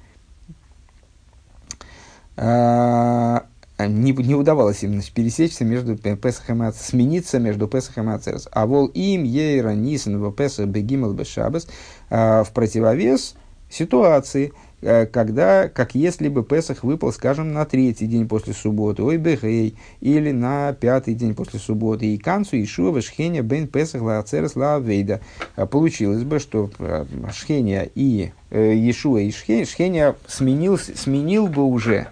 [3.81, 8.47] А, не, не удавалось им пересечься между Песахом и Ацерес, смениться между Песахом и Ацерес.
[8.51, 11.67] А вол им ейра нисен в Песах бегимал бешабас
[12.09, 13.35] а, в противовес
[13.69, 19.17] ситуации– Э, когда, как если бы Песах выпал, скажем, на третий день после субботы, ой,
[19.17, 24.19] бехей, или на пятый день после субботы, и канцу, и шува, шхеня, бен Песах, ла
[24.19, 25.21] ацерес, ла авейда.
[25.55, 32.07] А получилось бы, что э, шхеня и э, и шхеня, шхеня сменил, сменил бы уже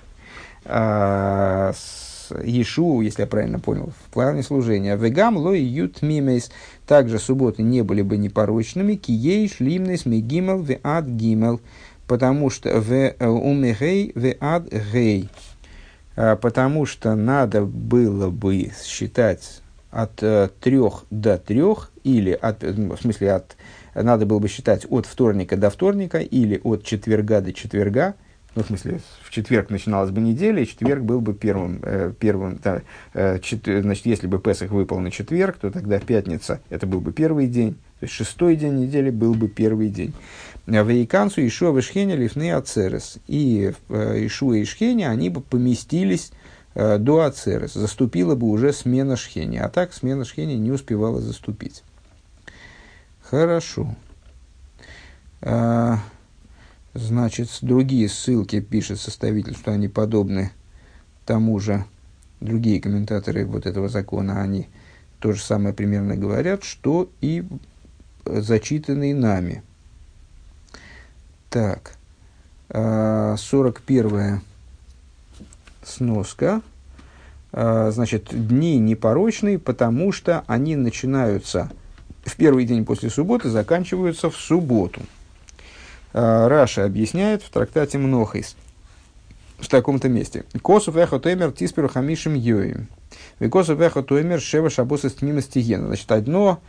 [0.66, 1.74] э,
[2.44, 4.96] Иешуа, если я правильно понял, в плане служения.
[4.96, 6.52] Вегам лой ют мимейс.
[6.86, 8.96] Также субботы не были бы непорочными.
[8.96, 11.60] Кией шлимнес мегимел ве ад гимел
[12.10, 15.30] потому что в э, умегей в ад гей,
[16.16, 19.62] а, потому что надо было бы считать
[19.92, 23.56] от э, трех до трех, или от, в смысле от,
[23.94, 28.16] надо было бы считать от вторника до вторника, или от четверга до четверга,
[28.60, 32.60] ну, в смысле, в четверг начиналась бы неделя, и четверг был бы первым, э, первым
[32.62, 32.82] да,
[33.14, 37.14] э, чет, значит, если бы Песах выпал на четверг, то тогда пятница, это был бы
[37.14, 40.14] первый день, то есть шестой день недели был бы первый день.
[40.68, 43.20] Вейкансу Ишуа Вишхеня Лифны Ацерес.
[43.28, 46.34] И э, Ишуа и Шхеня, они бы поместились
[46.76, 47.74] э, до Ацерес.
[47.74, 49.56] Заступила бы уже смена Шхени.
[49.56, 51.84] А так смена Шхени не успевала заступить.
[53.22, 53.96] Хорошо.
[56.94, 60.52] Значит, другие ссылки пишет составитель, что они подобны
[61.26, 61.86] тому же.
[62.40, 64.70] Другие комментаторы вот этого закона, они
[65.20, 67.44] то же самое примерно говорят, что и
[68.26, 69.62] зачитанный нами–
[71.50, 71.96] так,
[72.70, 74.42] 41 а,
[75.84, 76.62] сноска.
[77.52, 81.72] А, значит, дни непорочные, потому что они начинаются
[82.24, 85.02] в первый день после субботы, заканчиваются в субботу.
[86.14, 88.56] А, Раша объясняет в трактате Мнохис
[89.60, 90.46] в таком-то месте.
[90.62, 92.88] Косов эхо тоймер тисперу хамишем йоим.
[93.40, 95.88] Викосов эхо тоймер шева шабоса стмима стигена.
[95.88, 96.60] Значит, одно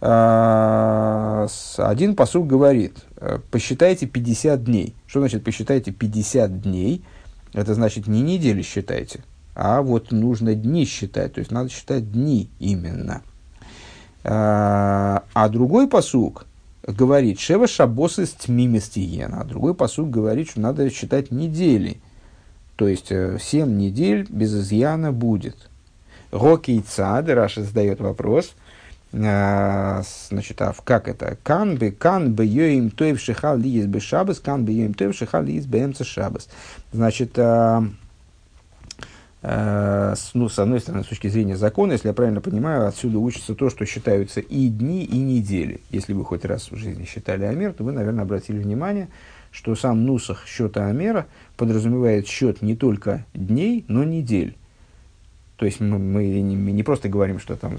[0.00, 1.46] а,
[1.78, 4.94] один посуд говорит, э, посчитайте 50 дней.
[5.06, 7.02] Что значит посчитайте 50 дней?
[7.54, 9.20] Это значит не недели считайте,
[9.54, 11.34] а вот нужно дни считать.
[11.34, 13.22] То есть надо считать дни именно.
[14.24, 16.46] А, а другой посук
[16.86, 19.40] говорит, Шева шабосы с тмиместиена.
[19.40, 22.00] А другой посук говорит, что надо считать недели.
[22.76, 25.70] То есть 7 э, недель без изъяна будет.
[26.30, 28.52] Рокейца, Раша задает вопрос–
[29.22, 31.36] а, значит, а как это?
[31.42, 35.44] Кан бы, кан бы йоим тоев шихал лиес бы шабас, кан бы йоим тоев шихал
[35.44, 36.48] лиес бы эмца шабас.
[36.92, 37.82] Значит, с,
[39.46, 43.68] ну, с одной стороны, с точки зрения закона, если я правильно понимаю, отсюда учится то,
[43.68, 45.80] что считаются и дни, и недели.
[45.90, 49.08] Если вы хоть раз в жизни считали Амер, то вы, наверное, обратили внимание,
[49.50, 51.26] что сам нусах счета Амера
[51.58, 54.56] подразумевает счет не только дней, но недель.
[55.56, 57.76] То есть мы, мы, не, мы не просто говорим, что там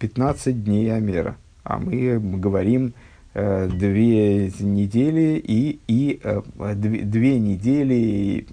[0.00, 2.94] 15 дней Амера, а мы говорим
[3.32, 6.42] э, две недели и, и э,
[6.74, 8.46] две, две недели и,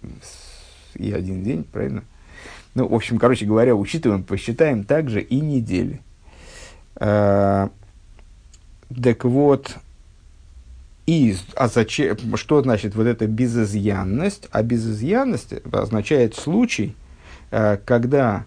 [0.96, 2.04] и один день, правильно?
[2.76, 6.02] Ну, в общем, короче говоря, учитываем, посчитаем также и недели.
[6.96, 7.70] Э,
[9.02, 9.78] так вот,
[11.06, 14.48] и, а зачем, что значит вот эта безызъянность?
[14.52, 16.96] А безызъянность означает случай,
[17.52, 18.46] э, когда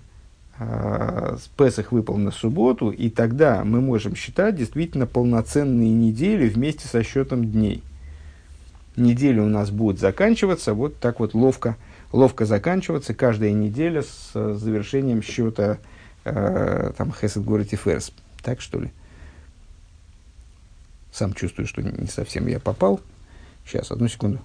[0.58, 7.02] э, Песах выпал на субботу, и тогда мы можем считать действительно полноценные недели вместе со
[7.02, 7.82] счетом дней.
[8.96, 11.76] Недели у нас будут заканчиваться вот так вот ловко,
[12.12, 15.78] ловко заканчиваться каждая неделя с э, завершением счета
[16.24, 18.12] э, там Хесед Город Ферс.
[18.42, 18.90] Так что ли?
[21.12, 23.00] Сам чувствую, что не совсем я попал.
[23.64, 24.40] Сейчас, одну секунду.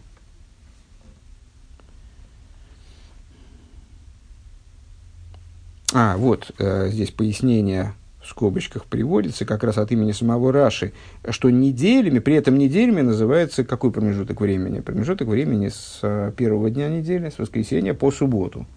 [5.93, 10.93] А, вот э, здесь пояснение в скобочках приводится как раз от имени самого Раши,
[11.29, 14.79] что неделями, при этом неделями называется какой промежуток времени?
[14.79, 18.67] Промежуток времени с э, первого дня недели, с воскресенья по субботу.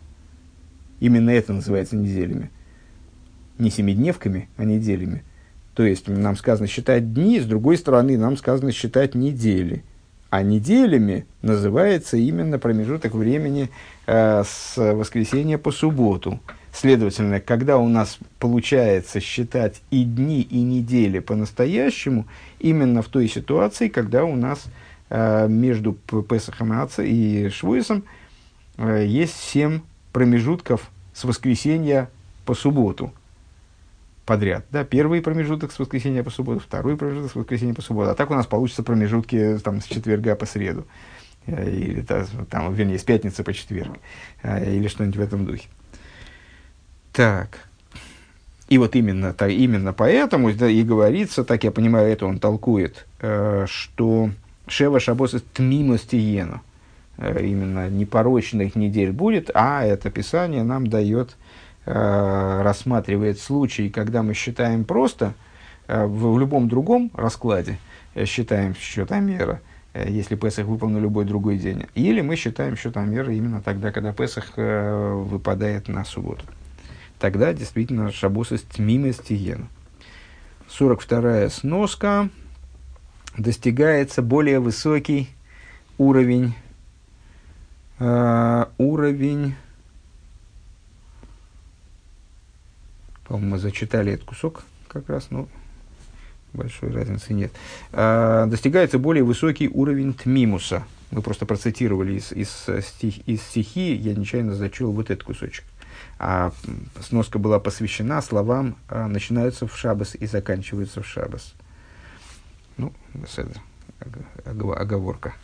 [1.01, 2.51] Именно это называется неделями.
[3.59, 5.23] Не семидневками, а неделями.
[5.75, 9.85] То есть нам сказано считать дни, с другой стороны нам сказано считать недели.
[10.31, 13.71] А неделями называется именно промежуток времени
[14.07, 16.41] э, с воскресенья по субботу.
[16.75, 22.27] Следовательно, когда у нас получается считать и дни, и недели по-настоящему,
[22.59, 24.65] именно в той ситуации, когда у нас
[25.09, 28.03] э, между Песахом и Швуисом
[28.77, 29.83] э, есть семь
[30.13, 32.11] промежутков с воскресенья
[32.45, 33.15] по субботу
[34.27, 34.67] подряд.
[34.73, 34.83] Да?
[34.83, 38.11] Первый промежуток с воскресенья по субботу, второй промежуток с воскресенья по субботу.
[38.11, 40.89] А так у нас получится промежутки там, с четверга по среду.
[41.47, 43.93] Э, или там, вернее, с пятницы по четверг.
[44.43, 45.69] Э, или что-нибудь в этом духе.
[47.15, 47.61] Так.
[48.69, 53.07] И вот именно, так, именно поэтому да, и говорится, так я понимаю, это он толкует,
[53.21, 54.31] э, что
[54.67, 56.61] Шева Шабос– тмимость иену.
[57.17, 61.37] Э, именно непорочных недель будет, а это Писание нам дает,
[61.87, 65.35] э, рассматривает случай, когда мы считаем просто,
[65.87, 67.79] э, в, в любом другом раскладе,
[68.17, 69.61] э, считаем счетомера,
[69.93, 74.13] э, если Песах выпал на любой другой день, или мы считаем счетомера именно тогда, когда
[74.13, 76.45] Песах э, выпадает на субботу
[77.25, 79.67] тогда действительно шабус из тмима стиена.
[80.69, 82.29] 42 сноска
[83.39, 85.31] достигается более высокий
[85.97, 86.53] уровень,
[87.99, 89.55] э, уровень,
[93.27, 95.49] по-моему, мы зачитали этот кусок как раз, но
[96.53, 97.53] большой разницы нет.
[97.93, 100.85] Э, достигается более высокий уровень тмимуса.
[101.11, 105.65] Мы просто процитировали из, из, стих, из стихи, я нечаянно зачел вот этот кусочек
[106.19, 106.53] а
[107.01, 111.55] сноска была посвящена словам а, начинаются в шабас и заканчиваются в шабас.
[112.77, 112.93] Ну,
[114.45, 115.35] оговорка.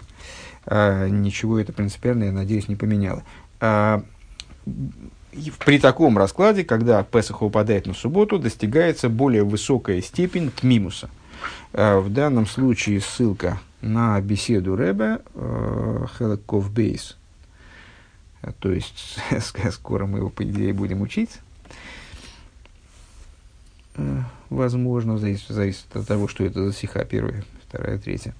[0.66, 3.22] А, ничего это принципиально, я надеюсь, не поменяло.
[3.60, 4.02] А,
[5.64, 11.08] при таком раскладе, когда Песах упадает на субботу, достигается более высокая степень тмимуса.
[11.72, 15.20] В данном случае ссылка на беседу Рэбе
[16.18, 17.16] Хелekов Бейс
[18.58, 19.18] то есть
[19.70, 21.30] скоро мы его, по идее, будем учить.
[23.96, 28.34] Э, возможно, зависит, зависит от того, что это за стиха первая, вторая, третья.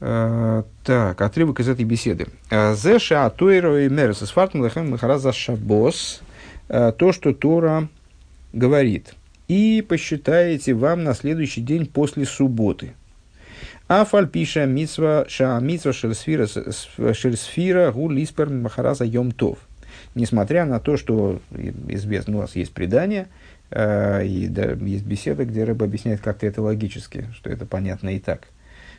[0.00, 2.28] Uh, так, отрывок из этой беседы.
[2.50, 6.20] Э, Зеша Тойро и Мерес из Фартм Лехем Махараза Шабос.
[6.68, 7.88] То, что Тора
[8.52, 9.14] говорит.
[9.48, 12.92] И посчитаете вам на следующий день после субботы.
[13.88, 16.46] А фальпиша митсва ша митсва шельсфира
[17.14, 19.58] шельсфира гу лиспер махараза йомтов.
[20.14, 21.40] Несмотря на то, что
[21.88, 23.28] известно, у вас есть предание,
[23.70, 24.50] э, и
[24.84, 28.48] есть беседа, где рыба объясняет как-то это логически, что это понятно и так,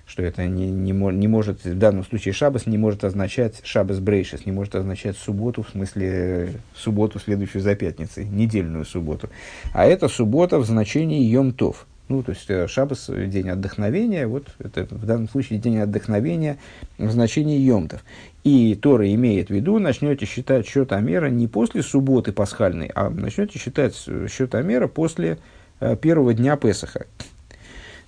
[0.08, 4.48] что это не, не, не может, в данном случае шабас не может означать шабас брейшес,
[4.48, 9.30] не может означать субботу, в смысле субботу, следующую за пятницей, недельную субботу.
[9.72, 14.88] А это суббота в значении йомтов– ну, то есть э, Шабас– день отдохновения, вот это
[14.90, 16.58] в данном случае день отдохновения
[16.98, 18.04] в значении Йомтов.
[18.44, 23.60] И Тора имеет в виду, начнете считать счет Амера не после субботы пасхальной, а начнете
[23.60, 23.96] считать
[24.28, 25.38] счет Амера после
[25.80, 27.06] э, первого дня Песаха.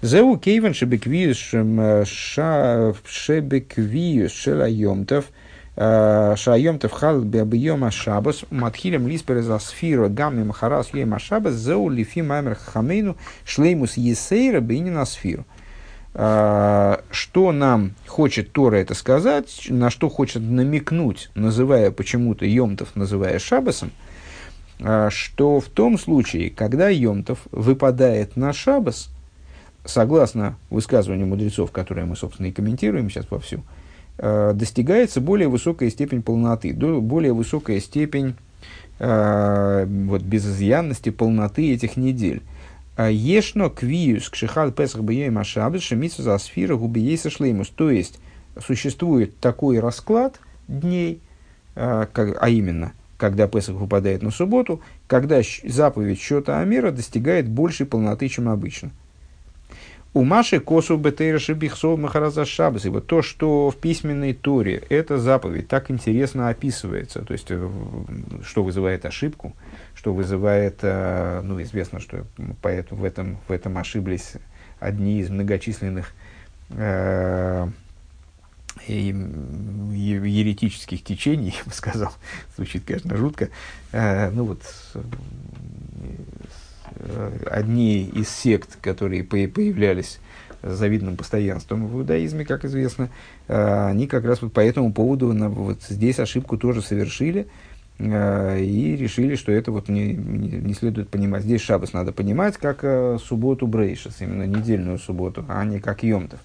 [0.02, 1.38] Зеу кейвен шебеквиюс
[3.06, 5.26] шебеквиюс шела Йомтов–
[5.76, 9.60] Шайом Тевхал Бабиома Шабас, Матхилем Лиспер за
[10.10, 13.16] Гамми Махарас Ема Шабас, Зеу Лифи Маймер Хамейну,
[13.46, 15.46] Шлеймус Есейра Бейнина Сфиру.
[16.14, 23.92] Что нам хочет Тора это сказать, на что хочет намекнуть, называя почему-то Йомтов, называя Шабасом,
[24.78, 29.10] что в том случае, когда Йомтов выпадает на Шабас,
[29.86, 33.81] согласно высказыванию мудрецов, которые мы, собственно, и комментируем сейчас вовсю, всю, Э,
[34.22, 38.36] достигается более высокая степень полноты, более высокая степень
[39.00, 42.44] э, вот, безызъянности, полноты этих недель.
[42.96, 47.70] А Ешно квиюс кшихал песах бьем ашабес шемицу за сфира губиейса шлеймус.
[47.70, 48.20] То есть,
[48.60, 51.20] существует такой расклад дней,
[51.76, 58.28] э, а именно, когда Песах выпадает на субботу, когда заповедь счета Амера достигает большей полноты,
[58.28, 58.92] чем обычно.
[60.14, 62.86] У Маши косу бетейрши бихсов махараза шабас.
[62.86, 67.70] И вот то, что в письменной торе, эта заповедь так интересно описывается, то есть, э,
[68.44, 69.56] что вызывает ошибку,
[69.96, 72.26] что вызывает, э, ну, известно, что
[72.62, 74.34] поэтому в этом, в этом ошиблись
[74.82, 76.12] одни из многочисленных
[76.72, 77.68] э,
[78.88, 82.12] еретических течений, я бы сказал,
[82.58, 83.48] звучит, конечно, жутко,
[83.94, 84.62] э, ну вот
[87.46, 90.20] одни из сект, которые появлялись
[90.64, 93.10] с завидным постоянством в иудаизме, как известно,
[93.48, 97.48] э, они как раз вот по этому поводу вот здесь ошибку тоже совершили
[97.98, 101.44] э, и решили, что это вот не, не, следует понимать.
[101.44, 106.40] Здесь шабас надо понимать как субботу брейшес, именно недельную субботу, а не как йомтов.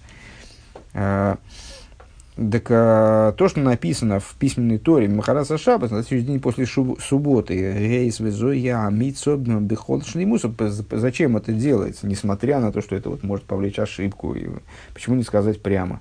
[2.36, 7.00] Так а, то, что написано в письменной Торе Махараса Шабас, на следующий день после шуб,
[7.00, 10.52] субботы, рейс везоя митсо бихол шлимусов,
[10.90, 14.50] зачем это делается, несмотря на то, что это вот может повлечь ошибку, и
[14.92, 16.00] почему не сказать прямо?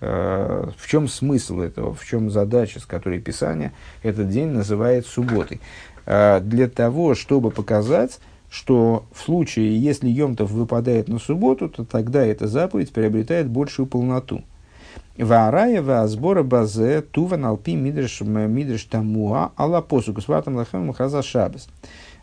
[0.00, 3.72] А, в чем смысл этого, в чем задача, с которой Писание
[4.04, 5.60] этот день называет субботой?
[6.06, 12.24] А, для того, чтобы показать, что в случае, если Йомтов выпадает на субботу, то тогда
[12.24, 14.44] эта заповедь приобретает большую полноту–
[15.18, 21.68] Ваарая ваазбора базе тува налпи мидриш мидриш тамуа алла посуку сватам лахам махаза шабас.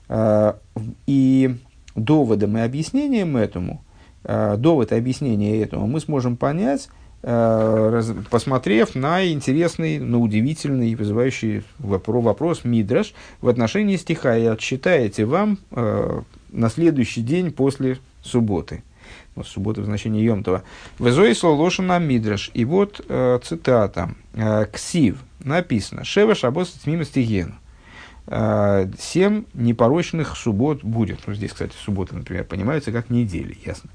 [0.08, 0.58] А,
[1.06, 1.56] и
[1.96, 3.84] доводом и объяснением этому,
[4.24, 6.90] а, довод и объяснение этому мы сможем понять,
[7.22, 8.02] а,
[8.32, 14.36] посмотрев на интересный, на удивительный, вызывающий вопрос, вопрос Мидраш в отношении стиха.
[14.36, 18.82] «И отсчитаете вам на следующий день после субботы»
[19.44, 20.64] суббота в значении Йомтова.
[21.00, 22.52] Везоисла лошана мидраш.
[22.54, 24.12] И вот э, цитата.
[24.34, 25.18] Э, Ксив.
[25.44, 26.04] Написано.
[26.04, 27.56] Шева шабос мимо стигену.
[28.28, 31.22] Э, семь непорочных суббот будет.
[31.26, 33.90] Ну, здесь, кстати, суббота, например, понимается как недели, ясно.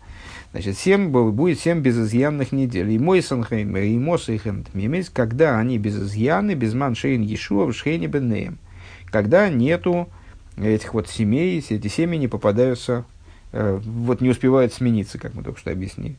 [0.51, 2.91] Значит, семь, будет семь безызъянных недель.
[2.91, 8.59] И мой санхейм, и мосейхем мимес, когда они безызъяны, без маншейн Ешуа, в шхейне бенеем.
[9.07, 10.09] Когда нету
[10.57, 13.05] этих вот семей, эти семьи не попадаются
[13.55, 16.17] вот не успевают смениться, как мы только что объяснили.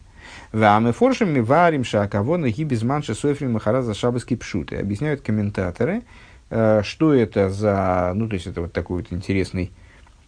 [0.53, 4.77] Да, мы форшим варим шакавона без манши софрим махараза шабаски пшуты.
[4.77, 6.03] Объясняют комментаторы,
[6.49, 9.71] э, что это за, ну, то есть это вот такой вот интересный,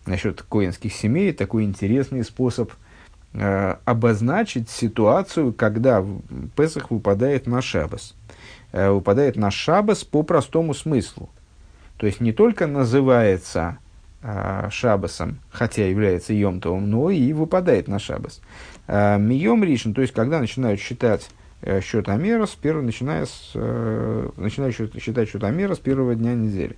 [0.06, 2.72] насчет коинских семей, такой интересный способ
[3.34, 6.06] э, обозначить ситуацию, когда
[6.56, 8.16] Песах выпадает на шабас.
[8.74, 11.30] Выпадает на шабас по простому смыслу.
[11.96, 13.78] То есть не только называется
[14.72, 18.42] шабасом, хотя является Йомтовым, но и выпадает на шабас.
[18.88, 21.30] Мием ришен, то есть когда начинают считать
[21.62, 26.34] э, счет Амера, с первого, начиная с, э, начинают считать счет Амера с первого дня
[26.34, 26.78] недели.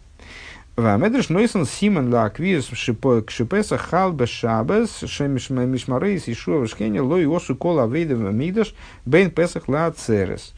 [0.76, 8.20] Вамедриш нойсон симон ла аквиз кшипеса халбе шабес шемишмарейс ишуа вшкене лой осу кола вейдев
[8.20, 8.74] мигдаш
[9.06, 10.54] бейн песах ла церес.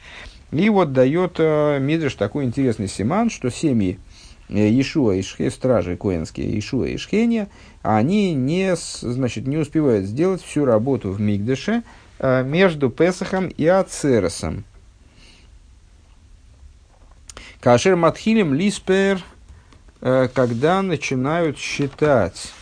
[0.52, 4.11] И вот дает э, Мидриш такой интересный симан, что семьи, Э,
[4.52, 7.49] Ишуа и Шхе, стражи коинские, Ишуа и Шхения,
[7.82, 11.84] они не, значит, не успевают сделать всю работу в Мигдеше
[12.19, 14.65] э, между Песахом и Ацеросом.
[17.61, 19.22] Кашер Матхилем Лиспер,
[20.02, 22.53] э, когда начинают считать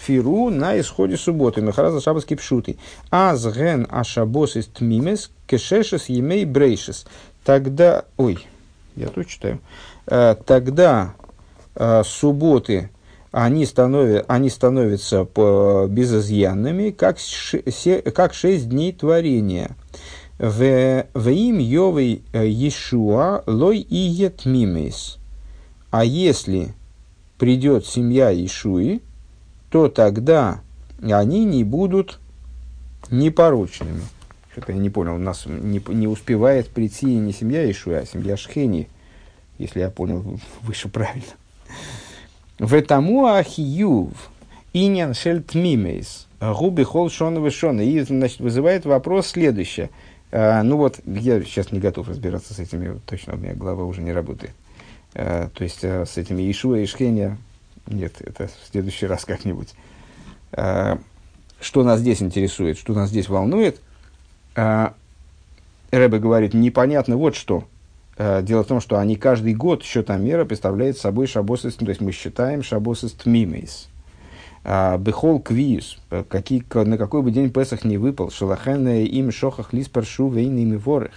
[0.00, 2.78] сферу на исходе субботы, Махараза Шабаски Пшуты.
[3.10, 7.06] Азген Ашабосис Тмимес, Кешешес Емей Брейшес.
[7.44, 8.46] Тогда, ой,
[8.96, 9.60] я тут читаю,
[10.06, 11.14] э, тогда
[11.74, 12.90] э, субботы,
[13.32, 15.24] они, становят, они становятся
[15.88, 17.18] безызъянными, как,
[18.14, 19.76] как шесть дней творения.
[20.38, 25.18] В им Йовый э, Иешуа лой и етмимейс.
[25.90, 26.74] А если
[27.38, 29.02] придет семья Ишуи,
[29.70, 30.60] то тогда
[31.02, 32.18] они не будут
[33.10, 34.02] непорочными.
[34.52, 38.36] Что-то я не понял, у нас не, не успевает прийти не семья Ишуя, а семья
[38.36, 38.88] Шхени,
[39.58, 41.24] если я понял выше правильно.
[42.58, 44.10] В тому ахиюв
[44.72, 47.80] иньян шельт мимейс губи хол шона.
[47.80, 49.90] И, значит, вызывает вопрос следующее.
[50.32, 54.02] А, ну вот, я сейчас не готов разбираться с этими, точно у меня голова уже
[54.02, 54.52] не работает.
[55.14, 57.38] А, то есть, а, с этими Ишуа и Шхеня,
[57.86, 59.74] нет, это в следующий раз как-нибудь.
[60.52, 60.98] А,
[61.60, 63.80] что нас здесь интересует, что нас здесь волнует–
[64.54, 67.64] Рэбе говорит, непонятно вот что.
[68.16, 72.12] А, дело в том, что они каждый год счетомера представляет собой шабосис, то есть мы
[72.12, 73.88] считаем шабосис тмимейс.
[74.62, 75.98] А, Бехол квиюс,
[76.28, 81.12] какие, на какой бы день Песах не выпал, шалахенная им шохах лиспершу вейными ворых.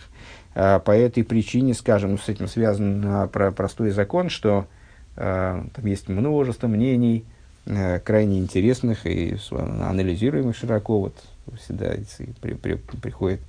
[0.53, 4.67] По этой причине, скажем, с этим связан про простой закон, что
[5.15, 7.25] там есть множество мнений,
[7.65, 10.99] крайне интересных и анализируемых широко.
[10.99, 11.15] Вот
[11.57, 11.93] всегда
[12.41, 13.41] при, при, приходит.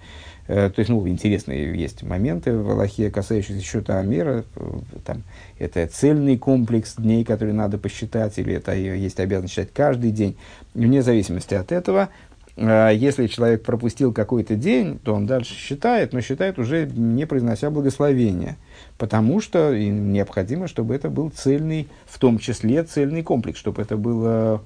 [0.47, 4.45] Э, то есть, ну, интересные есть моменты в Аллахе, касающиеся счета Амера.
[4.57, 5.23] Э, там,
[5.59, 10.37] это цельный комплекс дней, которые надо посчитать, или это есть обязанность считать каждый день.
[10.75, 12.11] Вне зависимости от этого,
[12.57, 17.71] э, если человек пропустил какой-то день, то он дальше считает, но считает уже не произнося
[17.71, 18.57] благословения.
[18.99, 24.63] Потому что необходимо, чтобы это был цельный, в том числе цельный комплекс, чтобы это было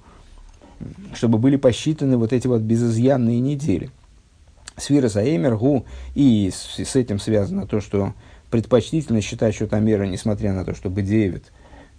[1.14, 3.90] чтобы были посчитаны вот эти вот безызъянные недели.
[4.76, 5.84] Свира Заэмер, Гу,
[6.14, 8.14] и с, с этим связано то, что
[8.50, 11.42] предпочтительно считать счет Амера, несмотря на то, что Б9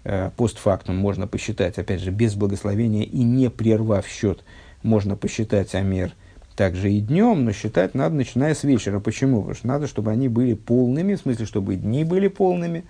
[0.06, 4.44] э, постфактум можно посчитать, опять же, без благословения и не прервав счет,
[4.82, 6.14] можно посчитать Амер
[6.56, 9.00] также и днем, но считать надо, начиная с вечера.
[9.00, 9.40] Почему?
[9.40, 12.84] Потому что надо, чтобы они были полными, в смысле, чтобы дни были полными,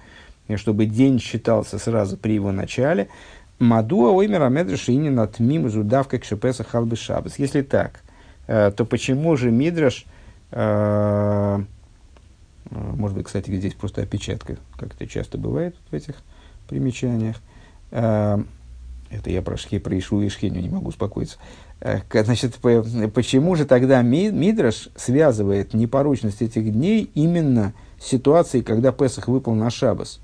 [0.56, 3.10] чтобы день считался сразу при его начале.
[3.60, 7.38] Мадуа оймер амедрашини над мим зудавка кшепеса халбы шабас.
[7.40, 8.02] Если так,
[8.48, 10.06] э, то почему же мидраш,
[10.52, 11.64] э,
[12.70, 16.16] может быть, кстати, здесь просто опечатка, как это часто бывает в этих
[16.70, 17.36] примечаниях,
[17.92, 18.38] э,
[19.10, 21.38] это я про, Ишу и Шхеню не могу успокоиться.
[22.12, 29.56] Значит, почему же тогда Мидраш связывает непорочность этих дней именно с ситуацией, когда Песах выпал
[29.56, 30.20] на Шабас?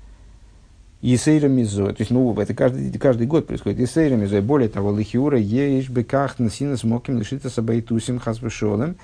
[1.00, 1.86] Есейра Мизо.
[1.88, 3.78] То есть, ну, это каждый, каждый год происходит.
[3.78, 4.40] Есейра Мизо.
[4.42, 8.96] Более того, Лихиура еш беках насина смоким лишиться сабайтусим хасбешолем.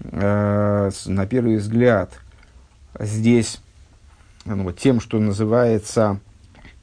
[0.00, 2.12] Э, на первый взгляд,
[2.98, 3.60] здесь
[4.44, 6.20] ну, вот, тем, что называется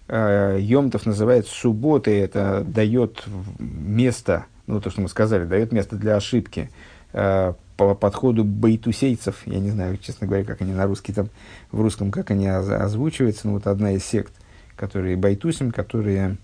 [0.08, 3.24] э, Йомтов называет субботой, это дает
[3.60, 6.70] место, ну, то, что мы сказали, дает место для ошибки
[7.14, 11.30] э, по подходу байтусейцев, я не знаю, честно говоря, как они на русский там,
[11.72, 14.34] в русском, как они озвучиваются, но вот одна из сект,
[14.82, 16.38] которые байтусим, которые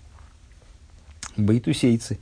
[1.36, 2.20] байтусейцы,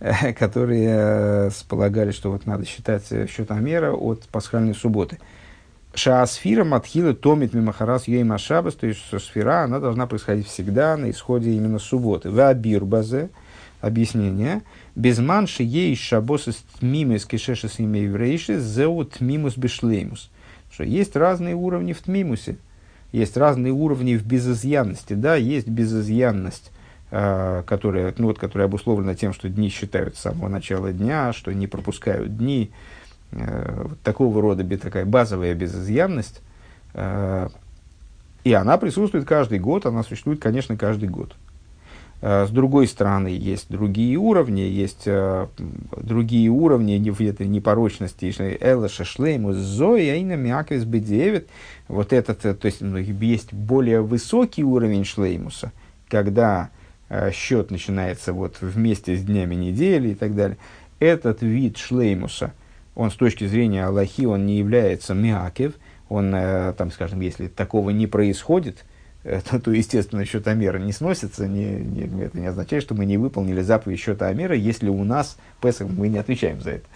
[0.38, 5.18] которые полагали, что вот надо считать счетомера от пасхальной субботы.
[5.92, 11.52] Шаасфира матхила томит мимахарас ейма шабас, то есть сфера, она должна происходить всегда на исходе
[11.52, 12.30] именно субботы.
[12.30, 13.28] Вабир базе,
[13.82, 14.62] объяснение.
[14.94, 20.30] Безманши ей шабос из тмимес кишешес имей врейши зеу тмимус бешлеймус.
[20.72, 22.56] Что есть разные уровни в тмимусе
[23.12, 25.14] есть разные уровни в безызъянности.
[25.14, 26.70] Да, есть безызъянность,
[27.10, 31.52] э, которая, ну, вот, которая обусловлена тем, что дни считают с самого начала дня, что
[31.52, 32.70] не пропускают дни.
[33.32, 36.40] Э, вот такого рода такая базовая безызъянность.
[36.94, 37.48] Э,
[38.44, 41.34] и она присутствует каждый год, она существует, конечно, каждый год.
[42.22, 45.46] Э, с другой стороны, есть другие уровни, есть э,
[45.96, 48.32] другие уровни в этой непорочности.
[48.60, 51.48] Элла шашлейму зои айна мяквис бедевит.
[51.88, 55.72] Вот этот, э, то есть, ну, есть более высокий уровень шлеймуса,
[56.08, 56.70] когда
[57.32, 60.58] счет начинается вот вместе с днями недели и так далее.
[61.00, 62.52] Этот вид шлеймуса,
[62.94, 65.72] он с точки зрения Аллахи, он не является мякев,
[66.08, 68.84] он, там, скажем, если такого не происходит–
[69.22, 71.46] то, то естественно, счет Амера не сносится.
[71.46, 75.36] Не, не, это не означает, что мы не выполнили заповедь счета Амера, если у нас
[75.60, 76.86] Песах, мы не отвечаем за это.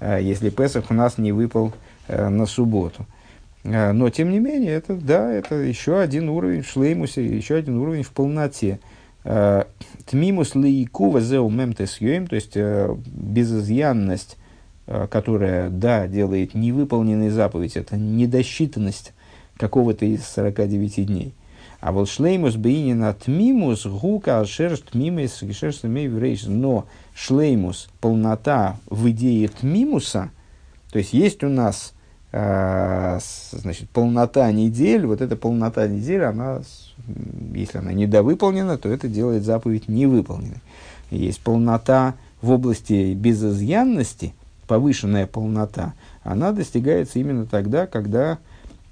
[0.00, 1.72] А если Песах у нас не выпал
[2.08, 3.06] э, на субботу.
[3.64, 8.02] Но, тем не менее, это, да, это еще один уровень в шлеймусе, еще один уровень
[8.02, 8.80] в полноте.
[10.06, 14.36] Тмимус лейкува зеу мемтес то есть э, безызъянность,
[14.86, 19.12] э, которая, да, делает невыполненные заповедь, это недосчитанность
[19.56, 21.34] какого-то из 49 дней.
[21.82, 26.44] А вот шлеймус бейнин от мимус гука ашерст мимес гешерст врейш.
[26.44, 30.30] Но шлеймус, полнота в идее тмимуса,
[30.92, 31.92] то есть есть у нас
[32.30, 33.18] э,
[33.50, 36.60] значит, полнота недель, вот эта полнота недель, она,
[37.52, 40.62] если она недовыполнена, то это делает заповедь невыполненной.
[41.10, 44.34] Есть полнота в области безызъянности,
[44.68, 48.38] повышенная полнота, она достигается именно тогда, когда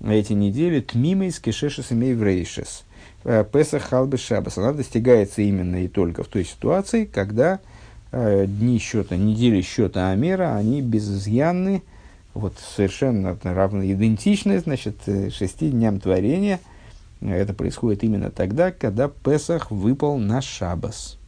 [0.05, 2.85] эти недели тмимейс кешешес имей врейшес.
[3.24, 4.59] Э, Песах халбы шабас.
[4.59, 7.60] Она достигается именно и только в той ситуации, когда
[8.12, 11.82] э, дни счета, недели счета Амера, они безызъянны,
[12.32, 16.60] вот совершенно равно идентичны, значит, э, шести дням творения.
[17.20, 21.19] Это происходит именно тогда, когда Песах выпал на Шабас.